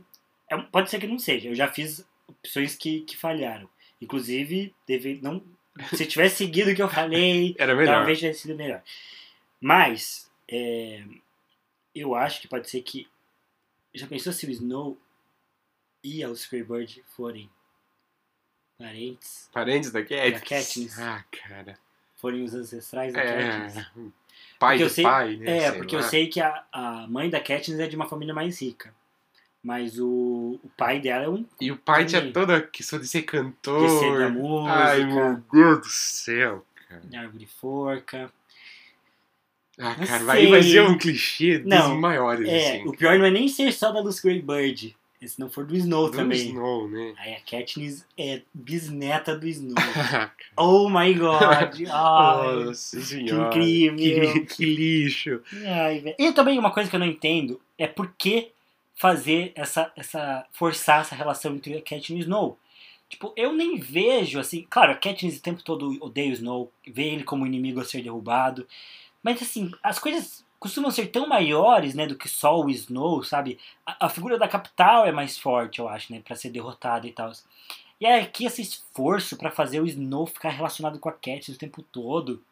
é 0.51 0.57
pode 0.59 0.91
ser 0.91 1.01
que 1.01 1.07
não 1.07 1.19
seja. 1.19 1.49
Eu 1.49 1.55
já 1.55 1.67
fiz 1.67 2.05
opções 2.29 2.75
que, 2.77 3.01
que 3.01 3.17
falharam. 3.17 3.67
Inclusive, 4.03 4.75
deve, 4.87 5.19
não, 5.23 5.43
se 5.95 6.07
tivesse 6.07 6.37
seguido 6.37 6.71
o 6.71 6.75
que 6.75 6.83
eu 6.83 6.89
falei. 6.89 7.55
Talvez 7.99 8.19
tivesse 8.19 8.41
sido 8.41 8.55
melhor. 8.57 8.83
Mas, 9.61 10.31
é, 10.49 11.03
eu 11.95 12.15
acho 12.15 12.41
que 12.41 12.49
pode 12.49 12.69
ser 12.71 12.83
que. 12.83 13.09
Já 13.95 14.07
pensou 14.07 14.33
se 14.33 14.47
o 14.47 14.51
Snow 14.51 14.99
e 16.03 16.25
o 16.25 16.35
Squidward 16.37 17.03
forem 17.17 17.51
parentes? 18.79 19.49
Parentes 19.53 19.91
da 19.91 20.03
Katniss? 20.03 20.33
Da 20.33 20.41
Katniss. 20.41 20.99
Ah, 20.99 21.25
cara. 21.31 21.79
Forem 22.17 22.43
os 22.45 22.55
ancestrais 22.55 23.13
da 23.13 23.23
Katniss? 23.23 23.77
É. 23.77 23.87
Pai 24.59 24.77
Porque 24.77 24.85
do 24.85 24.91
sei- 24.95 25.05
pai, 25.05 25.37
né? 25.37 25.59
É, 25.59 25.73
porque 25.73 25.97
lá. 25.97 26.03
eu 26.03 26.09
sei 26.09 26.27
que 26.29 26.41
a, 26.41 26.65
a 26.71 27.07
mãe 27.09 27.29
da 27.31 27.41
Katniss 27.41 27.81
é 27.81 27.87
de 27.87 27.97
uma 27.97 28.09
família 28.09 28.35
mais 28.35 28.61
rica. 28.61 28.95
Mas 29.63 29.99
o, 29.99 30.59
o 30.65 30.71
pai 30.77 31.01
dela 31.01 31.25
é 31.25 31.29
um 31.29 31.45
E 31.61 31.71
o 31.71 31.77
pai 31.77 32.07
tinha 32.07 32.33
toda 32.33 32.57
a 32.57 32.63
questão 32.63 32.99
de 32.99 33.07
ser 33.07 33.23
cantor. 33.23 33.83
descer 33.83 34.19
da 34.19 34.29
música, 34.31 34.73
Ai, 34.73 35.05
meu 35.05 35.43
Deus 35.53 35.79
do 35.81 35.89
céu. 35.89 36.65
de 37.05 37.17
árvore 37.17 37.47
forca. 37.47 38.33
Ah, 39.79 39.97
Não 39.99 40.07
cara, 40.07 40.25
vai 40.25 40.63
ser 40.63 40.83
um 40.83 40.97
clichê 40.99 41.59
dos 41.59 41.69
Não, 41.69 41.99
maiores, 41.99 42.47
É, 42.49 42.75
assim. 42.79 42.89
o 42.89 42.93
pior 42.97 43.19
não 43.19 43.25
é 43.27 43.31
nem 43.31 43.49
ser 43.49 43.73
só 43.73 43.91
da 43.93 44.01
Lucy 44.01 44.23
Greybird. 44.23 44.97
Se 45.23 45.39
não 45.39 45.51
for 45.51 45.67
do 45.67 45.77
Snow 45.77 46.11
do 46.11 46.17
também. 46.17 46.39
Snow, 46.49 46.89
né? 46.89 47.13
Aí 47.19 47.35
a 47.35 47.41
Katniss 47.43 48.07
é 48.17 48.41
bisneta 48.55 49.37
do 49.37 49.47
Snow. 49.47 49.75
Ah, 50.57 50.65
oh 50.65 50.89
my 50.89 51.13
god! 51.15 51.75
Ai, 51.93 52.65
Nossa 52.65 52.97
que 52.99 53.03
senhora. 53.05 53.49
incrível! 53.49 54.33
Que, 54.33 54.41
que 54.57 54.65
lixo. 54.65 55.43
Ai, 55.67 56.15
e 56.19 56.33
também 56.33 56.59
uma 56.59 56.71
coisa 56.73 56.89
que 56.89 56.97
eu 56.97 57.01
não 57.01 57.07
entendo 57.07 57.61
é 57.77 57.87
por 57.87 58.11
que 58.19 58.51
fazer 59.01 59.53
essa, 59.55 59.91
essa. 59.97 60.47
forçar 60.53 61.01
essa 61.01 61.15
relação 61.15 61.55
entre 61.55 61.75
a 61.75 61.81
Katniss 61.81 62.11
e 62.11 62.13
o 62.13 62.19
Snow. 62.19 62.59
Tipo, 63.09 63.33
eu 63.35 63.51
nem 63.51 63.81
vejo 63.81 64.39
assim. 64.39 64.67
Claro, 64.69 64.93
a 64.93 64.95
Katniss 64.95 65.39
o 65.39 65.43
tempo 65.43 65.63
todo 65.63 65.97
odeia 66.05 66.29
o 66.29 66.35
Snow, 66.35 66.71
vê 66.87 67.05
ele 67.05 67.25
como 67.25 67.47
inimigo 67.47 67.81
a 67.81 67.85
ser 67.85 68.03
derrubado. 68.03 68.69
Mas 69.23 69.41
assim, 69.41 69.71
as 69.83 69.99
coisas 69.99 70.45
costumam 70.59 70.91
ser 70.91 71.07
tão 71.07 71.27
maiores, 71.27 71.95
né, 71.95 72.07
do 72.07 72.15
que 72.15 72.29
só 72.29 72.61
o 72.61 72.69
Snow, 72.69 73.25
sabe? 73.25 73.59
A, 73.87 74.05
a 74.05 74.09
figura 74.11 74.37
da 74.37 74.47
capital 74.47 75.07
é 75.07 75.13
mais 75.13 75.39
forte, 75.39 75.79
eu 75.79 75.89
acho, 75.89 76.13
né, 76.13 76.21
para 76.23 76.37
ser 76.37 76.51
derrotada 76.51 77.07
e 77.07 77.13
tal. 77.13 77.33
E 77.99 78.05
aí 78.05 78.21
aqui 78.21 78.45
esse 78.45 78.61
esforço 78.61 79.35
pra 79.39 79.51
fazer 79.51 79.81
o 79.81 79.87
Snow 79.87 80.27
ficar 80.27 80.51
relacionado 80.51 80.99
com 80.99 81.09
a 81.09 81.13
Katniss 81.13 81.57
o 81.57 81.59
tempo 81.59 81.83
todo, 81.83 82.45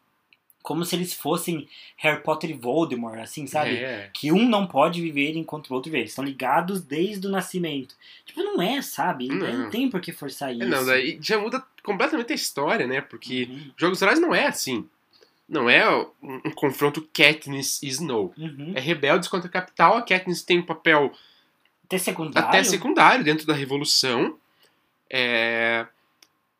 como 0.61 0.83
se 0.85 0.95
eles 0.95 1.13
fossem 1.13 1.67
Harry 1.97 2.21
Potter 2.21 2.49
e 2.49 2.53
Voldemort, 2.53 3.19
assim, 3.19 3.47
sabe? 3.47 3.77
É. 3.77 4.09
Que 4.13 4.31
um 4.31 4.47
não 4.47 4.67
pode 4.67 5.01
viver 5.01 5.35
enquanto 5.37 5.69
o 5.69 5.73
outro 5.73 5.89
vive. 5.89 6.01
Eles 6.03 6.11
estão 6.11 6.23
ligados 6.23 6.81
desde 6.81 7.25
o 7.27 7.29
nascimento. 7.29 7.95
Tipo, 8.25 8.43
não 8.43 8.61
é, 8.61 8.81
sabe? 8.81 9.27
Não, 9.27 9.37
Não. 9.63 9.69
tem 9.69 9.89
por 9.89 10.01
que 10.01 10.11
forçar 10.11 10.53
isso. 10.53 10.63
É, 10.63 10.67
Não, 10.67 10.85
daí 10.85 11.17
já 11.21 11.39
muda 11.39 11.63
completamente 11.83 12.31
a 12.33 12.35
história, 12.35 12.85
né? 12.85 13.01
Porque 13.01 13.47
Uhum, 13.49 13.71
Jogos 13.77 13.99
Vorazes 13.99 14.21
não 14.21 14.35
é 14.35 14.47
assim. 14.47 14.87
Não 15.47 15.67
é 15.69 15.89
um, 15.89 16.07
um 16.45 16.51
confronto 16.51 17.07
Katniss 17.13 17.81
e 17.81 17.87
Snow. 17.87 18.33
uhum. 18.37 18.73
É 18.75 18.79
rebeldes 18.79 19.27
contra 19.29 19.47
a 19.47 19.51
capital. 19.51 19.97
A 19.97 20.01
Katniss 20.03 20.43
tem 20.43 20.59
um 20.59 20.65
papel 20.65 21.11
Até 21.85 21.97
secundário. 21.97 22.47
até 22.49 22.63
secundário 22.63 23.23
dentro 23.23 23.47
da 23.47 23.53
Revolução. 23.55 24.37
É, 25.09 25.87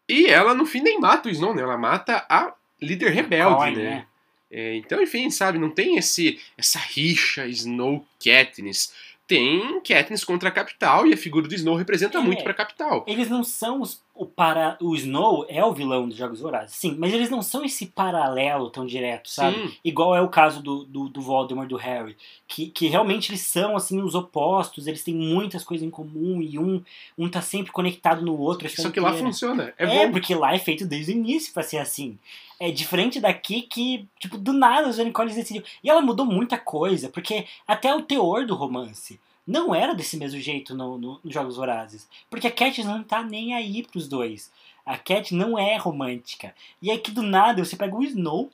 E 0.08 0.26
ela, 0.26 0.56
no 0.56 0.66
fim, 0.66 0.82
nem 0.82 1.00
mata 1.00 1.28
o 1.30 1.32
Snow, 1.32 1.54
né? 1.54 1.62
Ela 1.62 1.78
mata 1.78 2.26
a 2.28 2.54
líder 2.82 3.10
rebelde, 3.12 3.56
Coin, 3.56 3.76
né? 3.76 4.06
É, 4.52 4.76
então, 4.76 5.02
enfim, 5.02 5.30
sabe? 5.30 5.60
Não 5.60 5.70
tem 5.70 5.98
esse 5.98 6.40
essa 6.58 6.80
rixa 6.80 7.46
Snow-Katniss. 7.48 8.94
Tem 9.28 9.80
Katniss 9.82 10.24
contra 10.24 10.50
a 10.50 10.52
capital 10.52 11.06
e 11.06 11.14
a 11.14 11.18
figura 11.18 11.48
do 11.48 11.54
Snow 11.54 11.76
representa 11.76 12.18
É. 12.18 12.22
muito 12.22 12.44
pra 12.44 12.54
capital. 12.54 13.06
Eles 13.08 13.30
não 13.30 13.44
são 13.44 13.80
os, 13.82 14.02
o, 14.20 14.26
para, 14.26 14.78
o 14.82 14.94
Snow 14.96 15.46
é 15.48 15.64
o 15.64 15.72
vilão 15.74 16.10
dos 16.10 16.18
Jogos 16.18 16.42
Vorazes, 16.42 16.76
sim, 16.76 16.94
mas 17.00 17.14
eles 17.14 17.30
não 17.30 17.42
são 17.42 17.64
esse 17.64 17.86
paralelo 17.86 18.70
tão 18.70 18.86
direto, 18.86 19.30
sabe? 19.30 19.56
Sim. 19.56 19.74
Igual 19.82 20.14
é 20.14 20.22
o 20.22 20.28
caso 20.28 20.62
do, 20.62 20.84
do, 20.84 21.08
do 21.08 21.22
Voldemort 21.22 21.70
do 21.70 21.78
Harry, 21.78 22.18
que, 22.46 22.68
que 22.68 22.88
realmente 22.88 23.32
eles 23.32 23.40
são, 23.40 23.78
assim, 23.78 24.02
os 24.02 24.16
opostos, 24.16 24.88
eles 24.88 25.06
têm 25.06 25.16
muitas 25.16 25.64
coisas 25.64 25.88
em 25.88 25.90
comum 25.90 26.42
e 26.42 26.60
um, 26.60 26.84
um 27.18 27.30
tá 27.30 27.42
sempre 27.42 27.72
conectado 27.72 28.22
no 28.22 28.38
outro. 28.38 28.68
a 28.68 28.70
Só 28.70 28.90
que 28.90 29.00
lá 29.00 29.14
funciona. 29.14 29.74
É, 29.78 29.86
É, 29.86 30.06
bom. 30.08 30.12
porque 30.12 30.36
lá 30.36 30.54
é 30.54 30.60
feito 30.60 30.86
desde 30.86 31.14
o 31.14 31.16
início 31.16 31.54
pra 31.54 31.64
ser 31.64 31.78
assim. 31.78 32.20
É 32.60 32.70
diferente 32.70 33.22
daqui 33.22 33.62
que, 33.62 34.06
tipo, 34.20 34.38
do 34.38 34.52
nada 34.52 34.90
os 34.90 34.98
Nicole 34.98 35.34
decidiu. 35.34 35.64
E 35.82 35.90
ela 35.90 36.02
mudou 36.02 36.26
muita 36.26 36.58
coisa, 36.58 37.08
porque 37.08 37.46
até 37.66 37.96
o 37.96 38.02
teor 38.02 38.46
do 38.46 38.54
romance 38.54 39.18
não 39.50 39.74
era 39.74 39.96
desse 39.96 40.16
mesmo 40.16 40.40
jeito 40.40 40.76
no, 40.76 40.98
no, 41.00 41.20
nos 41.24 41.34
Jogos 41.34 41.56
Vorazes. 41.56 42.08
Porque 42.30 42.46
a 42.46 42.52
Cat 42.52 42.84
não 42.84 43.04
tá 43.04 43.24
nem 43.24 43.56
aí 43.56 43.82
pros 43.82 44.08
dois. 44.08 44.52
A 44.86 44.96
Cat 44.96 45.34
não 45.34 45.58
é 45.58 45.76
romântica. 45.76 46.54
E 46.80 46.92
aí 46.92 47.00
que 47.00 47.10
do 47.10 47.24
nada 47.24 47.66
você 47.66 47.76
pega 47.76 47.96
o 47.96 48.04
Snow 48.04 48.52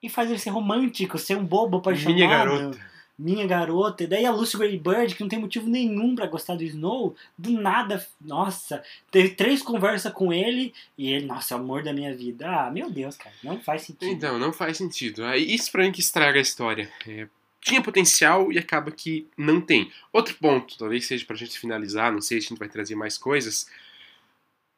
e 0.00 0.08
faz 0.08 0.30
ele 0.30 0.38
ser 0.38 0.50
romântico, 0.50 1.18
ser 1.18 1.36
um 1.36 1.44
bobo 1.44 1.78
apaixonado. 1.78 2.14
Minha 2.14 2.28
garota. 2.28 2.96
Minha 3.18 3.46
garota. 3.46 4.04
E 4.04 4.06
daí 4.06 4.24
a 4.24 4.30
Lucy 4.30 4.56
Greybird, 4.56 5.16
que 5.16 5.22
não 5.22 5.28
tem 5.28 5.40
motivo 5.40 5.68
nenhum 5.68 6.14
pra 6.14 6.28
gostar 6.28 6.54
do 6.54 6.62
Snow, 6.62 7.16
do 7.36 7.50
nada, 7.50 8.06
nossa, 8.20 8.84
teve 9.10 9.30
três 9.30 9.62
conversas 9.62 10.12
com 10.12 10.32
ele 10.32 10.72
e 10.96 11.10
ele, 11.10 11.26
nossa, 11.26 11.54
é 11.54 11.56
o 11.56 11.60
amor 11.60 11.82
da 11.82 11.92
minha 11.92 12.14
vida. 12.14 12.48
Ah, 12.48 12.70
meu 12.70 12.88
Deus, 12.88 13.16
cara, 13.16 13.34
não 13.42 13.58
faz 13.58 13.82
sentido. 13.82 14.12
Então, 14.12 14.38
não 14.38 14.52
faz 14.52 14.76
sentido. 14.76 15.26
Isso 15.34 15.72
pra 15.72 15.82
mim 15.82 15.90
que 15.90 16.00
estraga 16.00 16.38
a 16.38 16.42
história. 16.42 16.88
É, 17.08 17.26
tinha 17.66 17.82
potencial 17.82 18.52
e 18.52 18.58
acaba 18.58 18.92
que 18.92 19.26
não 19.36 19.60
tem. 19.60 19.90
Outro 20.12 20.36
ponto, 20.36 20.78
talvez 20.78 21.04
seja 21.04 21.24
pra 21.26 21.34
gente 21.34 21.58
finalizar, 21.58 22.12
não 22.12 22.20
sei 22.20 22.40
se 22.40 22.46
a 22.46 22.48
gente 22.50 22.58
vai 22.60 22.68
trazer 22.68 22.94
mais 22.94 23.18
coisas. 23.18 23.68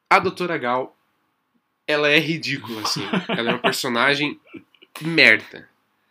A 0.09 0.17
Doutora 0.17 0.57
Gal, 0.57 0.97
ela 1.85 2.09
é 2.09 2.17
ridícula, 2.17 2.81
assim. 2.81 3.03
ela 3.29 3.51
é 3.51 3.53
uma 3.53 3.59
personagem 3.61 4.39
merda. 5.01 5.69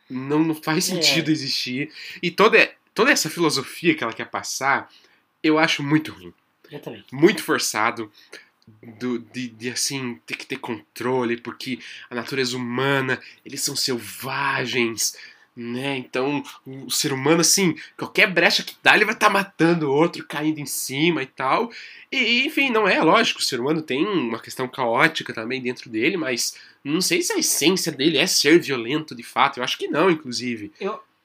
Não, 0.08 0.38
não 0.38 0.54
faz 0.54 0.88
É. 0.88 0.94
sentido 0.94 1.32
existir. 1.32 1.92
E 2.22 2.30
toda, 2.30 2.72
toda 2.94 3.10
essa 3.10 3.28
filosofia 3.28 3.96
que 3.96 4.04
ela 4.04 4.12
quer 4.12 4.30
passar, 4.30 4.88
eu 5.42 5.58
acho 5.58 5.82
muito 5.82 6.12
ruim 6.12 6.32
Exatamente. 6.70 7.12
muito 7.12 7.42
forçado 7.42 8.10
do, 9.00 9.18
de, 9.18 9.48
de, 9.48 9.70
assim 9.70 10.20
ter 10.26 10.36
que 10.36 10.46
ter 10.46 10.58
controle 10.58 11.38
porque 11.38 11.80
a 12.08 12.14
natureza 12.14 12.56
humana 12.56 13.20
eles 13.44 13.62
são 13.62 13.74
selvagens 13.74 15.16
né 15.58 15.96
então 15.96 16.42
o 16.64 16.90
ser 16.90 17.12
humano 17.12 17.40
assim 17.40 17.74
qualquer 17.96 18.32
brecha 18.32 18.62
que 18.62 18.76
dá 18.82 18.94
ele 18.94 19.04
vai 19.04 19.14
estar 19.14 19.28
matando 19.28 19.88
o 19.88 19.92
outro 19.92 20.24
caindo 20.26 20.60
em 20.60 20.66
cima 20.66 21.22
e 21.22 21.26
tal 21.26 21.70
e 22.12 22.46
enfim 22.46 22.70
não 22.70 22.86
é 22.86 23.02
lógico 23.02 23.40
o 23.40 23.44
ser 23.44 23.60
humano 23.60 23.82
tem 23.82 24.06
uma 24.06 24.38
questão 24.38 24.68
caótica 24.68 25.34
também 25.34 25.60
dentro 25.60 25.90
dele 25.90 26.16
mas 26.16 26.56
não 26.84 27.00
sei 27.00 27.20
se 27.22 27.32
a 27.32 27.38
essência 27.38 27.90
dele 27.90 28.18
é 28.18 28.26
ser 28.26 28.60
violento 28.60 29.14
de 29.14 29.22
fato 29.22 29.58
eu 29.58 29.64
acho 29.64 29.76
que 29.76 29.88
não 29.88 30.08
inclusive 30.08 30.72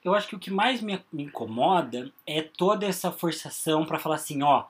Eu 0.03 0.13
acho 0.13 0.27
que 0.27 0.35
o 0.35 0.39
que 0.39 0.51
mais 0.51 0.81
me, 0.81 0.99
me 1.11 1.23
incomoda 1.23 2.11
é 2.27 2.41
toda 2.41 2.85
essa 2.85 3.09
forçação 3.09 3.85
pra 3.85 3.97
falar 3.97 4.15
assim, 4.15 4.43
ó. 4.43 4.65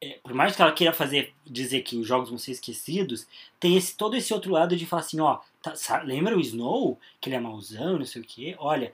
É, 0.00 0.18
por 0.22 0.32
mais 0.32 0.54
que 0.54 0.62
ela 0.62 0.72
queira 0.72 0.92
fazer, 0.92 1.34
dizer 1.44 1.82
que 1.82 1.96
os 1.96 2.06
jogos 2.06 2.28
vão 2.28 2.38
ser 2.38 2.52
esquecidos, 2.52 3.26
tem 3.58 3.76
esse, 3.76 3.96
todo 3.96 4.16
esse 4.16 4.32
outro 4.32 4.52
lado 4.52 4.76
de 4.76 4.86
falar 4.86 5.02
assim, 5.02 5.20
ó, 5.20 5.40
tá- 5.62 6.02
lembra 6.04 6.36
o 6.36 6.40
Snow? 6.40 6.98
Que 7.20 7.28
ele 7.28 7.36
é 7.36 7.40
mauzão, 7.40 7.98
não 7.98 8.06
sei 8.06 8.22
o 8.22 8.24
quê? 8.24 8.54
Olha, 8.58 8.92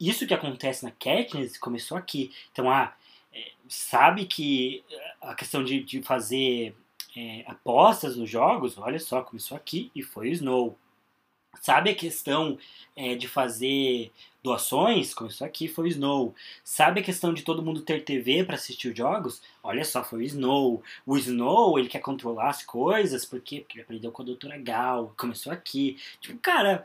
isso 0.00 0.26
que 0.26 0.34
acontece 0.34 0.84
na 0.84 0.90
Katniss 0.92 1.58
começou 1.58 1.96
aqui. 1.96 2.32
Então, 2.52 2.70
ah, 2.70 2.94
é, 3.32 3.52
sabe 3.68 4.26
que 4.26 4.84
a 5.20 5.34
questão 5.34 5.64
de, 5.64 5.82
de 5.82 6.02
fazer 6.02 6.74
é, 7.16 7.44
apostas 7.46 8.16
nos 8.16 8.30
jogos, 8.30 8.78
olha 8.78 8.98
só, 8.98 9.22
começou 9.22 9.56
aqui 9.56 9.90
e 9.94 10.02
foi 10.02 10.28
o 10.30 10.32
Snow. 10.32 10.78
Sabe 11.60 11.90
a 11.90 11.94
questão 11.94 12.58
é, 12.96 13.14
de 13.14 13.26
fazer 13.28 14.10
doações? 14.42 15.14
Começou 15.14 15.46
aqui, 15.46 15.66
foi 15.68 15.84
o 15.86 15.88
Snow. 15.88 16.34
Sabe 16.62 17.00
a 17.00 17.02
questão 17.02 17.32
de 17.32 17.42
todo 17.42 17.62
mundo 17.62 17.80
ter 17.80 18.04
TV 18.04 18.44
para 18.44 18.56
assistir 18.56 18.88
os 18.88 18.96
jogos? 18.96 19.40
Olha 19.62 19.84
só, 19.84 20.04
foi 20.04 20.20
o 20.20 20.22
Snow. 20.22 20.82
O 21.06 21.16
Snow, 21.16 21.78
ele 21.78 21.88
quer 21.88 22.00
controlar 22.00 22.50
as 22.50 22.62
coisas, 22.62 23.24
por 23.24 23.40
quê? 23.40 23.60
Porque 23.60 23.76
ele 23.78 23.82
aprendeu 23.84 24.12
com 24.12 24.22
a 24.22 24.26
doutora 24.26 24.58
Gal. 24.58 25.14
Começou 25.16 25.52
aqui. 25.52 25.98
Tipo, 26.20 26.38
cara, 26.38 26.84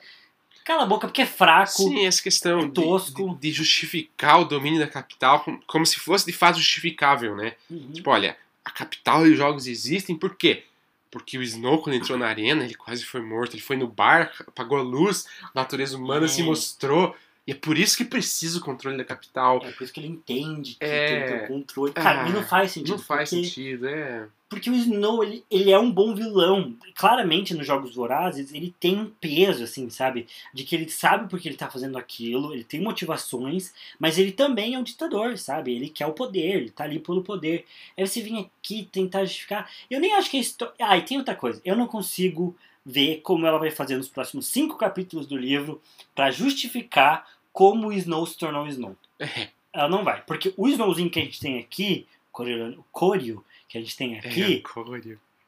cala 0.63 0.83
a 0.83 0.85
boca 0.85 1.07
porque 1.07 1.21
é 1.23 1.25
fraco. 1.25 1.71
Sim, 1.71 2.05
essa 2.05 2.21
questão 2.23 2.59
é 2.61 2.65
de- 2.65 2.71
tosco. 2.71 3.35
De, 3.35 3.41
de 3.41 3.51
justificar 3.51 4.39
o 4.39 4.45
domínio 4.45 4.79
da 4.79 4.87
capital 4.87 5.41
como, 5.43 5.61
como 5.67 5.85
se 5.85 5.99
fosse 5.99 6.25
de 6.25 6.33
fato 6.33 6.57
justificável, 6.57 7.35
né? 7.35 7.55
Uhum. 7.69 7.91
Tipo, 7.91 8.09
olha, 8.09 8.37
a 8.63 8.71
capital 8.71 9.27
e 9.27 9.31
os 9.31 9.37
jogos 9.37 9.67
existem 9.67 10.15
por 10.15 10.35
quê? 10.35 10.63
Porque 11.11 11.37
o 11.37 11.41
Snow, 11.43 11.81
quando 11.81 11.95
entrou 11.95 12.17
na 12.17 12.27
arena, 12.27 12.63
ele 12.63 12.75
quase 12.75 13.03
foi 13.03 13.21
morto. 13.21 13.55
Ele 13.55 13.61
foi 13.63 13.75
no 13.75 13.87
bar, 13.87 14.31
apagou 14.47 14.77
a 14.77 14.81
luz, 14.81 15.25
a 15.43 15.51
natureza 15.55 15.97
humana 15.97 16.25
É. 16.25 16.29
se 16.29 16.43
mostrou. 16.43 17.15
E 17.49 17.51
é 17.51 17.55
por 17.55 17.79
isso 17.79 17.97
que 17.97 18.05
precisa 18.05 18.59
o 18.59 18.61
controle 18.61 18.95
da 18.95 19.03
capital. 19.03 19.59
É 19.65 19.71
por 19.71 19.83
isso 19.83 19.91
que 19.91 19.99
ele 19.99 20.07
entende 20.07 20.75
que 20.75 20.85
É. 20.85 21.07
tem 21.07 21.21
que 21.23 21.27
ter 21.39 21.43
o 21.45 21.47
controle. 21.47 21.93
Cara, 21.93 22.25
Ah, 22.25 22.29
e 22.29 22.31
não 22.31 22.43
faz 22.43 22.71
sentido. 22.73 22.91
Não 22.91 22.99
faz 22.99 23.29
porque... 23.31 23.43
sentido, 23.43 23.87
é. 23.87 24.27
Porque 24.47 24.69
o 24.69 24.75
Snow, 24.75 25.23
ele, 25.23 25.43
ele 25.49 25.71
é 25.71 25.77
um 25.79 25.91
bom 25.91 26.13
vilão. 26.13 26.75
Claramente, 26.95 27.53
nos 27.55 27.65
Jogos 27.65 27.95
Vorazes, 27.95 28.53
ele 28.53 28.73
tem 28.79 28.97
um 28.99 29.05
peso, 29.21 29.63
assim, 29.63 29.89
sabe? 29.89 30.27
De 30.53 30.63
que 30.63 30.75
ele 30.75 30.89
sabe 30.89 31.27
porque 31.27 31.47
ele 31.47 31.57
tá 31.57 31.69
fazendo 31.69 31.97
aquilo, 31.97 32.53
ele 32.53 32.63
tem 32.63 32.79
motivações, 32.81 33.73
mas 33.99 34.17
ele 34.19 34.31
também 34.31 34.75
é 34.75 34.79
um 34.79 34.83
ditador, 34.83 35.35
sabe? 35.37 35.73
Ele 35.75 35.89
quer 35.89 36.05
o 36.07 36.13
poder, 36.13 36.55
ele 36.57 36.69
tá 36.69 36.83
ali 36.83 36.99
pelo 36.99 37.23
poder. 37.23 37.65
Aí 37.97 38.07
você 38.07 38.21
vem 38.21 38.39
aqui 38.61 38.87
tentar 38.91 39.25
justificar. 39.25 39.67
Eu 39.89 39.99
nem 39.99 40.13
acho 40.13 40.29
que 40.29 40.37
a 40.37 40.41
história. 40.41 40.73
Ah, 40.79 40.97
e 40.97 41.01
tem 41.01 41.17
outra 41.17 41.33
coisa. 41.35 41.59
Eu 41.65 41.75
não 41.75 41.87
consigo 41.87 42.55
ver 42.85 43.21
como 43.21 43.45
ela 43.45 43.59
vai 43.59 43.69
fazer 43.69 43.97
nos 43.97 44.07
próximos 44.07 44.47
cinco 44.47 44.77
capítulos 44.77 45.27
do 45.27 45.37
livro 45.37 45.79
pra 46.15 46.31
justificar 46.31 47.27
como 47.53 47.87
o 47.87 47.93
Snow 47.93 48.25
se 48.25 48.37
tornou 48.37 48.63
o 48.65 48.67
Snow. 48.67 48.95
É, 49.19 49.47
Ela 49.73 49.89
não 49.89 50.03
vai. 50.03 50.21
Porque 50.25 50.53
o 50.57 50.67
Snowzinho 50.67 51.09
que 51.09 51.19
a 51.19 51.23
gente 51.23 51.39
tem 51.39 51.59
aqui, 51.59 52.07
o 52.33 52.83
Coryo 52.91 53.43
que 53.67 53.77
a 53.77 53.81
gente 53.81 53.95
tem 53.97 54.17
aqui, 54.17 54.55
é. 54.55 54.59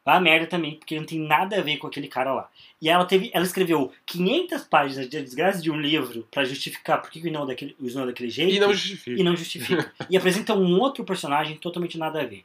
Vai 0.03 0.17
a 0.17 0.19
merda 0.19 0.47
também, 0.47 0.75
porque 0.75 0.97
não 0.97 1.05
tem 1.05 1.19
nada 1.19 1.57
a 1.57 1.61
ver 1.61 1.77
com 1.77 1.85
aquele 1.85 2.07
cara 2.07 2.33
lá. 2.33 2.49
E 2.81 2.89
ela 2.89 3.05
teve, 3.05 3.29
ela 3.33 3.45
escreveu 3.45 3.91
500 4.07 4.63
páginas 4.63 5.07
de 5.07 5.21
desgraça 5.21 5.61
de 5.61 5.69
um 5.69 5.79
livro 5.79 6.27
pra 6.31 6.43
justificar 6.43 6.99
por 7.01 7.11
que 7.11 7.19
o 7.19 7.27
Snow 7.27 7.45
daquele, 7.45 7.75
o 7.79 7.85
Snow 7.85 8.03
é 8.03 8.07
daquele 8.07 8.29
jeito 8.31 8.55
E 8.55 8.59
não 8.59 8.73
justifica. 8.73 9.19
e 9.19 9.23
não 9.23 9.35
justifica. 9.35 9.93
e 10.09 10.17
apresenta 10.17 10.55
um 10.55 10.79
outro 10.79 11.03
personagem 11.03 11.55
totalmente 11.57 11.99
nada 11.99 12.19
a 12.21 12.25
ver. 12.25 12.43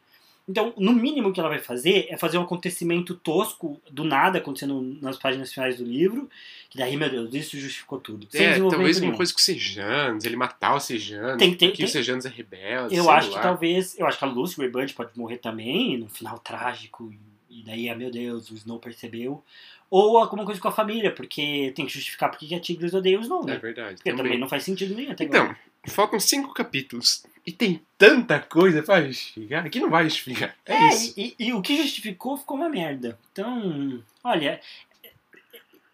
Então, 0.49 0.73
no 0.77 0.93
mínimo 0.93 1.33
que 1.33 1.41
ela 1.41 1.49
vai 1.49 1.59
fazer 1.59 2.07
é 2.09 2.17
fazer 2.17 2.39
um 2.39 2.43
acontecimento 2.43 3.17
tosco 3.17 3.81
do 3.91 4.05
nada 4.05 4.39
acontecendo 4.39 4.81
nas 5.03 5.17
páginas 5.19 5.53
finais 5.53 5.79
do 5.79 5.85
livro, 5.85 6.31
que 6.71 6.79
daí, 6.79 6.97
meu 6.97 7.11
Deus, 7.11 7.35
isso 7.35 7.59
justificou 7.59 7.99
tudo. 7.99 8.29
Sem 8.31 8.47
É, 8.47 8.59
talvez 8.59 9.01
nenhum. 9.01 9.13
uma 9.13 9.17
coisa 9.17 9.33
com 9.33 9.39
o 9.41 9.43
Sejanos, 9.43 10.25
ele 10.25 10.37
matar 10.37 10.75
o 10.77 10.81
Sejanos, 10.81 11.39
Tem- 11.39 11.53
tem- 11.55 11.69
porque 11.71 11.83
tem- 11.83 11.87
o 11.87 11.89
Sejanos 11.93 12.25
é 12.27 12.29
rebelde, 12.29 12.95
Eu 12.95 13.11
acho 13.11 13.31
lá. 13.31 13.37
que 13.39 13.43
talvez. 13.43 13.99
Eu 13.99 14.07
acho 14.07 14.19
que 14.19 14.25
a 14.25 14.29
Lucy 14.29 14.57
Greybird 14.57 14.95
pode 14.95 15.11
morrer 15.19 15.39
também, 15.39 15.99
num 15.99 16.09
final 16.09 16.39
trágico. 16.39 17.13
E 17.51 17.63
daí, 17.65 17.89
ah, 17.89 17.97
meu 17.97 18.11
Deus, 18.11 18.51
o 18.51 18.55
Snow 18.55 18.79
percebeu. 18.79 19.43
Ou 19.91 20.19
alguma 20.19 20.45
coisa 20.45 20.61
com 20.61 20.69
a 20.69 20.73
família, 20.73 21.13
porque 21.13 21.73
tem 21.77 21.87
que 21.87 21.93
justificar 21.93 22.31
porque 22.31 22.53
a 22.55 22.61
Tigres 22.61 22.93
odeia 22.93 23.19
o 23.19 23.23
Snow, 23.23 23.49
É 23.49 23.57
verdade. 23.57 23.97
Porque 23.97 24.11
também. 24.11 24.25
também. 24.25 24.39
não 24.41 24.49
faz 24.49 24.65
sentido 24.65 24.95
nenhum 24.95 25.13
até 25.13 25.25
Então, 25.25 25.45
agora. 25.45 25.59
faltam 25.87 26.19
cinco 26.19 26.53
capítulos. 26.53 27.25
E 27.47 27.53
tem 27.53 27.81
tanta 27.97 28.41
coisa 28.41 28.83
pra 28.83 29.03
justificar 29.07 29.71
que 29.71 29.79
não 29.79 29.89
vai 29.89 30.05
justificar. 30.05 30.57
É, 30.67 30.75
É, 30.75 30.89
isso. 30.89 31.15
e, 31.17 31.37
e- 31.39 31.47
e 31.49 31.53
o 31.53 31.63
que 31.63 31.77
justificou 31.81 32.37
ficou 32.37 32.57
uma 32.57 32.69
merda. 32.69 33.17
Então, 33.33 34.03
olha. 34.25 34.61
é- 35.03 35.11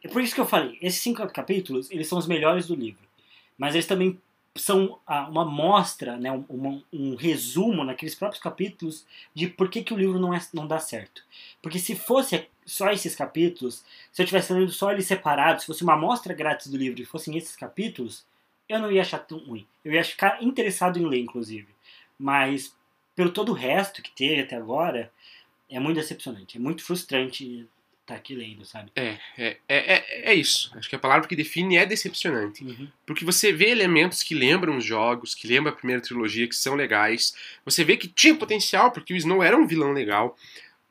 É 0.05 0.09
por 0.09 0.21
isso 0.21 0.35
que 0.35 0.41
eu 0.41 0.47
falei, 0.47 0.77
esses 0.83 1.01
cinco 1.01 1.25
capítulos, 1.29 1.89
eles 1.91 2.09
são 2.09 2.19
os 2.19 2.27
melhores 2.27 2.67
do 2.67 2.75
livro. 2.75 3.03
Mas 3.57 3.75
eles 3.75 3.87
também 3.87 4.19
são 4.57 4.99
uma 5.29 5.45
mostra, 5.45 6.17
né, 6.17 6.33
um, 6.33 6.83
um 6.93 7.15
resumo 7.15 7.85
naqueles 7.85 8.15
próprios 8.15 8.43
capítulos 8.43 9.07
de 9.33 9.47
por 9.47 9.69
que, 9.71 9.83
que 9.83 9.95
o 9.95 9.97
livro 9.97 10.19
não, 10.19 10.35
é, 10.35 10.41
não 10.53 10.67
dá 10.67 10.79
certo. 10.81 11.23
Porque 11.63 11.79
se 11.79 11.95
fosse 11.95 12.47
só 12.65 12.91
esses 12.91 13.15
capítulos, 13.15 13.85
se 14.13 14.23
eu 14.23 14.25
estivesse 14.25 14.53
lendo 14.53 14.71
só 14.71 14.93
eles 14.93 15.07
separados, 15.07 15.63
se 15.63 15.67
fosse 15.67 15.83
uma 15.83 15.95
amostra 15.95 16.35
grátis 16.35 16.69
do 16.69 16.77
livro 16.77 17.01
e 17.01 17.05
fossem 17.05 17.37
esses 17.37 17.57
capítulos, 17.57 18.25
eu 18.69 18.79
não 18.79 18.91
ia 18.91 19.03
achar 19.03 19.19
tão 19.19 19.39
ruim. 19.39 19.67
Eu 19.85 19.93
ia 19.93 20.05
ficar 20.05 20.43
interessado 20.43 20.99
em 20.99 21.07
ler, 21.07 21.19
inclusive. 21.19 21.69
Mas, 22.19 22.75
pelo 23.15 23.31
todo 23.31 23.51
o 23.51 23.55
resto 23.55 24.03
que 24.03 24.11
teve 24.11 24.43
até 24.43 24.57
agora, 24.57 25.13
é 25.69 25.81
muito 25.81 25.97
decepcionante. 25.97 26.57
É 26.57 26.61
muito 26.61 26.85
frustrante 26.85 27.69
estar 28.03 28.15
aqui 28.15 28.35
lendo, 28.35 28.65
sabe? 28.65 28.91
É, 28.95 29.19
é, 29.37 29.59
é, 29.69 30.33
é 30.33 30.35
isso. 30.35 30.71
Acho 30.77 30.89
que 30.89 30.97
a 30.97 30.99
palavra 30.99 31.27
que 31.27 31.37
define 31.37 31.77
é 31.77 31.87
decepcionante. 31.87 32.65
Porque 33.07 33.25
você 33.25 33.53
vê 33.53 33.71
elementos 33.71 34.23
que 34.23 34.35
lembram 34.35 34.77
os 34.77 34.85
jogos, 34.85 35.35
que 35.35 35.47
lembram 35.47 35.73
a 35.73 35.77
primeira 35.77 36.03
trilogia, 36.03 36.49
que 36.49 36.55
são 36.55 36.75
legais. 36.75 37.35
Você 37.65 37.85
vê 37.85 37.97
que 37.97 38.09
tinha 38.09 38.35
potencial, 38.35 38.91
porque 38.91 39.15
o 39.15 39.17
Snow 39.17 39.43
era 39.43 39.57
um 39.57 39.67
vilão 39.67 39.93
legal. 39.93 40.37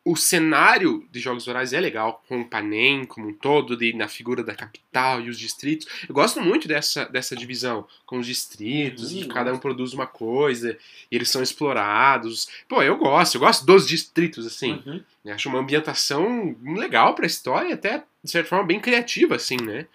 O 0.04 0.16
cenário 0.16 1.08
de 1.12 1.20
Jogos 1.20 1.46
Vorazes 1.46 1.74
é 1.74 1.80
legal, 1.80 2.24
com 2.28 2.42
o 2.42 2.46
Panem 2.48 3.06
como 3.06 3.28
um 3.28 3.34
todo, 3.34 3.78
de, 3.78 3.94
na 3.94 4.08
figura 4.08 4.44
da 4.44 4.56
capital 4.56 5.22
e 5.22 5.30
os 5.30 5.38
distritos. 5.38 5.88
Eu 6.10 6.16
gosto 6.16 6.42
muito 6.42 6.68
dessa, 6.68 7.06
dessa 7.06 7.36
divisão, 7.36 7.88
com 8.06 8.18
os 8.18 8.26
distritos, 8.26 9.12
e 9.12 9.28
cada 9.28 9.54
um 9.54 9.60
produz 9.60 9.94
uma 9.94 10.08
coisa, 10.08 10.76
e 11.12 11.16
eles 11.16 11.30
são 11.30 11.44
explorados. 11.44 12.50
Pô, 12.68 12.82
eu 12.82 12.98
gosto, 12.98 13.36
eu 13.36 13.42
gosto 13.42 13.64
dos 13.64 13.88
distritos, 13.88 14.46
assim. 14.48 14.82
Uhum. 14.86 15.04
Acho 15.32 15.50
uma 15.50 15.60
ambientação 15.60 16.56
legal 16.64 17.14
pra 17.14 17.28
história 17.28 17.70
e 17.70 17.74
até, 17.74 18.04
de 18.24 18.32
certa 18.32 18.50
forma, 18.50 18.66
bem 18.66 18.80
criativa, 18.80 19.36
assim, 19.36 19.58
né? 19.58 19.86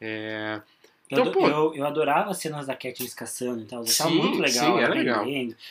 É, 0.00 0.62
Eu, 1.10 1.26
Então, 1.26 1.46
eu, 1.48 1.74
eu 1.74 1.86
adorava 1.86 2.30
as 2.30 2.38
cenas 2.38 2.66
da 2.66 2.74
Katniss 2.76 3.14
caçando 3.14 3.62
e 3.62 3.66
tal. 3.66 3.84
Sim, 3.84 4.14
muito 4.14 4.38
legal. 4.38 4.76
sim, 4.76 4.82
era 4.82 4.94
legal. 4.94 5.24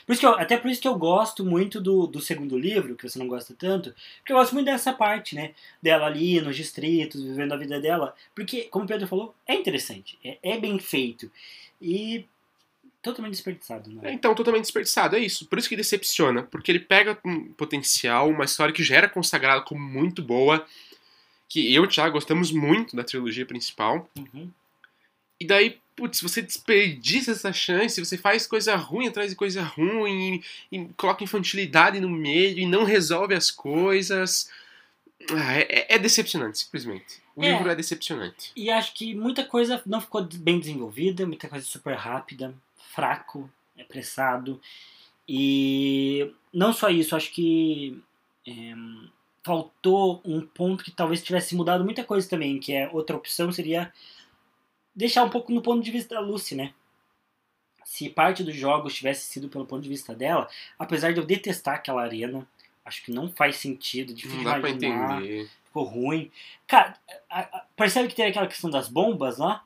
Por 0.05 0.11
isso 0.11 0.19
que 0.19 0.25
eu, 0.25 0.33
até 0.37 0.57
por 0.57 0.69
isso 0.69 0.81
que 0.81 0.87
eu 0.87 0.95
gosto 0.95 1.45
muito 1.45 1.79
do, 1.79 2.05
do 2.07 2.19
segundo 2.19 2.57
livro, 2.57 2.95
que 2.95 3.07
você 3.07 3.17
não 3.17 3.27
gosta 3.27 3.53
tanto. 3.57 3.95
Porque 4.19 4.33
eu 4.33 4.37
gosto 4.37 4.53
muito 4.53 4.65
dessa 4.65 4.91
parte, 4.91 5.35
né? 5.35 5.51
Dela 5.81 6.07
ali 6.07 6.41
nos 6.41 6.55
distritos, 6.57 7.23
vivendo 7.23 7.53
a 7.53 7.57
vida 7.57 7.79
dela. 7.79 8.13
Porque, 8.35 8.63
como 8.63 8.83
o 8.85 8.87
Pedro 8.87 9.07
falou, 9.07 9.33
é 9.47 9.55
interessante. 9.55 10.19
É, 10.23 10.37
é 10.43 10.57
bem 10.59 10.77
feito. 10.77 11.31
E 11.81 12.25
totalmente 13.01 13.31
desperdiçado, 13.31 13.89
É, 13.89 13.93
né? 13.93 14.11
então, 14.13 14.35
totalmente 14.35 14.63
desperdiçado, 14.63 15.15
é 15.15 15.19
isso. 15.19 15.45
Por 15.45 15.57
isso 15.57 15.69
que 15.69 15.75
decepciona, 15.77 16.43
porque 16.43 16.69
ele 16.69 16.79
pega 16.79 17.17
um 17.23 17.53
potencial, 17.53 18.29
uma 18.29 18.43
história 18.43 18.73
que 18.73 18.83
já 18.83 18.97
era 18.97 19.07
consagrada 19.07 19.61
como 19.61 19.79
muito 19.81 20.21
boa, 20.21 20.65
que 21.47 21.73
eu 21.73 21.83
e 21.83 21.85
o 21.85 21.89
Thiago 21.89 22.11
gostamos 22.11 22.51
muito 22.51 22.95
da 22.95 23.03
trilogia 23.05 23.45
principal, 23.45 24.09
Uhum. 24.17 24.49
E 25.39 25.45
daí, 25.47 25.79
putz, 25.95 26.21
você 26.21 26.41
desperdiça 26.41 27.31
essa 27.31 27.51
chance, 27.53 28.03
você 28.03 28.17
faz 28.17 28.45
coisa 28.47 28.75
ruim 28.75 29.07
atrás 29.07 29.29
de 29.29 29.35
coisa 29.35 29.61
ruim, 29.63 30.41
e, 30.71 30.77
e 30.77 30.85
coloca 30.97 31.23
infantilidade 31.23 31.99
no 31.99 32.09
meio, 32.09 32.57
e 32.59 32.65
não 32.65 32.83
resolve 32.83 33.33
as 33.33 33.51
coisas. 33.51 34.49
Ah, 35.31 35.57
é, 35.57 35.61
é- 35.69 35.95
é 35.95 35.99
decepcionante, 35.99 36.59
simplesmente. 36.59 37.21
O 37.35 37.43
É. 37.43 37.51
livro 37.51 37.69
é 37.69 37.75
decepcionante. 37.75 38.51
E 38.55 38.69
acho 38.69 38.93
que 38.93 39.13
muita 39.13 39.43
coisa 39.45 39.81
não 39.85 40.01
ficou 40.01 40.23
bem 40.23 40.59
desenvolvida, 40.59 41.25
muita 41.27 41.47
coisa 41.47 41.65
super 41.65 41.95
rápida, 41.95 42.53
fraco, 42.93 43.49
apressado. 43.79 44.59
E 45.27 46.31
não 46.53 46.73
só 46.73 46.89
isso, 46.89 47.15
acho 47.15 47.31
que 47.31 48.01
é, 48.47 48.73
faltou 49.43 50.21
um 50.25 50.41
ponto 50.41 50.83
que 50.83 50.91
talvez 50.91 51.21
tivesse 51.23 51.55
mudado 51.55 51.83
muita 51.85 52.03
coisa 52.03 52.27
também, 52.27 52.59
que 52.59 52.73
é 52.73 52.89
outra 52.91 53.15
opção 53.15 53.51
seria 53.51 53.93
deixar 54.99 55.23
um 55.23 55.29
pouco 55.29 55.51
no 55.53 55.61
ponto 55.61 55.81
de 55.81 55.89
vista 55.91 56.15
da 56.15 56.21
Lucy, 56.21 56.55
né? 56.55 56.73
Se 57.85 58.09
parte 58.09 58.43
dos 58.43 58.55
jogos 58.55 58.93
tivesse 58.93 59.25
sido 59.27 59.47
pelo 59.49 59.65
ponto 59.65 59.81
de 59.81 59.89
vista 59.89 60.13
dela, 60.13 60.47
apesar 60.77 61.11
de 61.13 61.19
eu 61.19 61.25
detestar 61.25 61.75
aquela 61.75 62.03
arena, 62.03 62.45
acho 62.85 63.03
que 63.03 63.11
não 63.11 63.31
faz 63.31 63.55
sentido, 63.55 64.13
difícil 64.13 64.37
Não 64.37 64.43
dá 64.43 64.59
pra 64.59 64.69
imaginar 64.69 65.21
entender. 65.23 65.49
ficou 65.65 65.83
ruim. 65.85 66.31
Cara, 66.67 66.95
a- 67.29 67.39
a- 67.39 67.65
percebe 67.75 68.07
que 68.09 68.15
tem 68.15 68.25
aquela 68.27 68.45
questão 68.47 68.69
das 68.69 68.87
bombas 68.89 69.37
lá? 69.37 69.63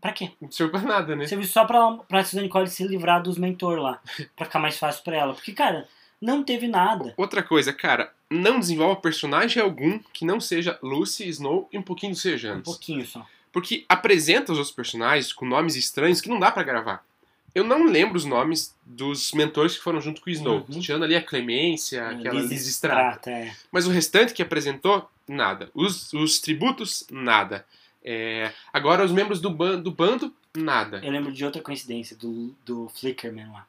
Pra 0.00 0.12
quê? 0.12 0.30
Não 0.40 0.50
serve 0.50 0.72
pra 0.72 0.82
nada, 0.82 1.16
né? 1.16 1.26
Você 1.26 1.36
viu 1.36 1.46
só 1.46 1.64
pra, 1.64 1.92
pra 2.08 2.24
Suzanne 2.24 2.48
Collins 2.48 2.72
se 2.74 2.86
livrar 2.86 3.22
dos 3.22 3.38
mentor 3.38 3.78
lá. 3.78 4.00
Pra 4.36 4.44
ficar 4.44 4.58
mais 4.58 4.76
fácil 4.78 5.02
pra 5.02 5.16
ela. 5.16 5.34
Porque, 5.34 5.52
cara, 5.52 5.88
não 6.20 6.42
teve 6.44 6.68
nada. 6.68 7.14
Outra 7.16 7.42
coisa, 7.42 7.72
cara, 7.72 8.12
não 8.30 8.60
desenvolva 8.60 9.00
personagem 9.00 9.62
algum 9.62 9.98
que 10.12 10.24
não 10.26 10.38
seja 10.38 10.78
Lucy, 10.82 11.26
Snow 11.28 11.68
e 11.72 11.78
um 11.78 11.82
pouquinho 11.82 12.12
do 12.12 12.16
Um 12.16 12.20
Sejantes. 12.20 12.62
pouquinho 12.70 13.06
só. 13.06 13.26
Porque 13.56 13.86
apresenta 13.88 14.52
os 14.52 14.58
outros 14.58 14.76
personagens 14.76 15.32
com 15.32 15.46
nomes 15.46 15.76
estranhos 15.76 16.20
que 16.20 16.28
não 16.28 16.38
dá 16.38 16.52
pra 16.52 16.62
gravar. 16.62 17.02
Eu 17.54 17.64
não 17.64 17.86
lembro 17.86 18.18
os 18.18 18.26
nomes 18.26 18.76
dos 18.84 19.32
mentores 19.32 19.78
que 19.78 19.82
foram 19.82 19.98
junto 19.98 20.20
com 20.20 20.28
o 20.28 20.32
Snow. 20.34 20.66
Uhum. 20.68 20.78
Tirando 20.78 21.04
ali 21.04 21.16
a 21.16 21.22
Clemência, 21.22 22.06
aquela 22.06 22.42
Liz. 22.42 22.66
Strata, 22.66 23.30
é. 23.30 23.56
Mas 23.72 23.86
o 23.86 23.90
restante 23.90 24.34
que 24.34 24.42
apresentou, 24.42 25.10
nada. 25.26 25.70
Os, 25.72 26.12
os 26.12 26.38
tributos, 26.38 27.06
nada. 27.10 27.64
É, 28.04 28.52
agora 28.70 29.02
os 29.02 29.10
membros 29.10 29.40
do, 29.40 29.48
ban 29.48 29.80
do 29.80 29.90
bando, 29.90 30.34
nada. 30.54 31.00
Eu 31.02 31.10
lembro 31.10 31.32
de 31.32 31.42
outra 31.42 31.62
coincidência, 31.62 32.14
do, 32.14 32.54
do 32.62 32.90
Flickerman 32.90 33.50
lá. 33.50 33.66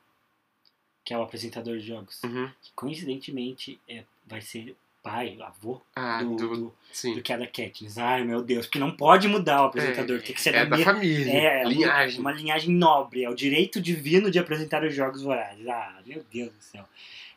Que 1.06 1.14
é 1.14 1.18
o 1.18 1.22
apresentador 1.22 1.78
de 1.78 1.88
jogos. 1.88 2.22
Uhum. 2.26 2.52
Que 2.62 2.74
coincidentemente 2.76 3.80
é, 3.88 4.04
vai 4.26 4.42
ser 4.42 4.76
pai, 5.08 5.38
avô 5.41 5.82
Ah, 5.95 6.22
do, 6.24 6.36
do, 6.36 6.47
do, 6.58 6.74
sim. 6.91 7.16
do 7.16 7.22
que 7.22 7.32
é 7.34 7.38
da 7.38 7.47
Katniss. 7.47 7.97
Ai, 7.97 8.24
meu 8.24 8.41
Deus. 8.41 8.66
Porque 8.66 8.80
não 8.80 8.91
pode 8.91 9.28
mudar 9.28 9.62
o 9.64 9.66
apresentador. 9.66 10.22
tem 10.22 10.34
que 10.36 10.41
ser 10.41 10.53
É 10.55 10.66
da 10.66 10.78
da 10.78 10.84
família, 10.84 11.32
É, 11.32 11.62
é 11.62 11.66
linhagem. 11.66 12.20
Uma, 12.20 12.32
uma 12.32 12.38
linhagem 12.38 12.74
nobre, 12.74 13.24
é 13.24 13.30
o 13.30 13.36
direito 13.36 13.80
divino 13.82 14.30
de 14.30 14.39
apresentar 14.39 14.84
os 14.84 14.93
jogos 14.93 15.22
vorazes. 15.22 15.68
Ah, 15.68 15.99
meu 16.05 16.24
Deus 16.32 16.51
do 16.51 16.62
céu. 16.64 16.84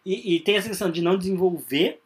E, 0.05 0.35
e 0.37 0.41
tem 0.41 0.57
essa 0.57 0.69
questão 0.69 0.91
de 0.91 1.03
não 1.03 1.17
desenvolver. 1.17 2.01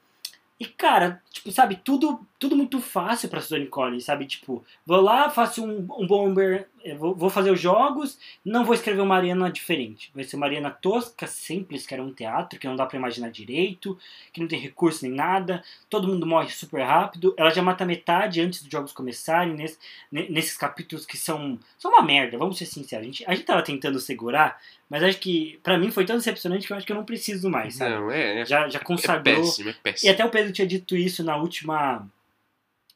E, 0.59 0.67
cara, 0.67 1.21
tipo, 1.31 1.51
sabe, 1.51 1.81
tudo, 1.85 2.21
tudo 2.39 2.57
muito 2.57 2.81
fácil 2.81 3.29
pra 3.29 3.41
Suzanne 3.41 3.67
Collins, 3.67 4.05
sabe? 4.05 4.27
Tipo, 4.27 4.65
vou 4.85 5.01
lá, 5.01 5.31
faço 5.31 5.65
um, 5.65 5.87
um 5.99 6.07
bomber, 6.07 6.69
eh, 6.85 6.95
vou, 6.95 7.15
vou 7.15 7.31
fazer 7.31 7.51
os 7.51 7.61
jogos, 7.61 8.19
não 8.45 8.65
vou 8.65 8.75
escrever 8.75 9.01
uma 9.01 9.17
arena 9.17 9.51
diferente. 9.51 10.11
Vai 10.15 10.25
ser 10.25 10.37
uma 10.37 10.45
arena 10.47 10.71
tosca, 10.71 11.27
simples, 11.27 11.87
que 11.87 11.95
era 11.95 12.03
um 12.03 12.13
teatro, 12.13 12.59
que 12.59 12.67
não 12.67 12.77
dá 12.77 12.85
pra 12.85 12.99
imaginar 12.99 13.31
direito, 13.31 13.97
que 14.33 14.41
não 14.41 14.49
tem 14.49 14.59
recurso 14.61 15.05
nem 15.07 15.15
nada, 15.15 15.63
todo 15.89 16.09
mundo 16.09 16.27
morre 16.27 16.51
super 16.51 16.83
rápido. 16.83 17.33
Ela 17.39 17.51
já 17.51 17.63
mata 17.63 17.87
metade 17.87 18.41
antes 18.43 18.63
dos 18.63 18.71
jogos 18.71 18.93
começarem, 18.93 19.55
nesse, 19.55 19.79
ne- 20.13 20.29
nesses 20.29 20.57
capítulos 20.57 21.07
que 21.07 21.17
são, 21.17 21.59
são 21.79 21.91
uma 21.93 22.03
merda, 22.03 22.37
vamos 22.37 22.59
ser 22.59 22.67
sinceros. 22.67 23.05
A 23.05 23.07
gente, 23.07 23.25
a 23.27 23.35
gente 23.35 23.47
tava 23.47 23.63
tentando 23.63 23.99
segurar, 24.01 24.61
mas 24.91 25.03
acho 25.03 25.19
que, 25.19 25.59
pra 25.63 25.79
mim, 25.79 25.91
foi 25.91 26.05
tão 26.05 26.17
decepcionante 26.17 26.67
que 26.67 26.73
eu 26.73 26.77
acho 26.77 26.85
que 26.85 26.93
eu 26.93 26.97
não 26.97 27.05
preciso 27.05 27.49
mais, 27.49 27.77
sabe? 27.77 27.95
Não, 27.95 28.11
é, 28.11 28.41
é, 28.41 28.45
Já, 28.45 28.69
já 28.69 28.79
é 28.81 28.83
consagrou. 28.83 29.37
péssimo, 29.37 29.71
é 29.71 29.73
E 29.73 29.77
péssimo. 29.77 30.13
até 30.13 30.25
o 30.25 30.31
Pedro 30.31 30.53
tinha 30.53 30.67
dito 30.67 30.95
isso 30.97 31.25
na 31.25 31.37
última. 31.37 32.07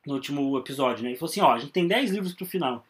No 0.09 0.15
último 0.15 0.57
episódio, 0.59 1.03
né? 1.03 1.11
Ele 1.11 1.19
falou 1.19 1.31
assim: 1.31 1.41
ó, 1.43 1.53
a 1.53 1.59
gente 1.59 1.71
tem 1.73 1.87
10 1.87 2.11
livros 2.11 2.33
pro 2.33 2.47
final. 2.47 2.83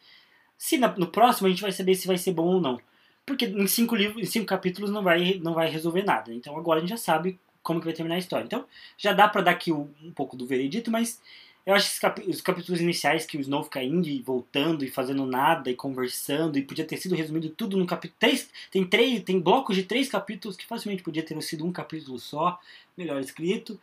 Se 0.57 0.77
na- 0.77 0.95
no 0.97 1.07
próximo 1.07 1.47
a 1.47 1.49
gente 1.49 1.61
vai 1.61 1.71
saber 1.71 1.95
se 1.95 2.07
vai 2.07 2.17
ser 2.17 2.31
bom 2.31 2.45
ou 2.45 2.61
não. 2.61 2.79
Porque 3.25 3.45
em 3.45 3.67
cinco 3.67 3.95
livros, 3.95 4.23
em 4.23 4.25
cinco 4.25 4.45
capítulos 4.45 4.89
não 4.89 5.03
vai, 5.03 5.39
não 5.43 5.53
vai 5.53 5.69
resolver 5.69 6.03
nada. 6.03 6.33
Então 6.33 6.57
agora 6.57 6.79
a 6.79 6.81
gente 6.81 6.91
já 6.91 6.97
sabe 6.97 7.39
como 7.61 7.79
que 7.79 7.85
vai 7.85 7.93
terminar 7.93 8.15
a 8.15 8.19
história. 8.19 8.45
Então 8.45 8.65
já 8.97 9.13
dá 9.13 9.27
pra 9.27 9.41
dar 9.41 9.51
aqui 9.51 9.71
um, 9.71 9.87
pouco 10.15 10.35
do 10.37 10.47
veredito, 10.47 10.89
mas 10.89 11.21
eu 11.65 11.75
acho 11.75 11.99
que 11.99 12.29
os 12.29 12.41
capítulos 12.41 12.81
iniciais 12.81 13.25
que 13.25 13.37
o 13.37 13.41
Snow 13.41 13.63
fica 13.63 13.83
indo 13.83 14.07
e 14.07 14.21
voltando 14.21 14.83
e 14.83 14.89
fazendo 14.89 15.25
nada 15.25 15.69
e 15.69 15.75
conversando 15.75 16.57
e 16.57 16.63
podia 16.63 16.85
ter 16.85 16.97
sido 16.97 17.15
resumido 17.15 17.49
tudo 17.49 17.77
num 17.77 17.85
capítulo. 17.85 18.17
Três, 18.19 18.49
tem 18.71 18.85
três, 18.85 19.21
tem 19.23 19.39
blocos 19.39 19.75
de 19.75 19.83
três 19.83 20.09
capítulos 20.09 20.57
que 20.57 20.65
facilmente 20.65 21.03
podia 21.03 21.21
ter 21.21 21.39
sido 21.43 21.65
um 21.65 21.71
capítulo 21.71 22.17
só, 22.17 22.59
melhor 22.97 23.19
escrito. 23.21 23.79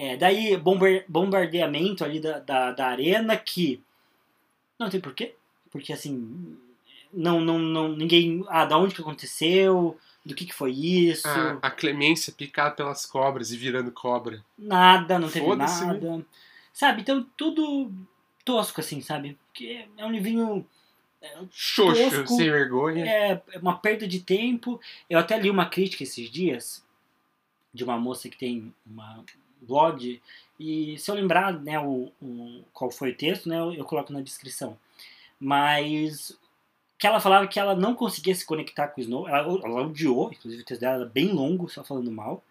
É, 0.00 0.16
daí 0.16 0.56
bomber- 0.56 1.04
bombardeamento 1.08 2.04
ali 2.04 2.20
da, 2.20 2.38
da, 2.38 2.70
da 2.70 2.86
arena 2.86 3.36
que 3.36 3.82
não 4.78 4.88
tem 4.88 5.00
porquê, 5.00 5.34
porque 5.72 5.92
assim 5.92 6.56
não, 7.12 7.40
não, 7.40 7.58
não 7.58 7.88
ninguém 7.88 8.44
ah 8.46 8.64
da 8.64 8.78
onde 8.78 8.94
que 8.94 9.00
aconteceu, 9.00 9.98
do 10.24 10.36
que 10.36 10.46
que 10.46 10.54
foi 10.54 10.70
isso, 10.70 11.26
A, 11.26 11.58
a 11.62 11.70
Clemência 11.70 12.32
picada 12.32 12.76
pelas 12.76 13.04
cobras 13.04 13.50
e 13.50 13.56
virando 13.56 13.90
cobra. 13.90 14.44
nada, 14.56 15.18
não 15.18 15.28
teve 15.28 15.48
né? 15.48 15.56
nada, 15.56 16.24
sabe? 16.72 17.00
Então 17.00 17.26
tudo 17.36 17.90
tosco 18.44 18.80
assim, 18.80 19.00
sabe? 19.00 19.36
Que 19.52 19.84
é 19.96 20.06
um 20.06 20.12
livrinho 20.12 20.64
Xoxo, 21.50 22.00
Tosco. 22.10 22.36
sem 22.36 22.48
vergonha. 22.48 23.04
é 23.04 23.42
é 23.52 23.58
uma 23.58 23.76
perda 23.76 24.06
de 24.06 24.20
tempo. 24.20 24.80
Eu 25.10 25.18
até 25.18 25.36
li 25.40 25.50
uma 25.50 25.66
crítica 25.66 26.04
esses 26.04 26.30
dias 26.30 26.86
de 27.74 27.82
uma 27.82 27.98
moça 27.98 28.28
que 28.28 28.38
tem 28.38 28.72
uma 28.86 29.24
blog 29.62 30.20
e 30.58 30.98
se 30.98 31.10
eu 31.10 31.14
lembrar 31.14 31.52
né, 31.52 31.78
o, 31.78 32.10
o- 32.20 32.64
qual 32.72 32.90
foi 32.90 33.10
o 33.10 33.16
texto, 33.16 33.48
né, 33.48 33.58
eu, 33.58 33.72
eu 33.72 33.84
coloco 33.84 34.12
na 34.12 34.20
descrição. 34.20 34.76
Mas 35.40 36.36
que 36.98 37.06
ela 37.06 37.20
falava 37.20 37.46
que 37.46 37.60
ela 37.60 37.76
não 37.76 37.94
conseguia 37.94 38.34
se 38.34 38.44
conectar 38.44 38.88
com 38.88 39.00
o 39.00 39.04
Snow. 39.04 39.28
Ela, 39.28 39.40
ela 39.64 39.82
odiou, 39.86 40.32
inclusive 40.32 40.62
o 40.62 40.66
texto 40.66 40.80
dela 40.80 40.96
era 40.96 41.04
bem 41.06 41.32
longo, 41.32 41.68
só 41.68 41.84
falando 41.84 42.10
mal. 42.10 42.42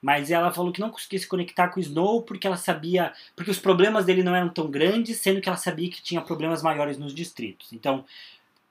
Mas 0.00 0.30
ela 0.30 0.52
falou 0.52 0.72
que 0.72 0.80
não 0.80 0.90
conseguia 0.90 1.18
se 1.18 1.26
conectar 1.28 1.68
com 1.68 1.80
o 1.80 1.82
Snow 1.82 2.22
porque 2.22 2.46
ela 2.46 2.56
sabia. 2.56 3.12
Porque 3.34 3.50
os 3.50 3.58
problemas 3.58 4.04
dele 4.04 4.22
não 4.22 4.34
eram 4.34 4.48
tão 4.48 4.70
grandes, 4.70 5.18
sendo 5.18 5.40
que 5.40 5.48
ela 5.48 5.58
sabia 5.58 5.90
que 5.90 6.02
tinha 6.02 6.20
problemas 6.20 6.62
maiores 6.62 6.98
nos 6.98 7.14
distritos. 7.14 7.72
Então, 7.72 8.04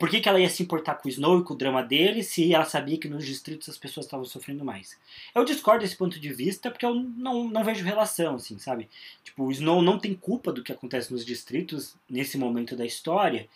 por 0.01 0.09
que, 0.09 0.19
que 0.19 0.27
ela 0.27 0.39
ia 0.39 0.49
se 0.49 0.63
importar 0.63 0.95
com 0.95 1.07
o 1.07 1.11
Snow 1.11 1.39
e 1.39 1.43
com 1.43 1.53
o 1.53 1.55
drama 1.55 1.83
dele 1.83 2.23
se 2.23 2.51
ela 2.51 2.65
sabia 2.65 2.97
que 2.97 3.07
nos 3.07 3.23
distritos 3.23 3.69
as 3.69 3.77
pessoas 3.77 4.07
estavam 4.07 4.25
sofrendo 4.25 4.65
mais? 4.65 4.97
Eu 5.35 5.45
discordo 5.45 5.83
desse 5.83 5.95
ponto 5.95 6.19
de 6.19 6.33
vista 6.33 6.71
porque 6.71 6.87
eu 6.87 6.95
não, 6.95 7.47
não 7.47 7.63
vejo 7.63 7.85
relação, 7.85 8.33
assim, 8.33 8.57
sabe? 8.57 8.89
Tipo, 9.23 9.43
o 9.43 9.51
Snow 9.51 9.79
não 9.79 9.99
tem 9.99 10.15
culpa 10.15 10.51
do 10.51 10.63
que 10.63 10.71
acontece 10.71 11.13
nos 11.13 11.23
distritos 11.23 11.95
nesse 12.09 12.35
momento 12.35 12.75
da 12.75 12.83
história. 12.83 13.47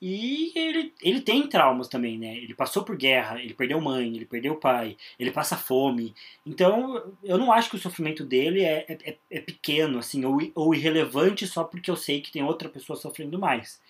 E 0.00 0.52
ele, 0.54 0.94
ele 1.02 1.20
tem 1.20 1.48
traumas 1.48 1.88
também, 1.88 2.16
né? 2.16 2.36
Ele 2.36 2.54
passou 2.54 2.84
por 2.84 2.96
guerra, 2.96 3.42
ele 3.42 3.52
perdeu 3.52 3.80
mãe, 3.80 4.14
ele 4.14 4.24
perdeu 4.24 4.54
pai, 4.54 4.96
ele 5.18 5.32
passa 5.32 5.56
fome. 5.56 6.14
Então, 6.46 7.12
eu 7.24 7.36
não 7.36 7.50
acho 7.50 7.70
que 7.70 7.74
o 7.74 7.80
sofrimento 7.80 8.24
dele 8.24 8.62
é, 8.62 8.86
é, 8.88 9.16
é 9.28 9.40
pequeno, 9.40 9.98
assim, 9.98 10.24
ou, 10.24 10.38
ou 10.54 10.72
irrelevante 10.72 11.44
só 11.44 11.64
porque 11.64 11.90
eu 11.90 11.96
sei 11.96 12.20
que 12.20 12.30
tem 12.30 12.44
outra 12.44 12.68
pessoa 12.68 12.96
sofrendo 12.96 13.36
mais. 13.36 13.80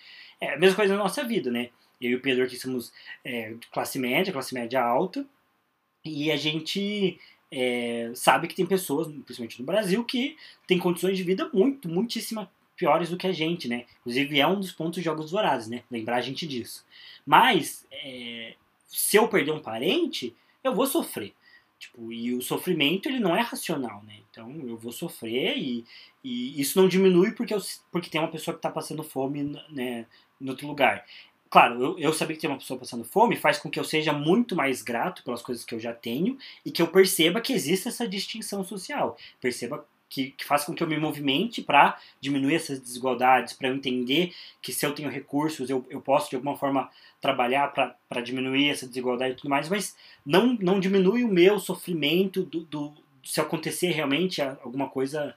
É 0.41 0.55
a 0.55 0.57
mesma 0.57 0.75
coisa 0.75 0.97
na 0.97 1.03
nossa 1.03 1.23
vida, 1.23 1.51
né? 1.51 1.69
Eu 2.01 2.11
e 2.11 2.15
o 2.15 2.21
Pedro 2.21 2.43
aqui 2.43 2.57
somos 2.57 2.91
é, 3.23 3.55
classe 3.71 3.99
média, 3.99 4.33
classe 4.33 4.53
média 4.53 4.81
alta, 4.81 5.25
e 6.03 6.31
a 6.31 6.37
gente 6.37 7.19
é, 7.51 8.11
sabe 8.15 8.47
que 8.47 8.55
tem 8.55 8.65
pessoas, 8.65 9.07
principalmente 9.07 9.59
no 9.59 9.65
Brasil, 9.65 10.03
que 10.05 10.37
tem 10.67 10.77
condições 10.77 11.17
de 11.17 11.23
vida 11.23 11.49
muito, 11.53 11.89
muitíssima 11.89 12.49
piores 12.75 13.09
do 13.09 13.17
que 13.17 13.27
a 13.27 13.33
gente, 13.33 13.67
né? 13.67 13.85
Inclusive 13.99 14.39
é 14.39 14.47
um 14.47 14.59
dos 14.59 14.71
pontos 14.71 14.99
de 14.99 15.05
Jogos 15.05 15.31
Vorazes, 15.31 15.67
né? 15.67 15.83
Lembrar 15.91 16.15
a 16.15 16.21
gente 16.21 16.47
disso. 16.47 16.85
Mas, 17.25 17.85
é, 17.91 18.55
se 18.87 19.17
eu 19.17 19.27
perder 19.27 19.51
um 19.51 19.59
parente, 19.59 20.33
eu 20.63 20.73
vou 20.73 20.87
sofrer. 20.87 21.33
Tipo, 21.77 22.11
e 22.11 22.33
o 22.33 22.41
sofrimento 22.41 23.07
ele 23.07 23.19
não 23.19 23.35
é 23.35 23.41
racional, 23.41 24.03
né? 24.03 24.15
Então 24.29 24.49
eu 24.67 24.77
vou 24.77 24.91
sofrer 24.91 25.57
e, 25.57 25.85
e 26.23 26.59
isso 26.59 26.79
não 26.79 26.87
diminui 26.87 27.31
porque, 27.31 27.53
eu, 27.53 27.59
porque 27.91 28.09
tem 28.09 28.19
uma 28.19 28.31
pessoa 28.31 28.53
que 28.53 28.59
está 28.59 28.69
passando 28.69 29.03
fome 29.03 29.55
né, 29.69 30.05
em 30.41 30.49
outro 30.49 30.67
lugar. 30.67 31.05
Claro, 31.49 31.81
eu, 31.81 31.99
eu 31.99 32.13
saber 32.13 32.35
que 32.35 32.41
tem 32.41 32.49
uma 32.49 32.59
pessoa 32.59 32.79
passando 32.79 33.03
fome 33.03 33.35
faz 33.35 33.57
com 33.57 33.69
que 33.69 33.79
eu 33.79 33.83
seja 33.83 34.13
muito 34.13 34.55
mais 34.55 34.83
grato 34.83 35.23
pelas 35.23 35.41
coisas 35.41 35.65
que 35.65 35.73
eu 35.73 35.79
já 35.79 35.93
tenho 35.93 36.37
e 36.63 36.71
que 36.71 36.81
eu 36.81 36.87
perceba 36.87 37.41
que 37.41 37.53
existe 37.53 37.87
essa 37.87 38.07
distinção 38.07 38.63
social. 38.63 39.17
Perceba 39.41 39.83
que, 40.09 40.31
que 40.31 40.45
faz 40.45 40.63
com 40.63 40.73
que 40.73 40.83
eu 40.83 40.87
me 40.87 40.97
movimente 40.97 41.61
para 41.61 41.97
diminuir 42.21 42.55
essas 42.55 42.79
desigualdades, 42.79 43.53
para 43.53 43.69
eu 43.69 43.75
entender 43.75 44.33
que 44.61 44.73
se 44.73 44.85
eu 44.85 44.93
tenho 44.93 45.09
recursos, 45.09 45.69
eu, 45.69 45.85
eu 45.89 46.01
posso 46.01 46.29
de 46.29 46.35
alguma 46.35 46.57
forma 46.57 46.89
trabalhar 47.21 47.67
para 47.73 48.21
diminuir 48.21 48.69
essa 48.69 48.87
desigualdade 48.87 49.33
e 49.33 49.35
tudo 49.35 49.49
mais, 49.49 49.69
mas 49.69 49.95
não, 50.25 50.57
não 50.59 50.79
diminui 50.79 51.23
o 51.23 51.27
meu 51.27 51.59
sofrimento 51.59 52.43
do, 52.43 52.61
do 52.61 52.93
se 53.23 53.39
acontecer 53.39 53.91
realmente 53.91 54.41
alguma 54.41 54.89
coisa 54.89 55.35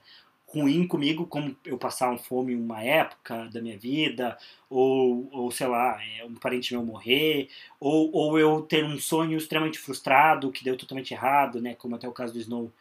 ruim 0.53 0.87
comigo, 0.87 1.25
como 1.25 1.55
eu 1.65 1.77
passar 1.79 2.11
um 2.11 2.17
fome 2.17 2.53
em 2.53 2.55
uma 2.55 2.83
época 2.83 3.49
da 3.51 3.59
minha 3.59 3.77
vida, 3.77 4.37
ou, 4.69 5.27
ou 5.31 5.51
sei 5.51 5.65
lá, 5.65 5.99
é, 6.03 6.23
um 6.23 6.35
parente 6.35 6.73
meu 6.73 6.85
morrer, 6.85 7.49
ou, 7.79 8.11
ou 8.13 8.39
eu 8.39 8.61
ter 8.61 8.85
um 8.85 8.99
sonho 8.99 9.35
extremamente 9.37 9.79
frustrado 9.79 10.51
que 10.51 10.63
deu 10.63 10.77
totalmente 10.77 11.11
errado, 11.11 11.59
né, 11.59 11.73
como 11.73 11.95
até 11.95 12.07
o 12.07 12.11
caso 12.11 12.33
do 12.33 12.39
Snow 12.39 12.71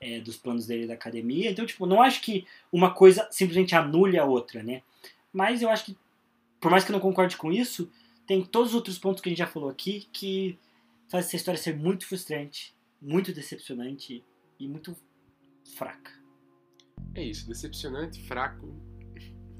é, 0.00 0.18
dos 0.18 0.36
planos 0.36 0.66
dele 0.66 0.88
da 0.88 0.94
academia. 0.94 1.50
Então, 1.50 1.64
tipo, 1.64 1.86
não 1.86 2.02
acho 2.02 2.20
que 2.20 2.46
uma 2.72 2.92
coisa 2.92 3.28
simplesmente 3.30 3.76
anule 3.76 4.18
a 4.18 4.24
outra, 4.24 4.62
né? 4.62 4.82
Mas 5.32 5.62
eu 5.62 5.70
acho 5.70 5.84
que, 5.84 5.96
por 6.60 6.70
mais 6.70 6.84
que 6.84 6.90
eu 6.90 6.94
não 6.94 7.00
concorde 7.00 7.36
com 7.36 7.52
isso, 7.52 7.90
tem 8.26 8.44
todos 8.44 8.70
os 8.70 8.74
outros 8.74 8.98
pontos 8.98 9.20
que 9.20 9.28
a 9.28 9.30
gente 9.30 9.38
já 9.38 9.46
falou 9.46 9.70
aqui 9.70 10.08
que 10.12 10.58
faz 11.08 11.26
essa 11.26 11.36
história 11.36 11.60
ser 11.60 11.76
muito 11.76 12.06
frustrante, 12.06 12.74
muito 13.00 13.32
decepcionante 13.32 14.24
e 14.58 14.66
muito 14.66 14.96
fraca. 15.76 16.19
É 17.14 17.22
isso, 17.22 17.46
decepcionante, 17.48 18.22
fraco. 18.26 18.74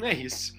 É 0.02 0.14
isso. 0.14 0.54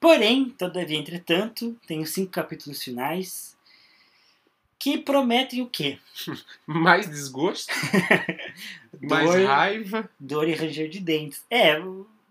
Porém, 0.00 0.50
todavia, 0.50 0.98
entretanto, 0.98 1.76
os 2.00 2.10
cinco 2.10 2.32
capítulos 2.32 2.82
finais 2.82 3.56
que 4.82 4.98
prometem 4.98 5.62
o 5.62 5.68
quê? 5.68 5.96
mais 6.66 7.08
desgosto, 7.08 7.72
mais 9.00 9.30
Dor- 9.30 9.46
raiva. 9.46 10.10
Dor 10.18 10.48
e 10.48 10.54
ranger 10.54 10.88
de 10.88 10.98
dentes. 10.98 11.44
É, 11.48 11.80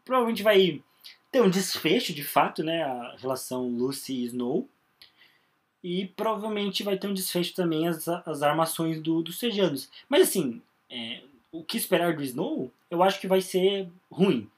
provavelmente 0.04 0.44
vai 0.44 0.82
ter 1.32 1.42
um 1.42 1.50
desfecho, 1.50 2.14
de 2.14 2.26
fato, 2.26 2.62
né? 2.62 2.84
A 2.84 3.16
relação 3.18 3.70
Lucy 3.70 4.14
e 4.14 4.26
Snow. 4.26 4.68
E 5.82 6.08
provavelmente 6.08 6.84
vai 6.84 6.98
ter 6.98 7.08
um 7.08 7.14
desfecho 7.14 7.56
também 7.56 7.88
as, 7.88 8.06
as 8.10 8.44
armações 8.44 9.00
do, 9.00 9.22
dos 9.22 9.40
Sejanos. 9.40 9.90
Mas 10.10 10.24
assim, 10.24 10.62
é, 10.90 11.22
o 11.54 11.64
que 11.64 11.78
esperar 11.78 12.18
do 12.18 12.22
Snow, 12.22 12.70
eu 12.90 13.02
acho 13.02 13.18
que 13.22 13.28
vai 13.30 13.40
ser 13.40 13.88
ruim. 14.12 14.50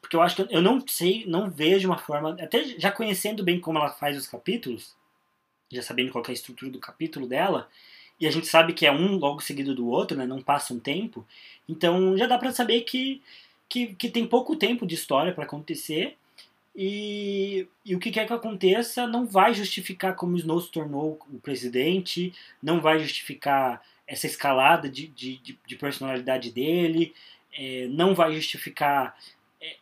Porque 0.00 0.16
eu 0.16 0.22
acho 0.22 0.36
que 0.36 0.54
eu 0.54 0.62
não 0.62 0.82
sei, 0.88 1.26
não 1.26 1.50
vejo 1.50 1.86
uma 1.86 1.98
forma. 1.98 2.34
Até 2.40 2.64
já 2.78 2.90
conhecendo 2.90 3.44
bem 3.44 3.60
como 3.60 3.76
ela 3.76 3.90
faz 3.90 4.16
os 4.16 4.26
capítulos, 4.26 4.95
já 5.70 5.82
sabendo 5.82 6.12
qual 6.12 6.24
é 6.26 6.30
a 6.30 6.34
estrutura 6.34 6.70
do 6.70 6.78
capítulo 6.78 7.26
dela, 7.26 7.68
e 8.18 8.26
a 8.26 8.30
gente 8.30 8.46
sabe 8.46 8.72
que 8.72 8.86
é 8.86 8.92
um 8.92 9.16
logo 9.16 9.40
seguido 9.40 9.74
do 9.74 9.88
outro, 9.88 10.16
né? 10.16 10.26
Não 10.26 10.42
passa 10.42 10.72
um 10.72 10.80
tempo. 10.80 11.26
Então 11.68 12.16
já 12.16 12.26
dá 12.26 12.38
pra 12.38 12.50
saber 12.50 12.80
que, 12.82 13.22
que, 13.68 13.94
que 13.94 14.08
tem 14.08 14.26
pouco 14.26 14.56
tempo 14.56 14.86
de 14.86 14.94
história 14.94 15.34
pra 15.34 15.44
acontecer. 15.44 16.16
E, 16.74 17.66
e 17.84 17.94
o 17.94 17.98
que 17.98 18.10
quer 18.10 18.26
que 18.26 18.32
aconteça 18.32 19.06
não 19.06 19.26
vai 19.26 19.54
justificar 19.54 20.14
como 20.14 20.36
Snow 20.36 20.60
se 20.60 20.70
tornou 20.70 21.18
o 21.32 21.38
presidente, 21.40 22.32
não 22.62 22.80
vai 22.80 22.98
justificar 22.98 23.82
essa 24.06 24.26
escalada 24.26 24.88
de, 24.88 25.08
de, 25.08 25.38
de, 25.38 25.58
de 25.66 25.76
personalidade 25.76 26.52
dele, 26.52 27.14
é, 27.52 27.86
não 27.88 28.14
vai 28.14 28.34
justificar 28.34 29.18
é, 29.60 29.76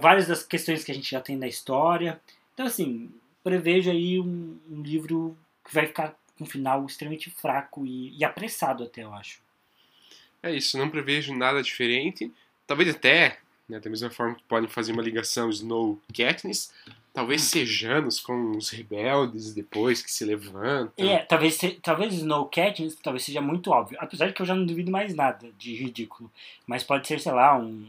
várias 0.00 0.26
das 0.26 0.42
questões 0.42 0.84
que 0.84 0.90
a 0.90 0.94
gente 0.94 1.10
já 1.10 1.20
tem 1.20 1.36
na 1.36 1.46
história. 1.46 2.20
Então, 2.52 2.66
assim, 2.66 3.10
prevejo 3.42 3.90
aí 3.90 4.18
um, 4.20 4.58
um 4.70 4.82
livro 4.82 5.36
que 5.64 5.74
vai 5.74 5.86
ficar 5.86 6.16
com 6.36 6.44
um 6.44 6.46
final 6.46 6.84
extremamente 6.86 7.30
fraco 7.30 7.86
e, 7.86 8.16
e 8.16 8.24
apressado 8.24 8.84
até, 8.84 9.02
eu 9.02 9.12
acho. 9.14 9.40
É 10.42 10.54
isso, 10.54 10.78
não 10.78 10.88
prevejo 10.88 11.34
nada 11.34 11.62
diferente. 11.62 12.32
Talvez 12.66 12.88
até, 12.88 13.38
né, 13.68 13.78
da 13.78 13.90
mesma 13.90 14.10
forma 14.10 14.34
que 14.34 14.42
podem 14.44 14.68
fazer 14.68 14.92
uma 14.92 15.02
ligação 15.02 15.50
Snow 15.50 16.00
Katniss, 16.16 16.72
talvez 17.12 17.42
sejanos 17.42 18.20
com 18.20 18.56
os 18.56 18.70
rebeldes 18.70 19.52
depois 19.52 20.02
que 20.02 20.10
se 20.10 20.24
levantam. 20.24 20.92
É, 20.96 21.18
talvez, 21.18 21.58
talvez 21.82 22.14
Snow 22.14 22.46
Katniss 22.46 22.94
talvez 22.96 23.24
seja 23.24 23.40
muito 23.40 23.70
óbvio. 23.70 23.98
Apesar 24.00 24.28
de 24.28 24.32
que 24.32 24.40
eu 24.40 24.46
já 24.46 24.54
não 24.54 24.64
duvido 24.64 24.90
mais 24.90 25.14
nada 25.14 25.50
de 25.58 25.74
ridículo. 25.74 26.30
Mas 26.66 26.82
pode 26.82 27.06
ser, 27.06 27.20
sei 27.20 27.32
lá, 27.32 27.58
um, 27.58 27.86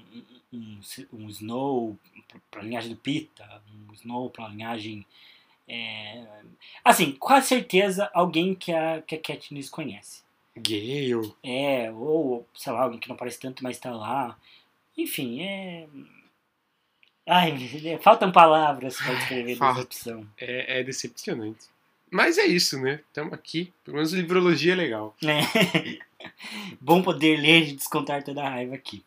um, 0.52 0.80
um 1.14 1.30
Snow 1.30 1.98
pra 2.50 2.64
linhagem 2.64 2.92
do 2.92 2.98
Pita, 2.98 3.46
um 3.90 3.94
Snow 3.94 4.30
pra 4.30 4.48
linhagem. 4.50 5.06
É, 5.74 6.28
Assim, 6.84 7.12
com 7.14 7.42
certeza 7.42 8.10
alguém 8.14 8.56
que 8.56 8.72
a, 8.72 9.02
que 9.02 9.16
a 9.16 9.20
Katniss 9.20 9.70
conhece. 9.70 10.24
Gale. 10.56 11.34
É, 11.44 11.92
ou, 11.92 12.48
sei 12.56 12.74
lá, 12.74 12.84
alguém 12.84 13.00
que 13.00 13.08
não 13.08 13.16
aparece 13.16 13.40
tanto, 13.40 13.64
mas 13.64 13.80
tá 13.80 13.92
lá. 13.92 14.38
Enfim, 14.98 15.42
é. 15.42 15.88
Ai, 17.28 17.56
faltam 18.02 18.32
palavras 18.32 18.98
para 18.98 19.14
descrever 19.14 19.56
Falta. 19.56 19.76
decepção. 19.76 20.28
É, 20.38 20.80
é 20.80 20.84
decepcionante. 20.84 21.68
Mas 22.10 22.38
é 22.38 22.46
isso, 22.46 22.80
né? 22.82 23.00
Estamos 23.08 23.32
aqui. 23.32 23.72
Pelo 23.86 23.98
menos 23.98 24.12
livrologia 24.12 24.74
é 24.74 24.76
legal. 24.76 25.16
É. 25.24 26.00
Bom 26.82 27.02
poder 27.02 27.40
ler 27.40 27.70
e 27.70 27.74
descontar 27.74 28.24
toda 28.24 28.44
a 28.44 28.50
raiva 28.50 28.76
aqui. 28.76 29.06